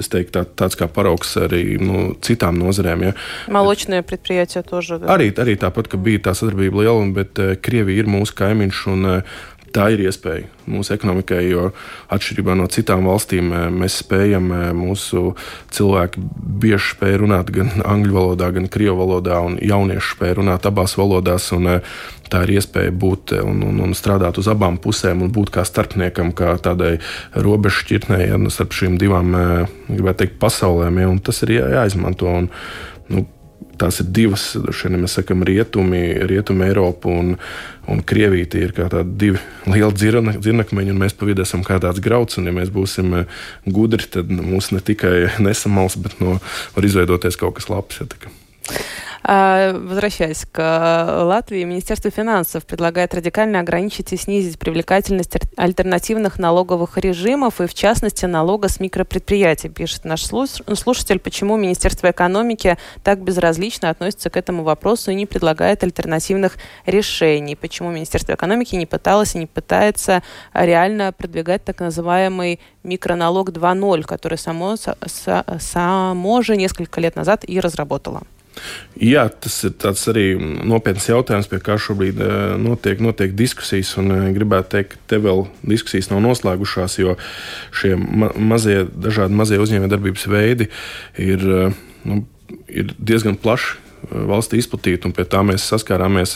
es 0.00 0.10
teiktu, 0.12 0.32
tā, 0.36 0.44
tāds 0.44 0.76
kā 0.78 0.88
paraugs 0.92 1.36
arī 1.40 1.78
nu, 1.80 2.12
citām 2.24 2.58
nozarēm. 2.60 3.04
Ja. 3.08 3.12
Молочные 3.48 4.02
предприятия 4.02 4.62
тоже. 4.62 4.98
Да? 4.98 5.14
Arī, 5.14 5.32
arī 5.32 5.56
tāpat, 5.56 5.88
ka 5.88 5.96
bija 5.96 6.20
tā 6.28 6.34
sadarbība 6.36 6.84
liela, 6.84 7.06
bet 7.16 7.38
uh, 7.40 7.54
Krievija 7.56 8.04
ir 8.04 8.10
mūsu 8.10 8.36
kaimiņš. 8.36 8.82
Un, 8.92 9.04
uh, 9.04 9.36
Tā 9.71 9.87
ir 9.93 10.03
iespēja 10.05 10.47
mūsu 10.71 10.93
ekonomikai, 10.95 11.41
jo 11.49 11.69
atšķirībā 12.11 12.55
no 12.59 12.67
citām 12.71 13.07
valstīm 13.09 13.51
eh, 13.55 13.67
mēs 13.73 14.01
spējam, 14.03 14.49
mūsu 14.77 15.33
cilvēki 15.73 16.23
bieži 16.61 16.93
spēj 16.95 17.19
runāt 17.23 17.51
gan 17.55 17.73
angļu 17.93 18.17
valodā, 18.17 18.51
gan 18.55 18.69
krievu 18.71 18.99
valodā, 19.03 19.41
un 19.45 19.59
jaunieši 19.61 20.15
spēj 20.15 20.37
runāt 20.41 20.67
abās 20.69 20.97
valodās. 20.99 21.51
Un, 21.57 21.77
tā 22.31 22.45
ir 22.45 22.53
iespēja 22.55 22.93
būt 22.95 23.33
un, 23.41 23.59
un, 23.67 23.81
un 23.83 23.95
strādāt 23.97 24.37
uz 24.39 24.47
abām 24.47 24.77
pusēm 24.79 25.25
un 25.25 25.33
būt 25.35 25.51
kā 25.57 25.65
starpniekam, 25.67 26.31
kā 26.31 26.53
tādai 26.63 26.93
robežu 27.35 27.83
šķirtnei 27.83 28.29
ja, 28.29 28.39
starp 28.53 28.71
šīm 28.77 28.95
divām 29.01 29.35
teikt, 29.89 30.39
pasaulēm. 30.39 31.01
Ja, 31.03 31.11
tas 31.27 31.43
ir 31.43 31.57
jā, 31.57 31.67
jāizmanto. 31.75 32.31
Un, 32.31 32.47
nu, 33.11 33.25
Tās 33.79 34.01
ir 34.03 34.09
divas, 34.13 34.51
šeit 34.75 34.95
mēs 34.97 35.17
sakām, 35.19 35.45
rietumi, 35.47 36.01
rietumi 36.29 36.67
Eiropa 36.67 37.11
un, 37.11 37.35
un 37.91 38.03
Krievija. 38.07 38.49
Tie 38.51 38.65
ir 38.67 38.75
kā 38.77 38.89
tādi 38.91 39.15
divi 39.25 39.41
lieli 39.69 39.93
dzirnakmeņi, 40.41 40.93
un 40.93 41.01
mēs 41.05 41.17
pa 41.17 41.29
vidu 41.29 41.45
esam 41.45 41.65
kā 41.67 41.79
tāds 41.83 42.03
grauds. 42.03 42.39
Un, 42.41 42.49
ja 42.49 42.55
mēs 42.55 42.73
būsim 42.73 43.15
gudri, 43.65 44.09
tad 44.11 44.31
mūs 44.35 44.73
ne 44.75 44.83
tikai 44.83 45.15
nesamals, 45.41 45.97
bet 46.01 46.19
no, 46.23 46.37
var 46.75 46.87
izveidoties 46.87 47.39
kaut 47.39 47.59
kas 47.59 47.71
labs. 47.71 48.03
Ja, 48.03 48.11
А, 48.27 48.40
возвращаясь 49.23 50.45
к 50.51 50.59
э, 50.59 51.23
Латвии, 51.23 51.63
Министерство 51.63 52.09
финансов 52.09 52.65
предлагает 52.65 53.13
радикально 53.13 53.59
ограничить 53.59 54.11
и 54.13 54.17
снизить 54.17 54.57
привлекательность 54.57 55.37
альтернативных 55.55 56.39
налоговых 56.39 56.97
режимов 56.97 57.61
и, 57.61 57.67
в 57.67 57.73
частности, 57.75 58.25
налога 58.25 58.67
с 58.67 58.79
микропредприятий, 58.79 59.69
пишет 59.69 60.05
наш 60.05 60.23
слушатель. 60.23 61.19
Почему 61.19 61.55
Министерство 61.55 62.09
экономики 62.09 62.77
так 63.03 63.21
безразлично 63.21 63.91
относится 63.91 64.31
к 64.31 64.37
этому 64.37 64.63
вопросу 64.63 65.11
и 65.11 65.15
не 65.15 65.27
предлагает 65.27 65.83
альтернативных 65.83 66.57
решений? 66.87 67.55
Почему 67.55 67.91
Министерство 67.91 68.33
экономики 68.33 68.75
не 68.75 68.87
пыталось 68.87 69.35
и 69.35 69.39
не 69.39 69.45
пытается 69.45 70.23
реально 70.53 71.11
продвигать 71.11 71.63
так 71.63 71.79
называемый 71.79 72.59
микроналог 72.83 73.49
2.0, 73.51 74.01
который 74.01 74.39
само, 74.39 74.77
само 75.59 76.41
же 76.41 76.57
несколько 76.57 76.99
лет 76.99 77.15
назад 77.15 77.45
и 77.47 77.59
разработало? 77.59 78.23
Jā, 79.01 79.23
tas 79.31 79.55
ir 79.63 79.73
arī 80.11 80.25
nopietns 80.67 81.07
jautājums, 81.09 81.47
pie 81.49 81.57
kā 81.63 81.77
šobrīd 81.81 82.19
eh, 82.21 82.33
notiek, 82.61 82.99
notiek 83.01 83.33
diskusijas. 83.37 83.93
Eh, 83.97 84.25
gribētu 84.35 84.75
teikt, 84.75 84.93
ka 84.93 85.13
te 85.13 85.21
vēl 85.23 85.45
diskusijas 85.65 86.11
nav 86.11 86.21
noslēgušās, 86.25 86.99
jo 87.01 87.15
šie 87.73 87.95
ma 87.97 88.29
mazie, 88.35 88.83
dažādi 88.91 89.37
mazie 89.39 89.61
uzņēmējdarbības 89.63 90.27
veidi 90.31 90.67
ir, 91.15 91.47
eh, 91.47 91.79
nu, 92.05 92.25
ir 92.67 92.93
diezgan 92.99 93.39
plaši 93.39 93.79
valstī 94.11 94.57
izplatīti, 94.59 95.07
un 95.07 95.15
pie 95.15 95.23
tā 95.29 95.43
mēs 95.45 95.67
saskārāmies 95.69 96.33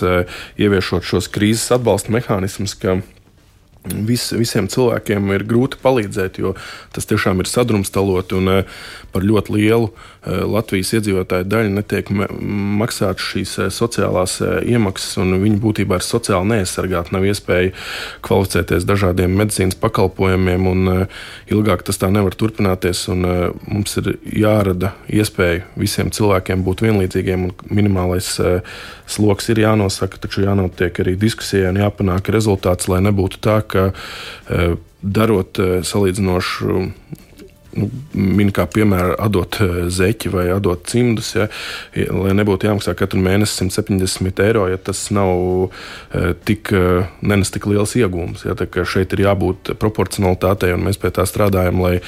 ieviešot 0.62 1.04
šos 1.04 1.28
krīzes 1.34 1.74
atbalsta 1.74 2.14
mehānismus 2.14 2.76
vis, 4.06 4.28
visiem 4.38 4.70
cilvēkiem 4.72 5.34
ir 5.34 5.46
grūti 5.50 5.80
palīdzēt, 5.82 6.38
jo 6.42 6.54
tas 6.94 7.10
tiešām 7.10 7.42
ir 7.42 7.50
sadrumstaloti 7.50 8.38
un 8.38 8.52
par 9.12 9.26
ļoti 9.26 9.58
lielu 9.58 9.90
Latvijas 10.26 10.90
iedzīvotāju 10.98 11.46
daļu 11.46 11.74
netiek 11.76 12.10
maksātas 12.10 13.26
šīs 13.30 13.52
eh, 13.62 13.68
sociālās 13.74 14.40
iemaksas, 14.42 15.20
un 15.22 15.38
viņi 15.42 15.60
būtībā 15.62 16.00
ir 16.00 16.06
sociāli 16.06 16.50
neaizsargāti. 16.54 17.14
Nav 17.14 17.28
iespēja 17.30 17.74
kvalificēties 18.26 18.88
dažādiem 18.90 19.36
medicīnas 19.38 19.78
pakalpojumiem, 19.82 20.66
un 20.72 20.94
ilgāk 21.52 21.86
tas 21.86 22.02
tā 22.02 22.10
nevar 22.14 22.38
turpināties. 22.38 23.06
Mums 23.14 23.98
ir 24.02 24.16
jārada 24.46 24.96
iespēja 25.14 25.66
visiem 25.80 26.10
cilvēkiem 26.16 26.66
būt 26.66 26.86
vienlīdzīgiem, 26.86 27.46
un 27.50 27.54
minimālais 27.70 28.32
sloks 29.12 29.52
ir 29.54 29.62
jānosaka, 29.62 30.20
taču 30.26 30.46
jānotiek 30.46 31.04
arī 31.04 31.16
diskusijai 31.22 31.70
un 31.74 31.84
jāpanāk 31.84 32.34
rezultāts, 32.34 32.90
lai 32.92 33.04
nebūtu 33.06 33.42
tā, 33.46 33.60
ka 33.70 33.92
darot 35.06 35.62
salīdzinošu 35.86 36.90
nu, 37.76 37.90
min 38.14 38.52
kā 38.56 38.68
piemēru, 38.72 39.18
atdot 39.26 39.60
e, 39.64 39.70
zeķi 39.94 40.32
vai 40.34 40.46
atdot 40.54 40.86
cimdus, 40.92 41.34
ja, 41.38 41.50
lai 42.16 42.36
nebūtu 42.38 42.70
jāmaksā 42.70 42.96
katru 42.98 43.22
mēnesi 43.24 43.60
170 43.64 44.44
eiro, 44.46 44.66
ja 44.72 44.80
tas 44.82 45.08
nav 45.16 45.74
tik, 46.48 46.72
nenes 47.26 47.52
tik 47.54 47.68
liels 47.70 47.96
iegūms. 48.00 48.46
Ja, 48.48 48.56
šeit 48.86 49.14
ir 49.16 49.26
jābūt 49.26 49.76
proporcionalitātei, 49.82 50.74
un 50.76 50.88
mēs 50.88 51.00
pie 51.02 51.14
tā 51.16 51.28
strādājam, 51.30 51.84
lai 51.84 52.00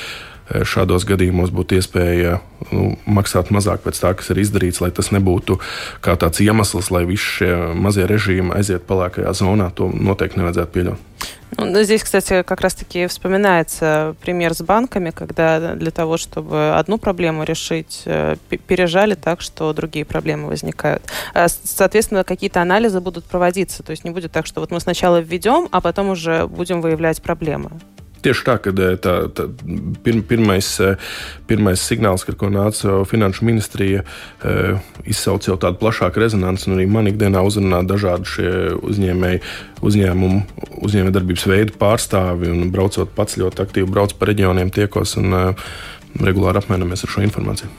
šādos 0.48 1.04
gadījumos 1.08 1.52
būtu 1.52 1.78
iespēja 1.78 2.38
nu, 2.72 2.94
maksāt 3.18 3.52
mazāk 3.54 3.84
pēc 3.84 4.00
tā, 4.00 4.14
kas 4.18 4.32
ir 4.32 4.42
izdarīts, 4.44 4.80
lai 4.84 4.92
tas 4.96 5.12
nebūtu 5.12 5.60
kā 6.04 6.16
tāds 6.20 6.42
iemesls, 6.44 6.92
lai 6.94 7.04
visi 7.10 7.28
šie 7.40 7.52
mazie 7.76 8.08
režīmi 8.08 8.56
aiziet 8.56 8.88
pelēkajā 8.88 9.34
zonā. 9.38 9.70
To 9.76 9.90
noteikti 9.92 10.40
nevajadzētu 10.40 10.76
pieļaut. 10.78 11.34
Ну, 11.56 11.82
здесь, 11.84 12.04
кстати, 12.04 12.44
как 12.44 12.62
раз-таки 12.62 13.08
вспоминается 13.08 14.16
пример 14.22 14.54
с 14.54 14.62
банками, 14.62 15.12
когда 15.12 15.76
для 15.76 15.92
того, 15.92 16.18
чтобы 16.18 16.76
одну 16.76 16.98
проблему 16.98 17.44
решить, 17.44 18.02
э, 18.06 18.36
пережали 18.68 19.16
так, 19.16 19.42
что 19.42 19.72
другие 19.74 20.04
проблемы 20.04 20.48
возникают. 20.50 21.04
А, 21.34 21.48
соответственно, 21.48 22.24
какие-то 22.24 22.62
анализы 22.62 23.00
будут 23.00 23.26
проводиться. 23.26 23.82
То 23.82 23.92
есть 23.92 24.04
не 24.04 24.12
будет 24.12 24.32
так, 24.32 24.46
что 24.46 24.60
вот 24.60 24.72
мы 24.72 24.80
сначала 24.80 25.20
введем, 25.20 25.70
а 25.72 25.80
потом 25.80 26.10
уже 26.10 26.48
будем 26.48 26.82
выявлять 26.82 27.22
проблемы. 27.22 27.72
Tieši 28.28 28.44
tā, 28.44 28.58
kad 28.60 28.80
tā, 29.00 29.12
tā, 29.32 29.44
pir, 30.04 30.18
pirmais, 30.28 30.68
pirmais 31.48 31.80
signāls, 31.80 32.26
ar 32.28 32.36
ko 32.36 32.50
nāca 32.52 32.98
Finanšu 33.08 33.46
ministrija, 33.48 34.02
izsauca 35.08 35.54
jau 35.54 35.56
tādu 35.64 35.80
plašāku 35.80 36.20
rezonanci, 36.20 36.68
un 36.68 36.76
arī 36.76 36.90
man 36.92 37.08
ikdienā 37.08 37.40
uzrunā 37.48 37.80
dažādi 37.88 38.28
šie 38.34 38.52
uzņēmēji, 38.84 39.40
uzņēmumu, 39.88 40.42
uzņēmējdarbības 40.90 41.48
veidu 41.54 41.80
pārstāvi, 41.80 42.52
un 42.52 42.68
braucot 42.76 43.16
pats 43.16 43.40
ļoti 43.40 43.64
aktīvi 43.64 43.96
braucu 43.96 44.20
pa 44.20 44.28
reģioniem, 44.34 44.76
tiekos 44.76 45.16
un 45.24 45.40
regulāri 46.20 46.60
apmainamies 46.60 47.08
ar 47.08 47.16
šo 47.16 47.24
informāciju. 47.30 47.72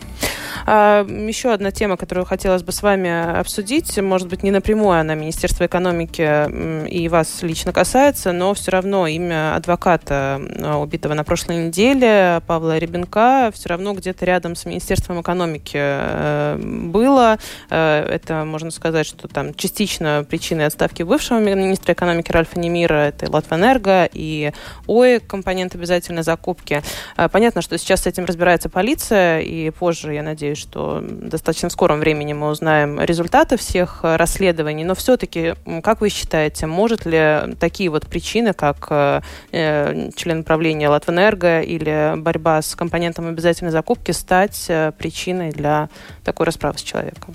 А, 0.67 1.05
еще 1.05 1.53
одна 1.53 1.71
тема, 1.71 1.97
которую 1.97 2.25
хотелось 2.25 2.63
бы 2.63 2.73
с 2.73 2.83
вами 2.83 3.39
обсудить, 3.39 3.99
может 3.99 4.29
быть, 4.29 4.43
не 4.43 4.51
напрямую 4.51 4.99
она 4.99 5.15
Министерства 5.15 5.67
экономики 5.67 6.89
и 6.89 7.09
вас 7.09 7.43
лично 7.43 7.73
касается, 7.73 8.33
но 8.33 8.55
все 8.55 8.71
равно 8.71 9.07
имя 9.07 9.57
адвоката, 9.57 10.41
убитого 10.81 11.15
на 11.15 11.25
прошлой 11.25 11.67
неделе, 11.67 12.43
Павла 12.47 12.79
Ребенка, 12.79 13.51
все 13.55 13.69
равно 13.69 13.95
где-то 13.95 14.25
рядом 14.25 14.57
с 14.57 14.65
Министерством 14.65 15.21
экономики 15.21 15.77
э, 15.77 16.57
было. 16.59 17.39
Э, 17.71 18.01
это, 18.09 18.45
можно 18.45 18.71
сказать, 18.71 19.07
что 19.07 19.29
там 19.29 19.55
частично 19.55 20.25
причиной 20.29 20.67
отставки 20.67 21.03
бывшего 21.03 21.39
министра 21.39 21.95
экономики 21.95 22.33
Ральфа 22.33 22.59
Немира, 22.59 23.09
это 23.09 23.31
Латвэнерго 23.31 24.09
и 24.13 24.53
ОИ, 24.87 25.19
компонент 25.19 25.75
обязательной 25.75 26.23
закупки. 26.23 26.83
Э, 27.17 27.29
понятно, 27.29 27.63
что 27.63 27.79
сейчас 27.79 28.03
с 28.03 28.07
этим 28.07 28.25
разбирается 28.25 28.69
полиция, 28.69 29.41
и 29.41 29.71
позже, 29.71 30.15
я 30.15 30.23
надеюсь, 30.23 30.58
что 30.59 31.01
достаточно 31.03 31.69
в 31.69 31.73
скором 31.73 32.01
времени 32.01 32.33
мы 32.33 32.49
узнаем 32.49 33.01
результаты 33.01 33.57
всех 33.57 34.01
э, 34.03 34.17
расследований. 34.17 34.85
Но 34.85 34.95
все-таки, 34.95 35.55
как 35.83 36.01
вы 36.01 36.11
считаете, 36.11 36.67
может 36.67 37.07
ли 37.07 37.55
такие 37.59 37.91
вот 37.91 38.07
причины, 38.07 38.53
как 38.53 38.89
э, 38.91 39.21
э, 39.53 40.11
член 40.17 40.45
правления 40.45 40.89
Латвэнерго 40.89 41.61
или 41.61 42.15
борьба 42.17 42.61
с 42.61 42.75
компонентом 42.75 43.29
обязательной 43.29 43.73
закупки, 43.73 44.13
стать 44.13 44.71
причиной 44.99 45.51
для 45.53 45.89
такой 46.25 46.47
расправы 46.47 46.79
с 46.79 46.83
человеком? 46.83 47.35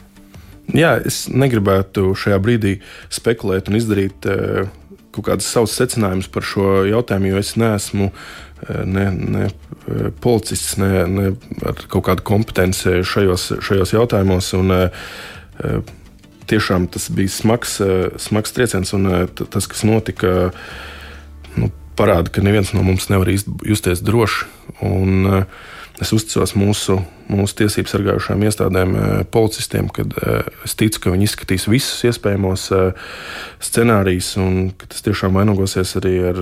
Jā, 0.72 0.96
es 1.04 1.26
negribētu 1.28 2.14
šajā 2.16 2.38
brīdī 2.40 2.78
spekulēt 3.12 3.68
un 3.68 3.76
izdarīt 3.76 4.24
uh, 4.32 4.70
kaut 5.14 5.28
kādus 5.28 5.50
savus 5.52 5.76
secinājumus 5.78 6.30
par 6.34 6.46
šo 6.48 6.84
jautājumu, 6.90 7.34
jo 7.34 7.42
es 7.44 7.54
neesmu 7.60 8.10
ne, 8.86 9.05
ne 9.11 9.47
policists, 10.24 10.78
ne, 10.82 11.03
ne 11.09 11.28
ar 11.66 11.84
kaut 11.91 12.07
kādu 12.07 12.26
kompetenci 12.28 13.01
šajos, 13.07 13.49
šajos 13.64 13.93
jautājumos. 13.95 14.53
Un, 14.59 14.74
tiešām 16.49 16.88
tas 16.91 17.07
bija 17.14 17.32
smags, 17.32 17.78
smags 18.20 18.55
trieciens, 18.55 18.91
un 18.97 19.07
tas, 19.38 19.68
kas 19.70 19.86
notika, 19.88 20.51
nu, 21.55 21.70
parāda, 21.99 22.32
ka 22.34 22.43
neviens 22.43 22.74
no 22.76 22.84
mums 22.86 23.09
nevar 23.11 23.32
justies 23.32 24.03
droši. 24.03 24.49
Un, 24.84 25.45
es 26.01 26.11
uzticos 26.16 26.55
mūsu, 26.57 26.97
mūsu 27.32 27.57
tiesību 27.61 27.91
sargājušām 27.91 28.43
iestādēm, 28.47 28.95
policistiem, 29.32 29.88
kad 29.93 30.16
es 30.66 30.76
ticu, 30.80 31.03
ka 31.03 31.14
viņi 31.14 31.30
izskatīs 31.30 31.68
visus 31.70 32.03
iespējamos 32.09 32.68
scenārijus, 33.64 34.34
un 34.41 34.74
ka 34.78 34.89
tas 34.91 35.05
tiešām 35.05 35.38
vainagosies 35.38 35.95
arī 36.01 36.16
ar 36.32 36.41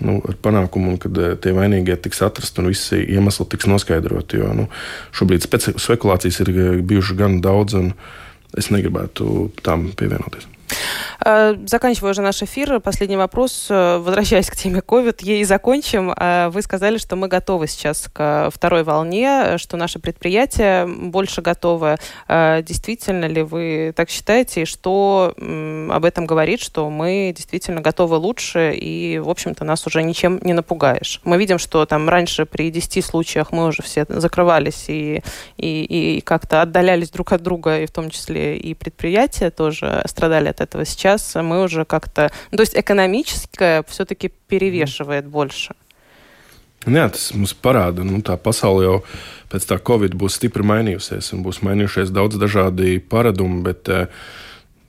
nu, 0.00 0.18
ar 0.28 0.38
panākumu, 0.44 0.96
kad 1.02 1.18
eh, 1.20 1.34
tie 1.42 1.52
vainīgie 1.56 1.96
tiks 2.00 2.22
atrasti 2.24 2.62
un 2.62 2.70
visi 2.72 3.02
iemesli 3.02 3.46
tiks 3.52 3.68
noskaidroti. 3.70 4.40
Jo 4.42 4.52
nu, 4.56 4.68
šobrīd 5.16 5.46
spekulācijas 5.46 6.42
ir 6.44 6.52
eh, 6.54 6.80
bijušas 6.80 7.18
gan 7.18 7.40
daudz, 7.44 7.76
un 7.78 7.92
es 8.58 8.72
negribētu 8.72 9.50
tām 9.64 9.90
pievienoties. 9.98 10.48
Э, 11.24 11.56
заканчивая 11.66 12.12
уже 12.12 12.22
наш 12.22 12.42
эфир, 12.42 12.80
последний 12.80 13.16
вопрос, 13.16 13.66
э, 13.70 13.98
возвращаясь 13.98 14.48
к 14.48 14.56
теме 14.56 14.80
COVID, 14.80 15.18
ей 15.20 15.44
закончим. 15.44 16.12
Э, 16.12 16.48
вы 16.48 16.62
сказали, 16.62 16.98
что 16.98 17.16
мы 17.16 17.28
готовы 17.28 17.66
сейчас 17.66 18.08
к 18.12 18.50
второй 18.52 18.82
волне, 18.82 19.58
что 19.58 19.76
наши 19.76 19.98
предприятия 19.98 20.86
больше 20.86 21.42
готовы. 21.42 21.96
Действительно 22.28 23.26
ли 23.26 23.42
вы 23.42 23.92
так 23.94 24.10
считаете? 24.10 24.62
И 24.62 24.64
что 24.64 25.34
об 25.36 26.04
этом 26.04 26.26
говорит, 26.26 26.60
что 26.60 26.88
мы 26.90 27.32
действительно 27.36 27.80
готовы 27.80 28.16
лучше, 28.16 28.72
и, 28.74 29.18
в 29.18 29.28
общем-то, 29.28 29.64
нас 29.64 29.86
уже 29.86 30.02
ничем 30.02 30.40
не 30.42 30.52
напугаешь? 30.52 31.20
Мы 31.24 31.36
видим, 31.36 31.58
что 31.58 31.84
там 31.86 32.08
раньше 32.08 32.46
при 32.46 32.70
10 32.70 33.04
случаях 33.04 33.52
мы 33.52 33.66
уже 33.66 33.82
все 33.82 34.04
закрывались 34.08 34.86
и, 34.88 35.22
и, 35.56 36.16
и 36.16 36.20
как-то 36.20 36.62
отдалялись 36.62 37.10
друг 37.10 37.32
от 37.32 37.42
друга, 37.42 37.80
и 37.80 37.86
в 37.86 37.90
том 37.90 38.10
числе 38.10 38.56
и 38.56 38.74
предприятия 38.74 39.50
тоже 39.50 40.02
страдали 40.06 40.48
от 40.48 40.60
этого. 40.60 40.84
Сейчас 40.84 41.11
сейчас 41.11 41.35
мы 41.35 41.63
уже 41.63 41.85
как-то... 41.85 42.31
Ну, 42.51 42.57
то 42.57 42.63
есть 42.63 42.75
экономическое 42.75 43.83
все-таки 43.87 44.31
перевешивает 44.47 45.25
больше. 45.25 45.75
Jā, 46.87 47.09
tas 47.11 47.33
mums 47.35 47.51
parāda, 47.51 47.99
ka 47.99 48.07
nu, 48.07 48.21
tā 48.23 48.37
pasaule 48.39 48.83
jau 48.85 48.97
pēc 49.51 49.65
tā 49.67 49.75
Covid 49.83 50.13
būs 50.15 50.37
stipri 50.39 50.63
mainījusies 50.63 51.33
un 51.35 51.41
būs 51.43 51.59
mainījušies 51.65 52.13
daudz 52.15 52.39
dažādi 52.39 53.01
paradumi. 53.03 53.59
Bet, 53.65 53.89
eh, 53.91 54.07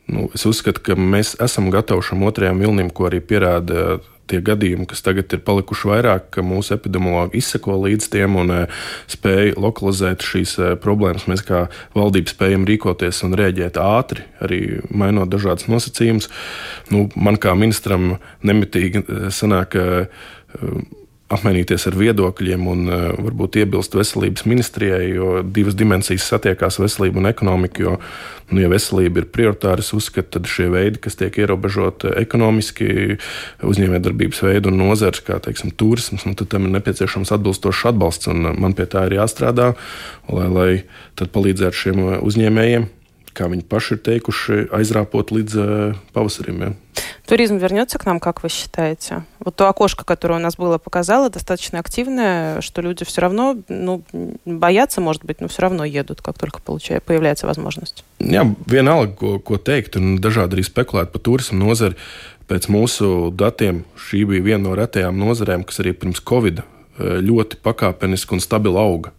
nu, 0.07 0.29
es 0.35 0.47
uzskatu, 0.47 0.85
ka 0.85 0.95
mēs 0.95 1.35
esam 1.43 1.73
gatavi 1.75 2.07
šim 2.07 2.23
otrajam 2.23 2.63
vilnim, 2.63 2.93
ko 2.95 3.09
arī 3.11 3.19
pierāda 3.19 3.99
tie 4.34 4.42
gadījumi, 4.44 4.88
kas 4.90 5.04
tagad 5.06 5.34
ir 5.36 5.44
palikuši 5.46 5.90
vairāk, 5.92 6.30
ka 6.34 6.46
mūsu 6.46 6.74
epidemiologi 6.76 7.40
izseko 7.42 7.78
līdz 7.86 8.10
tiem 8.14 8.38
un 8.42 8.54
e, 8.54 8.62
spēja 9.12 9.54
lokalizēt 9.62 10.26
šīs 10.26 10.56
e, 10.58 10.72
problēmas. 10.82 11.28
Mēs 11.30 11.46
kā 11.46 11.68
valdība 11.94 12.34
spējam 12.34 12.66
rīkoties 12.70 13.24
un 13.28 13.38
rēģēt 13.40 13.80
ātri, 13.82 14.26
arī 14.44 14.62
mainot 14.90 15.32
dažādas 15.32 15.70
nosacījumus. 15.72 16.32
Nu, 16.94 17.06
man 17.16 17.40
kā 17.42 17.54
ministram 17.60 18.18
nemitīgi 18.46 19.04
e, 19.06 19.24
sanāk 19.34 19.78
apmainīties 21.34 21.88
ar 21.90 21.98
viedokļiem 22.00 22.68
un 22.70 22.86
uh, 22.88 23.04
varbūt 23.26 23.58
iebilst 23.62 23.98
veselības 23.98 24.46
ministrijai, 24.50 25.10
jo 25.16 25.42
divas 25.44 25.78
dimensijas 25.80 26.28
satiekās- 26.30 26.80
veselība 26.84 27.22
un 27.22 27.30
ekonomika. 27.30 27.84
Jo, 27.84 27.98
nu, 28.52 28.62
ja 28.62 28.70
veselība 28.70 29.24
ir 29.24 29.30
prioritāra, 29.34 29.80
es 29.80 29.94
uzskatu, 29.94 30.38
tad 30.38 30.50
šie 30.50 30.70
veidi, 30.70 31.02
kas 31.02 31.16
tiek 31.20 31.38
ierobežoti 31.38 32.14
ekonomiski, 32.22 33.18
uzņēmējdarbības 33.64 34.44
veidi 34.46 34.70
un 34.70 34.78
nozars, 34.78 35.24
kā 35.26 35.40
teiksim, 35.42 35.72
turisms, 35.72 36.26
nu, 36.26 36.36
tad 36.36 36.50
tam 36.54 36.68
ir 36.68 36.76
nepieciešams 36.80 37.34
atbilstošs 37.34 37.86
atbalsts. 37.94 38.28
Man 38.34 38.74
pie 38.74 38.86
tā 38.86 39.08
ir 39.10 39.18
jāstrādā, 39.20 39.74
lai, 40.30 40.50
lai 40.50 41.30
palīdzētu 41.34 41.84
šiem 41.84 42.04
uzņēmējiem 42.22 42.92
kā 43.39 43.47
viņi 43.51 43.65
paši 43.71 43.95
ir 43.95 44.03
teikuši, 44.07 44.59
aizrāpot 44.75 45.31
līdz 45.31 45.59
uh, 45.63 45.97
pavasarim. 46.15 46.63
Ja. 46.63 46.71
Туризм 47.29 47.59
вернется 47.59 47.99
к 47.99 48.07
нам, 48.07 48.21
как 48.21 48.43
вы 48.43 48.49
считаете? 48.49 49.23
Вот 49.39 49.55
то 49.55 49.69
окошко, 49.69 50.05
которое 50.05 50.37
у 50.37 50.43
нас 50.43 50.57
было, 50.57 50.79
показало 50.79 51.29
достаточно 51.31 51.79
активное, 51.79 52.61
что 52.63 52.81
люди 52.81 53.05
все 53.05 53.21
равно, 53.21 53.57
ну, 53.69 54.03
боятся, 54.45 55.01
может 55.01 55.25
быть, 55.25 55.41
но 55.41 55.49
все 55.49 55.63
равно 55.63 55.85
едут, 55.85 56.23
как 56.23 56.39
только 56.39 56.61
получает, 56.61 57.05
появляется 57.05 57.47
возможность. 57.47 58.03
Jā, 58.19 58.43
vienalga, 58.67 59.13
ko, 59.15 59.39
ko 59.39 59.61
teikt, 59.61 60.01
un 60.01 60.19
dažādi 60.19 60.59
arī 60.59 60.65
spekulēt 60.67 61.13
par 61.13 61.23
turismu 61.23 61.61
nozari. 61.61 62.01
Pēc 62.49 62.71
mūsu 62.73 63.29
datiem 63.31 63.85
šī 64.09 64.25
bija 64.33 64.47
viena 64.47 64.71
no 64.71 64.75
retajām 64.75 65.21
nozarēm, 65.21 65.69
kas 65.69 65.85
arī 65.85 65.93
pirms 65.93 66.25
Covid 66.25 66.65
ļoti 66.99 67.61
pakāpeniski 67.63 68.35
un 68.35 68.43
stabili 68.43 68.81
auga. 68.81 69.13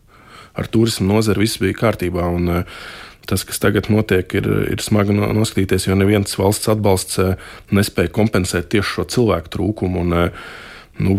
Ar 0.57 0.67
turismu 0.67 1.07
nozari 1.13 1.45
viss 1.45 1.61
bija 1.61 1.77
kārtībā. 1.77 2.25
Un, 2.25 2.49
uh, 2.49 2.81
tas, 3.26 3.44
kas 3.46 3.60
tagad 3.62 3.88
notiek, 3.92 4.28
ir, 4.36 4.48
ir 4.74 4.82
smagi 4.84 5.14
noskatīties, 5.16 5.88
jo 5.88 5.96
neviens 5.98 6.36
valsts 6.38 6.70
atbalsts 6.72 7.20
eh, 7.22 7.34
nespēja 7.74 8.12
kompensēt 8.14 8.70
tieši 8.74 8.98
šo 8.98 9.08
cilvēku 9.16 9.52
trūkumu. 9.54 10.04
Un, 10.04 10.16
eh, 10.18 10.46
nu, 11.04 11.18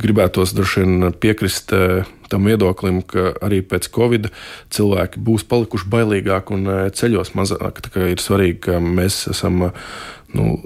gribētos 0.00 0.54
droši 0.56 0.84
vien 0.84 1.10
piekrist 1.20 1.74
eh, 1.76 2.08
tam 2.32 2.48
viedoklim, 2.50 3.02
ka 3.06 3.32
arī 3.44 3.62
pēc 3.66 3.90
Covid 3.94 4.30
cilvēki 4.74 5.22
būs 5.24 5.46
palikuši 5.50 5.90
bailīgāki 5.92 6.56
un 6.56 6.72
ceļos 6.96 7.34
mazāk. 7.38 7.84
Ir 8.00 8.22
svarīgi, 8.22 8.62
ka 8.68 8.80
mēs 8.82 9.26
esam. 9.34 9.70
Nu, 10.34 10.56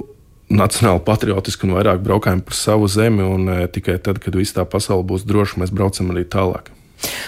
nacionāli 0.49 1.03
patriotiski 1.05 1.67
un 1.67 1.75
vairāk 1.77 1.99
braukājam 2.01 2.41
par 2.41 2.57
savu 2.57 2.87
zemi, 2.89 3.21
un 3.21 3.69
tikai 3.69 3.99
tad, 4.01 4.17
kad 4.25 4.33
viss 4.33 4.57
tā 4.57 4.65
pasaule 4.65 5.05
būs 5.05 5.29
droša, 5.29 5.61
mēs 5.61 5.75
braucam 5.77 6.09
arī 6.15 6.25
tālāk. 6.25 6.71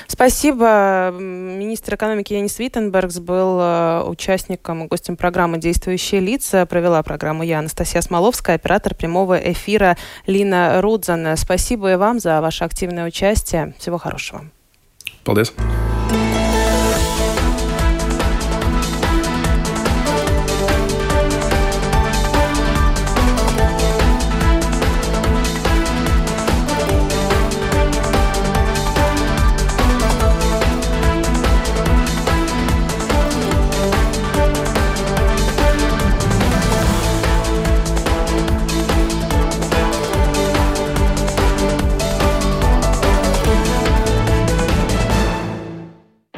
Спасибо. 0.06 1.10
Министр 1.12 1.94
экономики 1.94 2.32
Янис 2.32 2.58
Виттенбергс 2.58 3.18
был 3.18 3.58
э, 3.60 4.02
участником, 4.06 4.86
гостем 4.88 5.16
программы 5.16 5.58
«Действующие 5.58 6.20
лица». 6.20 6.66
Провела 6.66 7.02
программу 7.02 7.42
я, 7.42 7.58
Анастасия 7.60 8.00
Смоловская, 8.00 8.56
оператор 8.56 8.94
прямого 8.94 9.36
эфира 9.38 9.96
Лина 10.26 10.80
Рудзан. 10.80 11.36
Спасибо 11.36 11.92
и 11.92 11.96
вам 11.96 12.20
за 12.20 12.40
ваше 12.40 12.64
активное 12.64 13.06
участие. 13.06 13.74
Всего 13.78 13.98
хорошего. 13.98 14.44
Paldies! 15.24 15.52